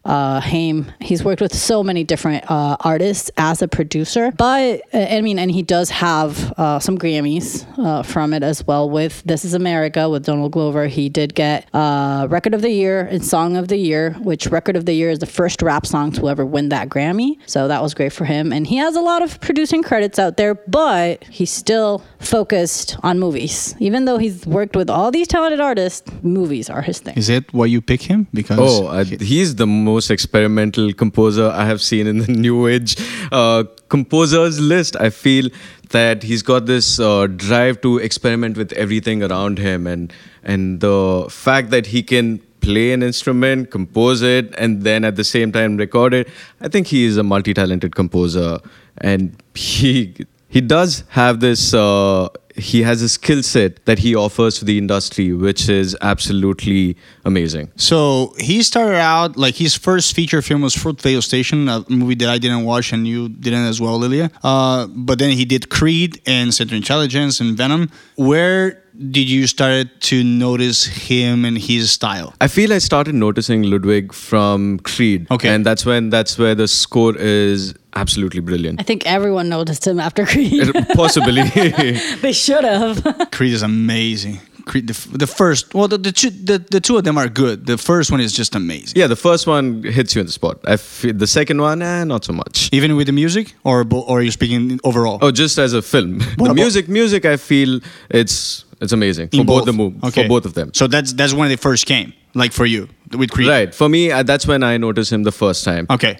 uh, 0.06 0.40
Haim. 0.40 0.92
He's 1.00 1.24
worked 1.24 1.42
with 1.42 1.54
so 1.56 1.84
many 1.84 2.04
different 2.04 2.50
uh, 2.50 2.78
artists 2.82 3.30
as 3.38 3.62
a 3.62 3.68
producer. 3.68 4.32
But 4.38 4.82
uh, 4.94 4.98
I 5.10 5.22
mean, 5.22 5.38
and 5.40 5.52
he 5.52 5.62
does 5.64 5.90
have 5.92 6.52
uh, 6.58 6.80
some 6.80 6.98
Grammys 6.98 7.66
uh, 7.78 8.04
from 8.04 8.34
it 8.34 8.44
as 8.44 8.66
well. 8.66 8.90
With 8.90 9.22
This 9.26 9.46
Is 9.46 9.54
America 9.54 10.10
with 10.10 10.26
Donald 10.26 10.52
Glover, 10.52 10.88
he 10.88 11.10
did 11.10 11.36
get 11.36 11.68
uh, 11.74 12.28
Record 12.30 12.54
of 12.54 12.62
the 12.62 12.72
Year 12.72 13.02
and 13.02 13.24
Song 13.24 13.56
of 13.58 13.68
the 13.68 13.78
Year. 13.78 14.12
Which 14.22 14.48
Record 14.48 14.76
of 14.76 14.86
the 14.86 14.94
Year 14.94 15.10
is 15.10 15.20
the 15.20 15.26
first 15.26 15.62
rap 15.62 15.86
song 15.86 16.12
to 16.14 16.30
ever 16.30 16.46
win 16.46 16.70
that 16.70 16.90
Grammy. 16.90 17.38
So 17.46 17.68
that 17.68 17.82
was 17.82 17.94
great 17.94 18.14
for 18.14 18.26
him. 18.26 18.52
And 18.52 18.66
he 18.68 18.78
has 18.78 18.96
a 18.96 19.02
lot 19.02 19.22
of 19.22 19.40
producing 19.42 19.84
credits 19.84 20.18
out 20.20 20.38
there, 20.38 20.56
but 20.56 21.24
he's 21.26 21.52
still 21.52 22.04
focused 22.20 22.98
on 23.04 23.20
movies. 23.20 23.76
Even 23.80 24.06
though 24.06 24.18
he's 24.18 24.46
worked 24.48 24.76
with 24.76 24.90
all 24.90 25.12
these 25.12 25.28
talented 25.28 25.60
artists, 25.60 26.10
movies 26.24 26.70
are 26.70 26.82
his 26.82 27.00
thing. 27.00 27.14
Is 27.16 27.30
it 27.30 27.54
why 27.54 27.66
you 27.66 27.82
pick 27.82 28.02
him? 28.02 28.28
Because 28.34 28.60
Oh, 28.60 28.88
uh, 28.88 29.04
he's 29.04 29.56
the 29.56 29.68
most 29.92 30.12
experimental 30.12 30.94
composer 30.94 31.48
I 31.50 31.66
have 31.66 31.82
seen 31.82 32.08
in 32.08 32.20
the 32.20 32.32
new 32.48 32.68
age 32.68 32.96
uh, 33.32 33.64
composers 33.90 34.60
list. 34.60 34.96
I 35.08 35.10
feel 35.10 35.50
that 35.90 36.24
he's 36.24 36.42
got 36.52 36.66
this 36.66 37.00
uh, 37.00 37.28
drive 37.28 37.82
to 37.82 37.98
experiment 37.98 38.58
with 38.58 38.72
everything 38.74 39.24
around 39.24 39.60
him, 39.60 39.88
and 39.88 40.14
and 40.44 40.80
the 40.80 41.28
fact 41.30 41.70
that 41.72 41.88
he 41.88 42.04
can 42.04 42.40
play 42.62 42.94
an 42.94 43.04
instrument, 43.04 43.72
compose 43.72 44.22
it, 44.22 44.54
and 44.58 44.84
then 44.84 45.04
at 45.04 45.16
the 45.16 45.24
same 45.24 45.52
time 45.52 45.78
record 45.78 46.14
it. 46.14 46.30
I 46.62 46.68
think 46.68 46.88
he 46.88 47.06
is 47.06 47.18
a 47.18 47.24
multi-talented 47.24 47.96
composer, 47.96 48.60
and 49.00 49.36
he 49.56 50.14
he 50.48 50.62
does 50.62 51.04
have 51.10 51.42
this. 51.48 51.74
Uh, 51.74 52.30
he 52.56 52.84
has 52.84 53.02
a 53.02 53.10
skill 53.10 53.44
set 53.44 53.86
that 53.86 54.00
he 54.00 54.16
offers 54.16 54.60
to 54.60 54.66
the 54.66 54.78
industry, 54.78 55.34
which 55.34 55.70
is 55.70 55.96
absolutely 56.02 56.98
amazing. 57.26 57.72
So 57.76 58.34
he 58.38 58.64
started 58.64 58.98
out 58.98 59.38
like 59.38 59.56
his 59.56 59.76
first 59.76 60.16
feature 60.16 60.42
film 60.42 60.62
was 60.62 60.76
Fruitvale 60.76 61.24
Station, 61.24 61.68
a 61.70 61.86
movie 61.90 62.16
that 62.16 62.30
I 62.30 62.38
didn't 62.38 62.64
watch 62.64 62.94
and 62.94 63.08
you 63.08 63.30
didn't 63.30 63.66
as 63.66 63.80
well, 63.80 63.98
Lilia. 63.98 64.32
Uh, 64.44 64.88
but 64.88 65.20
then 65.20 65.32
he 65.32 65.46
did 65.46 65.70
Creed 65.70 66.22
and 66.26 66.54
Central 66.54 66.78
Intelligence 66.78 67.40
and 67.40 67.58
Venom. 67.58 67.90
Where 68.16 68.82
did 69.10 69.30
you 69.30 69.48
start 69.48 69.88
to 70.02 70.24
notice 70.24 70.86
him 70.86 71.46
and 71.46 71.58
his 71.58 71.92
style? 71.92 72.34
I 72.42 72.48
feel 72.48 72.74
I 72.74 72.80
started 72.80 73.16
noticing 73.16 73.64
Ludwig 73.64 74.14
from 74.14 74.80
Creed. 74.80 75.28
Okay. 75.32 75.50
And 75.50 75.66
that's 75.66 75.86
when 75.86 76.10
that's 76.10 76.38
where 76.38 76.56
the 76.56 76.68
score 76.68 77.16
is 77.18 77.74
absolutely 77.96 78.40
brilliant. 78.42 78.80
I 78.80 78.84
think 78.84 79.06
everyone 79.06 79.50
noticed 79.50 79.86
him 79.88 80.00
after 80.00 80.26
Creed. 80.26 80.72
Possibly. 80.96 81.42
they 82.22 82.34
should 82.34 82.64
have. 82.64 83.04
Creed 83.32 83.54
is 83.54 83.64
amazing. 83.64 84.40
Creed, 84.66 84.88
the, 84.88 85.18
the 85.18 85.28
first, 85.28 85.74
well, 85.74 85.88
the, 85.88 85.98
the, 85.98 86.12
two, 86.12 86.30
the, 86.30 86.60
the 86.60 86.80
two 86.80 86.96
of 86.98 87.04
them 87.04 87.18
are 87.18 87.28
good. 87.28 87.66
The 87.66 87.78
first 87.78 88.12
one 88.12 88.22
is 88.22 88.32
just 88.32 88.54
amazing. 88.56 88.94
yeah, 88.96 89.08
the 89.08 89.16
first 89.16 89.48
one 89.48 89.82
hits 89.84 90.14
you 90.14 90.22
in 90.22 90.28
the 90.28 90.32
spot. 90.32 90.60
I 90.66 90.78
feel 90.78 91.14
the 91.14 91.26
second 91.26 91.60
one, 91.62 91.82
eh, 91.82 92.04
not 92.04 92.24
so 92.26 92.34
much. 92.34 92.70
Even 92.72 92.96
with 92.96 93.08
the 93.08 93.12
music, 93.14 93.56
or 93.64 93.84
bo- 93.84 94.02
or 94.02 94.20
are 94.20 94.22
you 94.22 94.30
speaking 94.32 94.80
overall? 94.84 95.18
Oh, 95.22 95.32
just 95.32 95.58
as 95.58 95.74
a 95.74 95.82
film. 95.82 96.22
What 96.38 96.48
the 96.50 96.54
music, 96.54 96.88
music, 96.88 97.26
I 97.26 97.38
feel 97.38 97.80
it's 98.12 98.66
it's 98.80 98.94
amazing 98.94 99.30
for 99.30 99.38
In 99.38 99.46
both, 99.48 99.66
the 99.66 99.74
move 99.74 99.96
Okay. 100.04 100.24
for 100.24 100.30
both 100.30 100.46
of 100.46 100.54
them. 100.54 100.72
So 100.76 100.86
that's 100.88 101.12
that's 101.14 101.34
when 101.34 101.50
they 101.50 101.56
first 101.56 101.88
came, 101.88 102.14
like 102.36 102.52
for 102.54 102.66
you 102.68 102.88
with 103.18 103.32
Creed. 103.32 103.48
Right. 103.48 103.74
For 103.74 103.90
me, 103.90 104.12
uh, 104.12 104.22
that's 104.24 104.46
when 104.48 104.62
I 104.64 104.78
noticed 104.78 105.12
him 105.12 105.24
the 105.24 105.32
first 105.32 105.64
time. 105.66 105.88
Okay. 105.90 106.20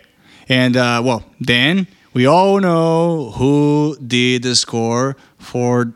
And 0.52 0.76
uh, 0.76 1.02
well, 1.02 1.24
then 1.40 1.88
we 2.14 2.26
all 2.26 2.60
know 2.60 3.32
who 3.38 3.96
did 4.06 4.44
the 4.44 4.54
score 4.58 5.16
for 5.38 5.94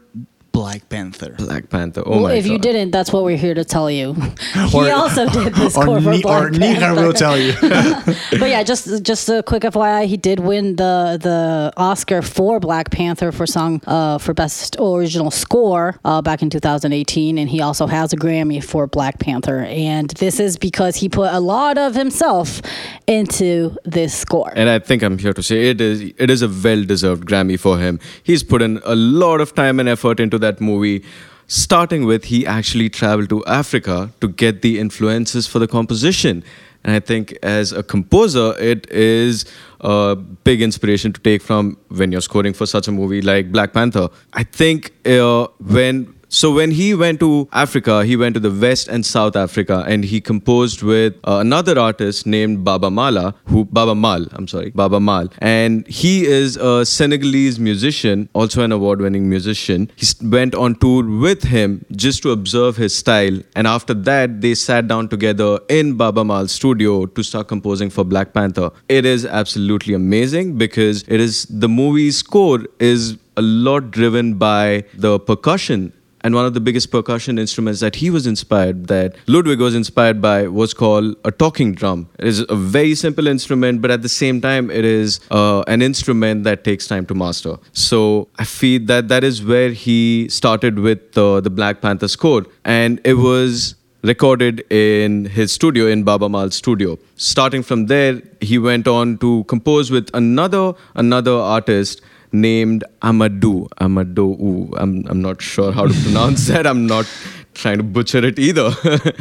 Black 0.56 0.88
Panther. 0.90 1.32
Black 1.38 1.70
Panther. 1.70 2.02
Oh 2.06 2.12
Well, 2.12 2.20
my 2.22 2.34
if 2.36 2.46
god. 2.46 2.52
you 2.54 2.60
didn't, 2.68 2.92
that's 2.92 3.12
what 3.14 3.24
we're 3.28 3.38
here 3.46 3.54
to 3.62 3.66
tell 3.76 3.90
you. 3.92 4.08
Or- 4.74 4.86
he 4.86 4.92
also 5.02 5.28
did 5.40 5.54
this 5.62 5.76
Or, 5.78 5.84
score 5.84 6.02
for 6.02 6.12
Ni- 6.12 6.22
Black 6.22 6.44
or 6.44 6.50
Nihar 6.50 6.80
Panther. 6.80 7.02
will 7.06 7.14
tell 7.26 7.38
you. 7.38 7.54
but 8.42 8.50
yeah, 8.54 8.64
just 8.64 9.04
just 9.04 9.28
a 9.30 9.44
quick 9.44 9.64
FYI, 9.64 10.06
he 10.14 10.18
did 10.18 10.40
win 10.40 10.76
the 10.78 11.18
the 11.28 11.40
Oscar 11.78 12.22
for 12.22 12.60
Black 12.60 12.90
Panther 12.92 13.32
for 13.32 13.46
song 13.46 13.82
uh, 13.88 14.18
for 14.18 14.34
best 14.34 14.78
original 14.80 15.32
score 15.32 16.00
uh, 16.06 16.22
back 16.22 16.42
in 16.42 16.50
2018, 16.50 17.38
and 17.38 17.50
he 17.50 17.60
also 17.62 17.86
has 17.88 18.14
a 18.14 18.18
Grammy 18.18 18.64
for 18.64 18.88
Black 18.88 19.20
Panther, 19.20 19.60
and 19.70 20.10
this 20.24 20.40
is 20.40 20.58
because 20.58 20.96
he 20.96 21.10
put 21.10 21.30
a 21.34 21.40
lot 21.40 21.78
of 21.78 21.96
himself 21.96 22.62
into 23.08 23.76
this 23.84 24.14
score. 24.14 24.52
and 24.56 24.70
I 24.70 24.80
think 24.80 25.04
I'm 25.04 25.18
here 25.18 25.34
to 25.34 25.44
say 25.44 25.70
it 25.70 25.82
is 25.82 26.02
it 26.18 26.30
is 26.30 26.42
a 26.42 26.48
well-deserved 26.48 27.24
Grammy 27.30 27.60
for 27.60 27.78
him. 27.78 28.00
He's 28.24 28.44
put 28.44 28.62
in 28.62 28.80
a 28.86 28.96
lot 28.96 29.42
of 29.42 29.54
time 29.54 29.80
and 29.80 29.90
effort 29.90 30.20
into 30.20 30.38
that 30.40 30.45
movie. 30.60 31.04
Starting 31.48 32.06
with, 32.06 32.26
he 32.26 32.46
actually 32.46 32.90
traveled 32.90 33.30
to 33.30 33.46
Africa 33.46 34.10
to 34.20 34.28
get 34.28 34.64
the 34.64 34.80
influences 34.80 35.46
for 35.46 35.60
the 35.60 35.68
composition. 35.68 36.44
And 36.84 36.96
I 36.96 37.00
think 37.00 37.38
as 37.44 37.72
a 37.72 37.84
composer, 37.84 38.56
it 38.60 38.90
is 38.92 39.46
a 39.82 40.16
big 40.16 40.62
inspiration 40.62 41.14
to 41.14 41.22
take 41.22 41.42
from 41.42 41.78
when 41.90 42.12
you're 42.12 42.22
scoring 42.22 42.54
for 42.54 42.66
such 42.66 42.88
a 42.88 42.92
movie 42.92 43.22
like 43.22 43.52
Black 43.52 43.74
Panther. 43.74 44.10
I 44.34 44.44
think 44.44 44.92
uh, 45.06 45.48
when 45.60 46.15
So 46.36 46.52
when 46.52 46.72
he 46.72 46.94
went 46.94 47.22
to 47.22 47.48
Africa, 47.54 48.04
he 48.04 48.18
went 48.18 48.34
to 48.34 48.42
the 48.42 48.52
West 48.52 48.90
and 48.90 49.06
South 49.06 49.38
Africa, 49.38 49.86
and 49.88 50.04
he 50.04 50.20
composed 50.20 50.84
with 50.84 51.16
uh, 51.24 51.38
another 51.38 51.80
artist 51.80 52.28
named 52.28 52.66
Baba 52.66 52.92
Mala, 52.92 53.36
who 53.46 53.64
Baaba 53.64 53.96
Maal, 53.96 54.28
I'm 54.34 54.46
sorry, 54.46 54.72
Baaba 54.72 55.00
Maal, 55.00 55.30
and 55.38 55.88
he 55.88 56.26
is 56.26 56.58
a 56.58 56.86
Senegalese 56.86 57.58
musician, 57.58 58.28
also 58.34 58.64
an 58.64 58.74
award-winning 58.74 59.30
musician. 59.30 59.90
He 59.96 60.08
went 60.28 60.54
on 60.56 60.76
tour 60.76 61.06
with 61.06 61.44
him 61.44 61.86
just 61.94 62.22
to 62.24 62.32
observe 62.32 62.76
his 62.76 62.94
style, 62.94 63.40
and 63.56 63.66
after 63.66 63.94
that, 63.94 64.42
they 64.42 64.56
sat 64.56 64.90
down 64.90 65.08
together 65.08 65.60
in 65.70 65.96
Baaba 65.96 66.26
Maal's 66.26 66.52
studio 66.52 67.06
to 67.06 67.24
start 67.24 67.48
composing 67.48 67.90
for 67.90 68.04
Black 68.04 68.34
Panther. 68.34 68.72
It 68.90 69.06
is 69.06 69.26
absolutely 69.26 69.94
amazing 69.94 70.58
because 70.58 71.06
it 71.08 71.22
is 71.22 71.46
the 71.46 71.70
movie's 71.70 72.18
score 72.18 72.60
is 72.80 73.18
a 73.38 73.42
lot 73.42 73.92
driven 73.92 74.34
by 74.34 74.84
the 74.96 75.18
percussion 75.18 75.94
and 76.26 76.34
one 76.34 76.46
of 76.50 76.56
the 76.56 76.62
biggest 76.68 76.90
percussion 76.90 77.38
instruments 77.38 77.82
that 77.82 77.98
he 78.02 78.10
was 78.10 78.26
inspired 78.30 78.88
that 78.92 79.18
ludwig 79.28 79.60
was 79.66 79.76
inspired 79.80 80.22
by 80.22 80.48
was 80.48 80.74
called 80.74 81.16
a 81.24 81.32
talking 81.44 81.74
drum. 81.82 82.10
It 82.18 82.26
is 82.26 82.44
a 82.50 82.56
very 82.56 82.96
simple 82.96 83.28
instrument 83.28 83.82
but 83.84 83.92
at 83.92 84.02
the 84.02 84.10
same 84.10 84.42
time 84.42 84.72
it 84.72 84.86
is 84.86 85.20
uh, 85.30 85.62
an 85.68 85.84
instrument 85.84 86.44
that 86.46 86.64
takes 86.64 86.88
time 86.88 87.06
to 87.12 87.14
master. 87.24 87.58
So 87.74 88.02
i 88.40 88.44
feel 88.44 88.86
that 88.94 89.08
that 89.14 89.24
is 89.24 89.44
where 89.54 89.70
he 89.86 90.28
started 90.30 90.80
with 90.80 91.18
uh, 91.26 91.42
the 91.42 91.52
black 91.52 91.82
panther 91.82 92.08
score. 92.08 92.46
And 92.64 93.00
it 93.04 93.14
was 93.30 93.76
recorded 94.06 94.64
in 94.72 95.26
his 95.26 95.52
studio 95.52 95.88
in 95.88 96.04
Baaba 96.04 96.30
Maal's 96.30 96.56
studio. 96.56 96.98
Starting 97.16 97.64
from 97.64 97.86
there, 97.88 98.22
he 98.42 98.58
went 98.58 98.88
on 98.88 99.18
to 99.20 99.44
compose 99.46 99.92
with 99.92 100.10
another 100.14 100.66
another 100.96 101.38
artist 101.56 102.02
named 102.42 102.84
Amadou. 103.02 103.68
Amadou. 103.88 104.74
I'm 104.78 105.06
I'm 105.08 105.22
not 105.22 105.42
sure 105.42 105.72
how 105.72 105.88
to 105.88 105.94
pronounce 106.04 106.48
that. 106.48 106.68
I'm 106.68 106.86
not 106.86 107.06
trying 107.54 107.78
to 107.78 107.84
butcher 107.84 108.24
it 108.26 108.40
either. 108.40 108.70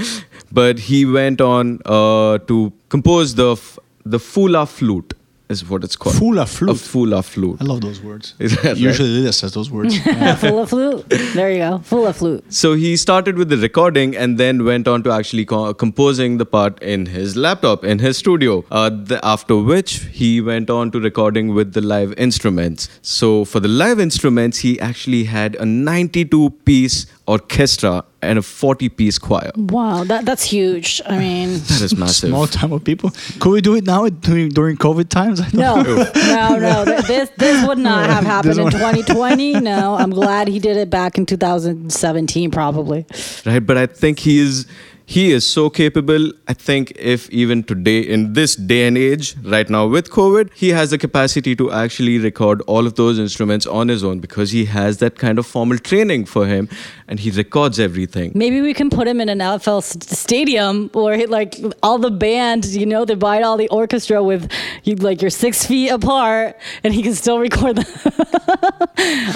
but 0.52 0.78
he 0.90 1.04
went 1.04 1.40
on 1.40 1.80
uh, 1.86 2.38
to 2.52 2.72
compose 2.88 3.34
the 3.34 3.52
f- 3.52 3.78
the 4.04 4.18
Fula 4.18 4.66
flute 4.66 5.14
is 5.62 5.68
what 5.70 5.84
it's 5.84 5.96
called. 5.96 6.16
Fula 6.16 6.42
A 6.42 6.46
flute. 6.46 6.80
Fula 6.80 7.22
flute. 7.22 7.58
I 7.60 7.64
love 7.64 7.80
those 7.80 8.00
words. 8.00 8.34
Is 8.38 8.56
right? 8.62 8.76
Usually 8.76 9.08
Lydia 9.08 9.32
says 9.32 9.54
those 9.54 9.70
words. 9.70 9.98
full 10.44 10.58
of 10.60 10.68
flute. 10.70 11.08
There 11.34 11.50
you 11.50 11.58
go. 11.58 11.78
Full 11.78 12.06
of 12.06 12.16
flute. 12.16 12.44
So 12.52 12.74
he 12.74 12.96
started 12.96 13.38
with 13.38 13.48
the 13.48 13.56
recording 13.56 14.16
and 14.16 14.38
then 14.38 14.64
went 14.64 14.88
on 14.88 15.02
to 15.04 15.12
actually 15.12 15.44
co- 15.44 15.72
composing 15.74 16.38
the 16.38 16.46
part 16.46 16.82
in 16.82 17.06
his 17.06 17.36
laptop, 17.36 17.84
in 17.84 17.98
his 18.00 18.18
studio. 18.18 18.64
Uh, 18.70 18.90
the, 18.90 19.20
after 19.24 19.56
which 19.56 19.96
he 20.20 20.40
went 20.40 20.70
on 20.70 20.90
to 20.90 21.00
recording 21.00 21.54
with 21.54 21.72
the 21.72 21.80
live 21.80 22.12
instruments. 22.18 22.88
So 23.02 23.44
for 23.44 23.60
the 23.60 23.68
live 23.68 24.00
instruments, 24.00 24.58
he 24.58 24.78
actually 24.80 25.24
had 25.24 25.56
a 25.56 25.64
92 25.64 26.50
piece 26.64 27.06
orchestra 27.26 28.04
and 28.22 28.38
a 28.38 28.42
40 28.42 28.88
piece 28.90 29.18
choir. 29.18 29.50
Wow, 29.56 30.04
that 30.04 30.24
that's 30.24 30.42
huge. 30.44 31.00
I 31.06 31.18
mean, 31.18 31.52
That 31.68 31.80
is 31.82 31.96
massive. 32.04 32.30
Small 32.30 32.46
time 32.46 32.72
of 32.72 32.84
people. 32.84 33.10
Could 33.40 33.50
we 33.50 33.60
do 33.60 33.74
it 33.76 33.84
now 33.84 34.08
during, 34.08 34.50
during 34.50 34.76
COVID 34.76 35.08
times? 35.08 35.40
I 35.40 35.48
don't 35.50 35.54
no, 35.54 35.82
know. 35.82 35.96
no, 36.14 36.58
no. 36.58 36.84
Th- 36.84 37.04
This 37.14 37.30
this 37.36 37.66
would 37.66 37.78
not 37.78 38.08
have 38.10 38.24
happened 38.24 38.58
in 38.58 38.70
2020. 38.70 39.60
No, 39.60 39.94
I'm 39.94 40.10
glad 40.10 40.48
he 40.48 40.58
did 40.58 40.76
it 40.76 40.90
back 40.90 41.18
in 41.18 41.26
2017, 41.26 42.50
probably. 42.50 43.06
right 43.46 43.60
but 43.64 43.76
i 43.76 43.86
think 43.86 44.18
he 44.18 44.38
is 44.38 44.66
he 45.06 45.32
is 45.32 45.46
so 45.46 45.68
capable 45.68 46.30
i 46.48 46.54
think 46.54 46.90
if 46.98 47.28
even 47.30 47.62
today 47.62 47.98
in 48.00 48.32
this 48.32 48.56
day 48.56 48.86
and 48.86 48.96
age 48.96 49.34
right 49.44 49.68
now 49.68 49.86
with 49.86 50.08
covid 50.10 50.50
he 50.54 50.70
has 50.70 50.90
the 50.90 50.96
capacity 50.98 51.54
to 51.54 51.70
actually 51.70 52.18
record 52.18 52.62
all 52.66 52.86
of 52.86 52.94
those 52.94 53.18
instruments 53.18 53.66
on 53.66 53.88
his 53.88 54.02
own 54.02 54.18
because 54.18 54.50
he 54.52 54.64
has 54.64 54.96
that 54.98 55.18
kind 55.18 55.38
of 55.38 55.46
formal 55.46 55.76
training 55.78 56.24
for 56.24 56.46
him 56.46 56.68
and 57.06 57.20
he 57.20 57.30
records 57.30 57.78
everything 57.78 58.32
Maybe 58.34 58.62
we 58.62 58.72
can 58.72 58.88
put 58.88 59.06
him 59.06 59.20
in 59.20 59.28
an 59.28 59.40
NFL 59.40 59.78
s- 59.78 60.18
stadium 60.18 60.88
where 60.94 61.16
he, 61.18 61.26
like 61.26 61.54
all 61.82 61.98
the 61.98 62.10
band, 62.10 62.64
you 62.64 62.86
know, 62.86 63.04
they 63.04 63.14
buy 63.14 63.42
all 63.42 63.56
the 63.58 63.68
orchestra 63.68 64.22
with 64.22 64.50
you 64.84 64.94
like 64.96 65.20
you're 65.20 65.30
six 65.30 65.66
feet 65.66 65.90
apart, 65.90 66.56
and 66.82 66.94
he 66.94 67.02
can 67.02 67.14
still 67.14 67.38
record 67.38 67.76
them. 67.76 67.86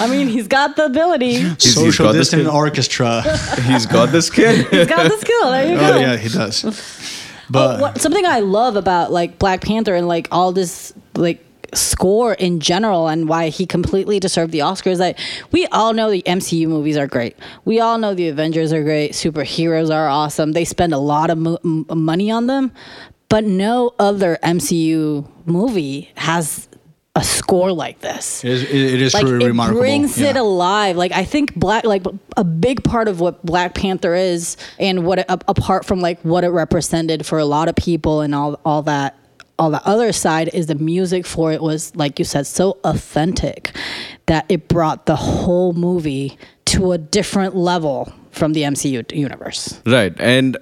I 0.03 0.07
mean, 0.09 0.27
he's 0.27 0.47
got 0.47 0.75
the 0.75 0.85
ability. 0.85 1.33
He's- 1.35 1.63
he's 1.63 1.73
Social 1.75 2.05
got 2.11 2.25
the 2.25 2.49
orchestra. 2.51 3.21
he's 3.67 3.85
got 3.85 4.11
the 4.11 4.21
skill 4.21 4.55
He's 4.71 4.87
got 4.87 5.09
the 5.11 5.17
skill. 5.17 5.51
There 5.61 5.69
you 5.71 5.75
oh, 5.77 5.79
go. 5.79 5.93
oh 5.95 5.99
yeah, 5.99 6.17
he 6.17 6.29
does. 6.29 7.05
Oh, 7.51 7.51
But 7.51 7.81
what, 7.81 7.99
something 7.99 8.27
I 8.27 8.41
love 8.41 8.75
about 8.75 9.11
like 9.11 9.39
Black 9.39 9.61
Panther 9.61 9.95
and 9.95 10.07
like 10.07 10.27
all 10.29 10.51
this 10.51 10.93
like 11.15 11.43
score 11.73 12.35
in 12.35 12.59
general 12.59 13.07
and 13.07 13.27
why 13.27 13.49
he 13.49 13.65
completely 13.65 14.19
deserved 14.19 14.51
the 14.51 14.59
Oscars 14.59 14.91
is 14.91 14.97
that 14.99 15.19
we 15.51 15.65
all 15.71 15.93
know 15.93 16.11
the 16.11 16.21
MCU 16.27 16.67
movies 16.67 16.95
are 16.95 17.07
great. 17.07 17.35
We 17.65 17.79
all 17.79 17.97
know 17.97 18.13
the 18.13 18.27
Avengers 18.27 18.71
are 18.71 18.83
great. 18.83 19.13
Superheroes 19.13 19.89
are 19.91 20.07
awesome. 20.07 20.51
They 20.51 20.63
spend 20.63 20.93
a 20.93 20.99
lot 20.99 21.31
of 21.31 21.39
mo- 21.39 21.57
m- 21.65 21.87
money 21.89 22.29
on 22.29 22.45
them, 22.45 22.71
but 23.29 23.43
no 23.43 23.95
other 23.97 24.37
MCU 24.43 25.27
movie 25.47 26.11
has 26.17 26.68
a 27.19 27.23
score 27.23 27.71
like 27.71 27.99
this 27.99 28.43
it 28.43 28.51
is, 28.51 28.63
it 28.63 29.01
is 29.01 29.13
like 29.13 29.25
truly 29.25 29.45
it 29.45 29.47
remarkable. 29.49 29.81
brings 29.81 30.17
it 30.19 30.35
alive 30.37 30.95
like 30.95 31.11
i 31.11 31.23
think 31.23 31.53
black 31.55 31.83
like 31.83 32.03
a 32.37 32.43
big 32.43 32.83
part 32.83 33.07
of 33.07 33.19
what 33.19 33.45
black 33.45 33.75
panther 33.75 34.15
is 34.15 34.55
and 34.79 35.05
what 35.05 35.19
it, 35.19 35.25
apart 35.29 35.85
from 35.85 35.99
like 35.99 36.19
what 36.21 36.43
it 36.43 36.49
represented 36.49 37.25
for 37.25 37.37
a 37.37 37.45
lot 37.45 37.67
of 37.67 37.75
people 37.75 38.21
and 38.21 38.33
all 38.33 38.59
all 38.63 38.81
that 38.81 39.17
all 39.59 39.69
the 39.69 39.85
other 39.85 40.13
side 40.13 40.49
is 40.53 40.67
the 40.67 40.75
music 40.75 41.25
for 41.25 41.51
it 41.51 41.61
was 41.61 41.93
like 41.95 42.17
you 42.19 42.25
said 42.25 42.47
so 42.47 42.77
authentic 42.85 43.75
that 44.27 44.45
it 44.47 44.67
brought 44.69 45.05
the 45.05 45.17
whole 45.17 45.73
movie 45.73 46.37
to 46.63 46.93
a 46.93 46.97
different 46.97 47.55
level 47.55 48.11
from 48.31 48.53
the 48.53 48.61
mcu 48.61 49.11
universe 49.13 49.81
Right. 49.85 50.13
And 50.19 50.57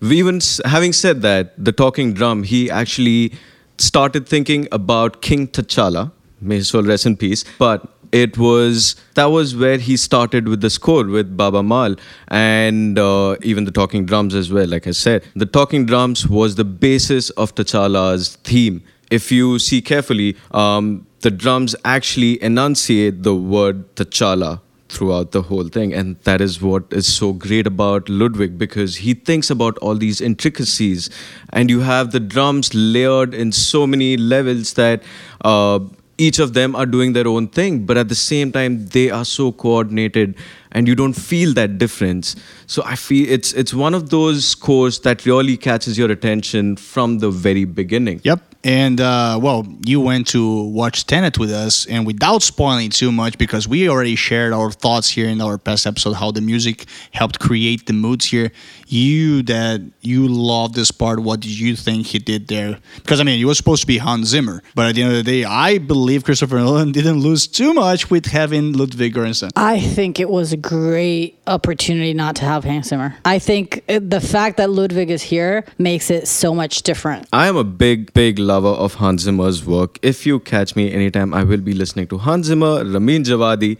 we 0.00 0.18
even 0.18 0.40
having 0.64 0.92
said 0.92 1.22
that, 1.22 1.54
the 1.56 1.70
talking 1.72 2.12
drum, 2.12 2.42
he 2.42 2.68
actually 2.70 3.32
started 3.78 4.28
thinking 4.28 4.68
about 4.72 5.22
King 5.22 5.48
T'Challa. 5.48 6.12
May 6.40 6.56
his 6.56 6.68
soul 6.68 6.82
rest 6.82 7.06
in 7.06 7.16
peace. 7.16 7.44
But 7.58 7.88
it 8.12 8.36
was 8.36 8.96
that 9.14 9.26
was 9.26 9.56
where 9.56 9.78
he 9.78 9.96
started 9.96 10.46
with 10.46 10.60
the 10.60 10.70
score 10.70 11.04
with 11.04 11.36
Baaba 11.36 11.62
Maal 11.62 11.96
and 12.28 12.98
uh, 12.98 13.36
even 13.42 13.64
the 13.64 13.70
talking 13.70 14.04
drums 14.04 14.34
as 14.34 14.52
well. 14.52 14.68
Like 14.68 14.86
I 14.86 14.90
said, 14.90 15.24
the 15.34 15.46
talking 15.46 15.86
drums 15.86 16.28
was 16.28 16.56
the 16.56 16.64
basis 16.64 17.30
of 17.30 17.54
T'Challa's 17.54 18.36
theme. 18.44 18.82
If 19.10 19.32
you 19.32 19.58
see 19.58 19.82
carefully, 19.82 20.36
um, 20.52 21.06
the 21.20 21.30
drums 21.30 21.74
actually 21.84 22.42
enunciate 22.42 23.22
the 23.22 23.34
word 23.34 23.94
T'Challa 23.96 24.60
throughout 24.92 25.32
the 25.32 25.42
whole 25.42 25.68
thing. 25.68 25.92
And 25.94 26.16
that 26.24 26.40
is 26.40 26.60
what 26.60 26.84
is 26.90 27.12
so 27.12 27.32
great 27.32 27.66
about 27.66 28.08
ludwig 28.08 28.58
because 28.58 28.96
he 28.96 29.14
thinks 29.14 29.50
about 29.50 29.78
all 29.78 29.94
these 29.94 30.20
intricacies. 30.20 31.10
And 31.50 31.70
you 31.70 31.80
have 31.80 32.12
the 32.12 32.20
drums 32.20 32.74
layered 32.74 33.34
in 33.34 33.52
so 33.52 33.86
many 33.86 34.16
levels 34.16 34.74
that 34.74 35.02
uh, 35.42 35.80
each 36.18 36.38
of 36.38 36.52
them 36.54 36.76
are 36.76 36.86
doing 36.86 37.14
their 37.14 37.26
own 37.26 37.48
thing 37.48 37.84
but 37.86 37.96
at 37.96 38.08
the 38.08 38.14
same 38.14 38.52
time 38.52 38.86
they 38.88 39.10
are 39.10 39.24
so 39.24 39.50
coordinated 39.50 40.36
and 40.70 40.86
you 40.86 40.94
don't 40.94 41.14
feel 41.14 41.54
that 41.54 41.78
difference. 41.78 42.36
So 42.66 42.82
i 42.84 42.96
feel 42.96 43.28
it's 43.28 43.52
it's 43.54 43.74
one 43.74 43.94
of 43.94 44.10
those 44.10 44.46
scores 44.46 45.00
that 45.00 45.26
really 45.26 45.56
catches 45.56 45.98
your 45.98 46.10
attention 46.10 46.76
from 46.76 47.18
the 47.18 47.30
very 47.30 47.64
beginning. 47.64 48.20
Yep. 48.24 48.51
And 48.64 49.00
uh, 49.00 49.38
well, 49.42 49.66
you 49.84 50.00
went 50.00 50.28
to 50.28 50.62
watch 50.64 51.06
Tenet 51.06 51.38
with 51.38 51.50
us, 51.50 51.86
and 51.86 52.06
without 52.06 52.42
spoiling 52.42 52.90
too 52.90 53.10
much, 53.10 53.36
because 53.36 53.66
we 53.66 53.88
already 53.88 54.14
shared 54.14 54.52
our 54.52 54.70
thoughts 54.70 55.08
here 55.08 55.28
in 55.28 55.40
our 55.40 55.58
past 55.58 55.86
episode, 55.86 56.14
how 56.14 56.30
the 56.30 56.40
music 56.40 56.86
helped 57.10 57.40
create 57.40 57.86
the 57.86 57.92
moods 57.92 58.26
here. 58.26 58.52
You 58.86 59.42
that 59.44 59.80
you 60.02 60.28
love 60.28 60.74
this 60.74 60.90
part, 60.90 61.20
what 61.20 61.40
did 61.40 61.58
you 61.58 61.74
think 61.74 62.06
he 62.06 62.18
did 62.18 62.48
there? 62.48 62.78
Because 62.96 63.20
I 63.20 63.24
mean, 63.24 63.40
it 63.40 63.44
was 63.44 63.56
supposed 63.56 63.80
to 63.80 63.86
be 63.86 63.98
Hans 63.98 64.28
Zimmer, 64.28 64.62
but 64.74 64.86
at 64.86 64.94
the 64.94 65.02
end 65.02 65.12
of 65.12 65.24
the 65.24 65.30
day, 65.30 65.44
I 65.44 65.78
believe 65.78 66.24
Christopher 66.24 66.56
Nolan 66.56 66.92
didn't 66.98 67.20
lose 67.20 67.46
too 67.46 67.72
much 67.74 68.10
with 68.10 68.26
having 68.26 68.74
Ludwig 68.74 69.14
Göransson. 69.14 69.50
I 69.56 69.80
think 69.80 70.20
it 70.20 70.28
was 70.28 70.52
a 70.52 70.56
great 70.56 71.40
opportunity 71.46 72.14
not 72.14 72.36
to 72.36 72.44
have 72.44 72.64
Hans 72.64 72.88
Zimmer. 72.88 73.16
I 73.24 73.38
think 73.38 73.82
the 73.86 74.20
fact 74.20 74.58
that 74.58 74.70
Ludwig 74.70 75.10
is 75.10 75.22
here 75.22 75.64
makes 75.78 76.10
it 76.10 76.28
so 76.28 76.54
much 76.54 76.82
different. 76.82 77.26
I 77.32 77.48
am 77.48 77.56
a 77.56 77.64
big, 77.64 78.12
big 78.12 78.38
lover 78.52 78.74
of 78.86 78.94
Hans 79.02 79.22
Zimmer's 79.22 79.64
work. 79.74 79.98
If 80.12 80.24
you 80.26 80.38
catch 80.52 80.74
me 80.76 80.84
anytime, 80.92 81.32
I 81.40 81.42
will 81.52 81.60
be 81.70 81.74
listening 81.82 82.06
to 82.12 82.18
Hans 82.18 82.46
Zimmer, 82.52 82.72
Ramin 82.96 83.24
Djawadi, 83.28 83.70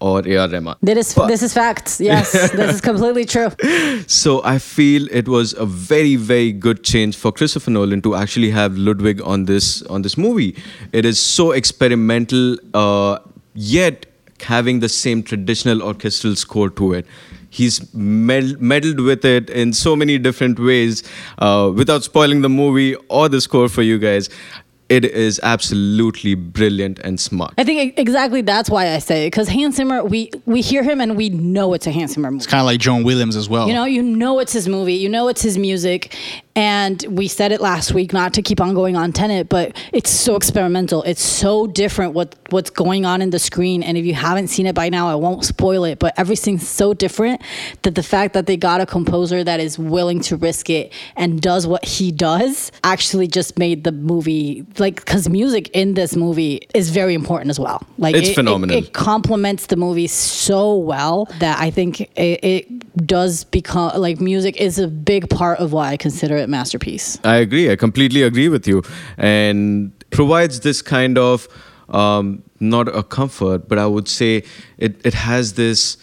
or 0.00 0.16
A.R. 0.34 0.48
Rahman. 0.48 0.76
This 0.90 0.98
is 1.08 1.14
But- 1.14 1.28
this 1.34 1.42
is 1.48 1.54
facts. 1.60 2.00
Yes, 2.10 2.32
this 2.60 2.74
is 2.76 2.80
completely 2.90 3.24
true. 3.36 3.50
So 4.20 4.32
I 4.44 4.58
feel 4.58 5.08
it 5.20 5.28
was 5.28 5.54
a 5.64 5.66
very, 5.66 6.14
very 6.30 6.52
good 6.66 6.82
change 6.92 7.16
for 7.24 7.32
Christopher 7.40 7.70
Nolan 7.76 8.02
to 8.06 8.14
actually 8.20 8.50
have 8.58 8.76
Ludwig 8.88 9.20
on 9.34 9.44
this 9.50 9.68
on 9.96 10.02
this 10.06 10.16
movie. 10.26 10.50
It 11.00 11.04
is 11.10 11.18
so 11.24 11.50
experimental, 11.62 12.56
uh, 12.84 13.18
yet 13.54 14.06
having 14.50 14.80
the 14.84 14.88
same 14.96 15.22
traditional 15.30 15.82
orchestral 15.90 16.36
score 16.44 16.70
to 16.82 16.92
it. 17.00 17.06
He's 17.50 17.92
mel- 17.92 18.54
meddled 18.58 19.00
with 19.00 19.24
it 19.24 19.50
in 19.50 19.72
so 19.72 19.94
many 19.96 20.18
different 20.18 20.58
ways. 20.58 21.02
Uh, 21.38 21.72
without 21.74 22.04
spoiling 22.04 22.42
the 22.42 22.48
movie 22.48 22.94
or 23.08 23.28
the 23.28 23.40
score 23.40 23.68
for 23.68 23.82
you 23.82 23.98
guys, 23.98 24.28
it 24.88 25.04
is 25.04 25.38
absolutely 25.44 26.34
brilliant 26.34 26.98
and 27.00 27.20
smart. 27.20 27.54
I 27.56 27.62
think 27.64 27.96
e- 27.96 28.00
exactly 28.00 28.42
that's 28.42 28.68
why 28.68 28.92
I 28.92 28.98
say 28.98 29.24
it 29.24 29.30
because 29.30 29.48
Hans 29.48 29.76
Zimmer, 29.76 30.02
we 30.04 30.30
we 30.46 30.60
hear 30.60 30.82
him 30.82 31.00
and 31.00 31.16
we 31.16 31.28
know 31.28 31.74
it's 31.74 31.86
a 31.86 31.92
Hans 31.92 32.14
Zimmer 32.14 32.30
movie. 32.30 32.38
It's 32.42 32.46
kind 32.48 32.60
of 32.60 32.66
like 32.66 32.80
John 32.80 33.04
Williams 33.04 33.36
as 33.36 33.48
well. 33.48 33.68
You 33.68 33.74
know, 33.74 33.84
you 33.84 34.02
know 34.02 34.40
it's 34.40 34.52
his 34.52 34.66
movie, 34.68 34.94
you 34.94 35.08
know 35.08 35.28
it's 35.28 35.42
his 35.42 35.56
music, 35.58 36.16
and 36.56 37.04
we 37.08 37.28
said 37.28 37.52
it 37.52 37.60
last 37.60 37.92
week 37.94 38.12
not 38.12 38.34
to 38.34 38.42
keep 38.42 38.60
on 38.60 38.74
going 38.74 38.96
on 38.96 39.12
Tenet, 39.12 39.48
but 39.48 39.76
it's 39.92 40.10
so 40.10 40.34
experimental. 40.36 41.02
It's 41.04 41.22
so 41.22 41.66
different 41.66 42.12
what 42.14 42.34
what's 42.50 42.70
going 42.70 43.04
on 43.04 43.22
in 43.22 43.30
the 43.30 43.38
screen, 43.38 43.82
and 43.82 43.96
if 43.96 44.04
you 44.04 44.14
haven't 44.14 44.48
seen 44.48 44.66
it 44.66 44.74
by 44.74 44.88
now, 44.88 45.08
I 45.08 45.14
won't 45.14 45.44
spoil 45.44 45.84
it. 45.84 45.98
But 46.00 46.14
everything's 46.18 46.66
so 46.68 46.92
different 46.92 47.40
that 47.82 47.94
the 47.94 48.02
fact 48.02 48.34
that 48.34 48.46
they 48.46 48.56
got 48.56 48.80
a 48.80 48.86
composer 48.86 49.44
that 49.44 49.60
is 49.60 49.78
willing 49.78 50.20
to 50.22 50.36
risk 50.36 50.68
it 50.70 50.92
and 51.16 51.40
does 51.40 51.66
what 51.66 51.84
he 51.84 52.10
does 52.10 52.72
actually 52.82 53.28
just 53.28 53.58
made 53.58 53.84
the 53.84 53.92
movie 53.92 54.66
like 54.78 54.96
because 54.96 55.28
music 55.28 55.68
in 55.72 55.94
this 55.94 56.16
movie 56.16 56.66
is 56.74 56.90
very 56.90 57.14
important 57.14 57.50
as 57.50 57.60
well. 57.60 57.80
Like 57.98 58.14
It's 58.16 58.28
it- 58.28 58.32
it- 58.32 58.34
phenomenal. 58.34 58.76
It, 58.76 58.92
complements 58.92 59.66
the 59.66 59.76
movie 59.76 60.06
so 60.08 60.76
well 60.76 61.26
that 61.38 61.58
I 61.60 61.70
think 61.70 62.00
it, 62.00 62.40
it 62.44 63.06
does 63.06 63.44
become 63.44 63.92
like 64.00 64.20
music 64.20 64.60
is 64.60 64.78
a 64.78 64.88
big 64.88 65.28
part 65.30 65.58
of 65.60 65.72
why 65.72 65.90
I 65.90 65.96
consider 65.96 66.39
it 66.40 66.48
masterpiece. 66.48 67.18
I 67.24 67.36
agree. 67.36 67.70
I 67.70 67.76
completely 67.76 68.22
agree 68.22 68.48
with 68.48 68.66
you, 68.66 68.82
and 69.16 69.92
provides 70.10 70.60
this 70.60 70.82
kind 70.82 71.18
of 71.18 71.48
um, 71.88 72.42
not 72.60 72.88
a 72.88 73.02
comfort, 73.02 73.68
but 73.68 73.78
I 73.78 73.86
would 73.86 74.08
say 74.08 74.42
it, 74.78 75.00
it 75.04 75.14
has 75.14 75.54
this 75.54 75.96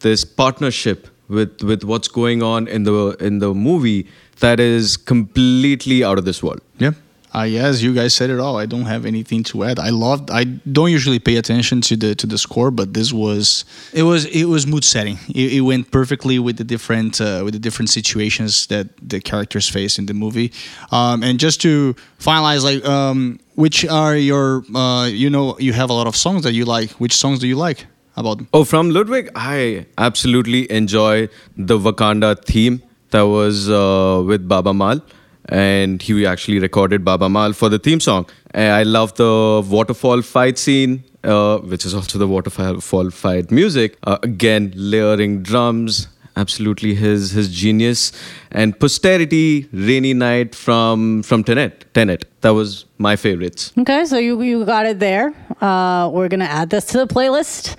this 0.00 0.24
partnership 0.24 1.08
with 1.28 1.62
with 1.62 1.84
what's 1.84 2.08
going 2.08 2.42
on 2.42 2.68
in 2.68 2.84
the 2.84 3.16
in 3.20 3.38
the 3.38 3.54
movie 3.54 4.06
that 4.40 4.60
is 4.60 4.96
completely 4.96 6.02
out 6.04 6.18
of 6.18 6.24
this 6.24 6.42
world. 6.42 6.60
Yeah. 6.78 6.92
Uh, 7.34 7.42
yes, 7.42 7.80
you 7.80 7.94
guys 7.94 8.12
said 8.12 8.28
it 8.28 8.38
all. 8.38 8.58
I 8.58 8.66
don't 8.66 8.84
have 8.84 9.06
anything 9.06 9.42
to 9.44 9.64
add. 9.64 9.78
I 9.78 9.88
loved. 9.88 10.30
I 10.30 10.44
don't 10.44 10.90
usually 10.90 11.18
pay 11.18 11.36
attention 11.36 11.80
to 11.82 11.96
the 11.96 12.14
to 12.16 12.26
the 12.26 12.36
score, 12.36 12.70
but 12.70 12.92
this 12.92 13.12
was 13.12 13.64
it 13.94 14.02
was 14.02 14.26
it 14.26 14.44
was 14.44 14.66
mood 14.66 14.84
setting. 14.84 15.18
It, 15.34 15.54
it 15.54 15.60
went 15.62 15.90
perfectly 15.90 16.38
with 16.38 16.58
the 16.58 16.64
different 16.64 17.20
uh, 17.20 17.40
with 17.44 17.54
the 17.54 17.58
different 17.58 17.88
situations 17.88 18.66
that 18.66 18.88
the 19.00 19.20
characters 19.20 19.68
face 19.68 19.98
in 19.98 20.06
the 20.06 20.14
movie. 20.14 20.52
Um, 20.90 21.22
and 21.22 21.38
just 21.40 21.62
to 21.62 21.94
finalize, 22.20 22.64
like, 22.64 22.84
um, 22.84 23.40
which 23.54 23.86
are 23.86 24.14
your 24.14 24.62
uh, 24.74 25.06
you 25.06 25.30
know 25.30 25.58
you 25.58 25.72
have 25.72 25.88
a 25.88 25.94
lot 25.94 26.06
of 26.06 26.14
songs 26.14 26.42
that 26.42 26.52
you 26.52 26.66
like. 26.66 26.90
Which 26.92 27.14
songs 27.14 27.38
do 27.38 27.48
you 27.48 27.56
like 27.56 27.86
about 28.14 28.38
them? 28.38 28.48
Oh, 28.52 28.64
from 28.64 28.90
Ludwig, 28.90 29.30
I 29.34 29.86
absolutely 29.96 30.70
enjoy 30.70 31.28
the 31.56 31.78
Wakanda 31.78 32.44
theme 32.44 32.82
that 33.10 33.22
was 33.22 33.70
uh, 33.70 34.22
with 34.26 34.46
Baaba 34.46 34.74
Maal. 34.74 35.00
And 35.46 36.00
he 36.00 36.24
actually 36.26 36.58
recorded 36.58 37.04
Baaba 37.04 37.28
Maal 37.28 37.52
for 37.52 37.68
the 37.68 37.78
theme 37.78 38.00
song. 38.00 38.26
And 38.52 38.72
I 38.72 38.82
love 38.84 39.14
the 39.14 39.64
waterfall 39.68 40.22
fight 40.22 40.58
scene, 40.58 41.04
uh, 41.24 41.58
which 41.58 41.84
is 41.84 41.94
also 41.94 42.18
the 42.18 42.28
waterfall 42.28 43.10
fight 43.10 43.50
music. 43.50 43.98
Uh, 44.04 44.18
again, 44.22 44.72
layering 44.76 45.42
drums, 45.42 46.08
absolutely 46.36 46.94
his 46.94 47.32
his 47.32 47.48
genius. 47.50 48.12
And 48.50 48.78
posterity, 48.78 49.68
rainy 49.72 50.14
night 50.14 50.54
from 50.54 51.22
from 51.22 51.44
Tenet. 51.44 51.86
Tenet. 51.92 52.24
That 52.42 52.50
was 52.50 52.84
my 52.98 53.16
favorites. 53.16 53.72
Okay, 53.78 54.04
so 54.04 54.18
you 54.18 54.40
you 54.42 54.64
got 54.64 54.86
it 54.86 55.00
there. 55.00 55.34
Uh, 55.60 56.08
we're 56.12 56.28
gonna 56.28 56.44
add 56.44 56.70
this 56.70 56.84
to 56.86 56.98
the 56.98 57.06
playlist. 57.06 57.76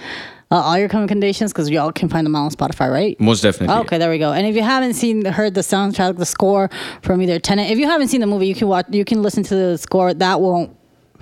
Uh, 0.54 0.58
all 0.58 0.78
your 0.78 0.88
recommendations 0.88 1.51
because 1.51 1.68
y'all 1.68 1.91
can 1.91 2.08
find 2.08 2.28
them 2.28 2.36
all 2.36 2.45
on 2.45 2.51
Spotify, 2.51 2.91
right? 2.91 3.20
Most 3.20 3.41
definitely. 3.41 3.76
Okay, 3.76 3.97
there 3.97 4.12
we 4.12 4.20
go. 4.20 4.34
And 4.34 4.45
if 4.45 4.56
you 4.56 4.62
haven't 4.62 4.93
seen, 4.93 5.26
heard 5.26 5.56
the 5.56 5.62
soundtrack, 5.62 6.18
the 6.18 6.28
score 6.28 6.70
from 7.01 7.24
either 7.24 7.39
Tenet, 7.39 7.72
if 7.72 7.80
you 7.80 7.88
haven't 7.88 8.10
seen 8.10 8.22
the 8.22 8.28
movie, 8.28 8.45
you 8.45 8.54
can 8.54 8.68
watch, 8.68 8.86
you 8.91 9.04
can 9.04 9.24
listen 9.24 9.41
to 9.45 9.56
the 9.56 9.80
score. 9.80 10.14
That 10.14 10.41
won't 10.41 10.78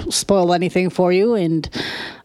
spoil 0.10 0.52
anything 0.54 0.90
for 0.90 1.14
you, 1.14 1.36
and 1.36 1.70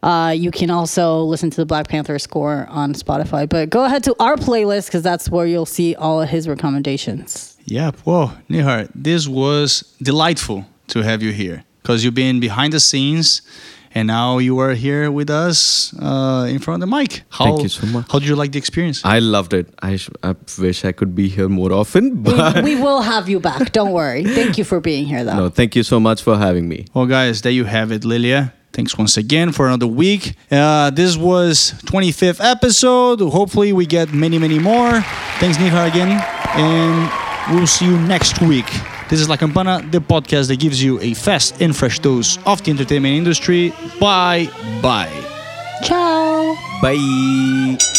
uh, 0.03 0.35
you 0.37 0.51
can 0.51 0.69
also 0.69 1.23
listen 1.23 1.49
to 1.51 1.57
the 1.59 1.67
Black 1.67 1.87
Panther 1.87 2.19
score 2.19 2.67
on 2.71 2.93
Spotify. 2.93 3.49
But 3.49 3.71
go 3.71 3.85
ahead 3.85 4.03
to 4.03 4.17
our 4.19 4.35
playlist 4.35 4.87
because 4.87 5.05
that's 5.05 5.31
where 5.31 5.47
you'll 5.47 5.65
see 5.65 5.95
all 5.95 6.21
of 6.23 6.29
his 6.29 6.49
recommendations. 6.49 7.57
Yeah, 7.67 7.93
well, 8.05 8.37
Nihar, 8.51 8.91
this 8.97 9.29
was 9.29 9.95
delightful 10.03 10.67
to 10.89 11.05
have 11.05 11.23
you 11.23 11.31
here 11.31 11.63
because 11.83 12.03
you've 12.03 12.15
been 12.15 12.41
behind 12.41 12.73
the 12.73 12.81
scenes 12.81 13.43
and 13.97 14.07
now 14.09 14.37
you 14.37 14.59
are 14.61 14.75
here 14.75 15.11
with 15.11 15.31
us 15.31 15.95
uh, 15.99 16.47
in 16.55 16.59
front 16.59 16.83
of 16.83 16.89
the 16.91 16.97
mic. 16.97 17.23
How, 17.31 17.47
Thank 17.47 17.63
you 17.63 17.69
so 17.71 17.87
much. 17.87 18.05
How 18.13 18.19
did 18.19 18.29
you 18.29 18.37
like 18.37 18.53
the 18.53 18.59
experience? 18.59 19.01
I 19.05 19.21
loved 19.21 19.55
it. 19.55 19.67
I, 19.83 19.97
sh- 19.97 20.11
I 20.23 20.35
wish 20.59 20.85
I 20.85 20.93
could 20.93 21.15
be 21.15 21.29
here 21.29 21.49
more 21.49 21.73
often, 21.73 22.23
We, 22.23 22.35
but 22.35 22.63
we 22.63 22.75
will 22.77 23.01
have 23.01 23.29
you 23.29 23.41
back. 23.41 23.73
Don't 23.73 23.93
worry. 23.93 24.23
Thank 24.25 24.59
you 24.59 24.65
for 24.65 24.81
being 24.81 25.07
here, 25.07 25.25
though. 25.25 25.37
no, 25.37 25.49
thank 25.49 25.75
you 25.75 25.83
so 25.83 25.99
much 25.99 26.23
for 26.23 26.37
having 26.37 26.69
me. 26.69 26.85
Well, 26.93 27.07
guys, 27.07 27.41
there 27.41 27.53
you 27.53 27.65
have 27.65 27.91
it, 27.91 28.05
Lilia. 28.05 28.53
Thanks 28.75 28.99
once 28.99 29.17
again 29.17 29.53
for 29.53 29.67
another 29.67 29.87
week. 29.87 30.35
Uh, 30.51 30.91
this 30.91 31.17
was 31.17 31.73
25th 31.87 32.41
episode. 32.45 33.21
Hopefully, 33.21 33.73
we 33.73 33.87
get 33.87 34.13
many, 34.13 34.39
many 34.39 34.59
more. 34.59 35.01
Thanks, 35.41 35.57
Nihar, 35.57 35.89
again. 35.89 36.21
And 36.55 37.11
we'll 37.57 37.67
see 37.67 37.87
you 37.87 37.99
next 37.99 38.43
week. 38.43 38.69
This 39.09 39.21
is 39.21 39.29
La 39.29 39.37
Campana, 39.37 39.81
the 39.89 40.01
podcast 40.01 40.49
that 40.49 40.59
gives 40.59 40.83
you 40.83 40.99
a 41.01 41.15
fast 41.15 41.61
and 41.63 41.77
fresh 41.77 42.01
dose 42.01 42.39
of 42.45 42.65
the 42.65 42.73
entertainment 42.73 43.15
industry. 43.15 43.73
Bye 44.01 44.51
bye. 44.83 45.13
Ciao. 45.85 46.57
Bye. 46.83 47.96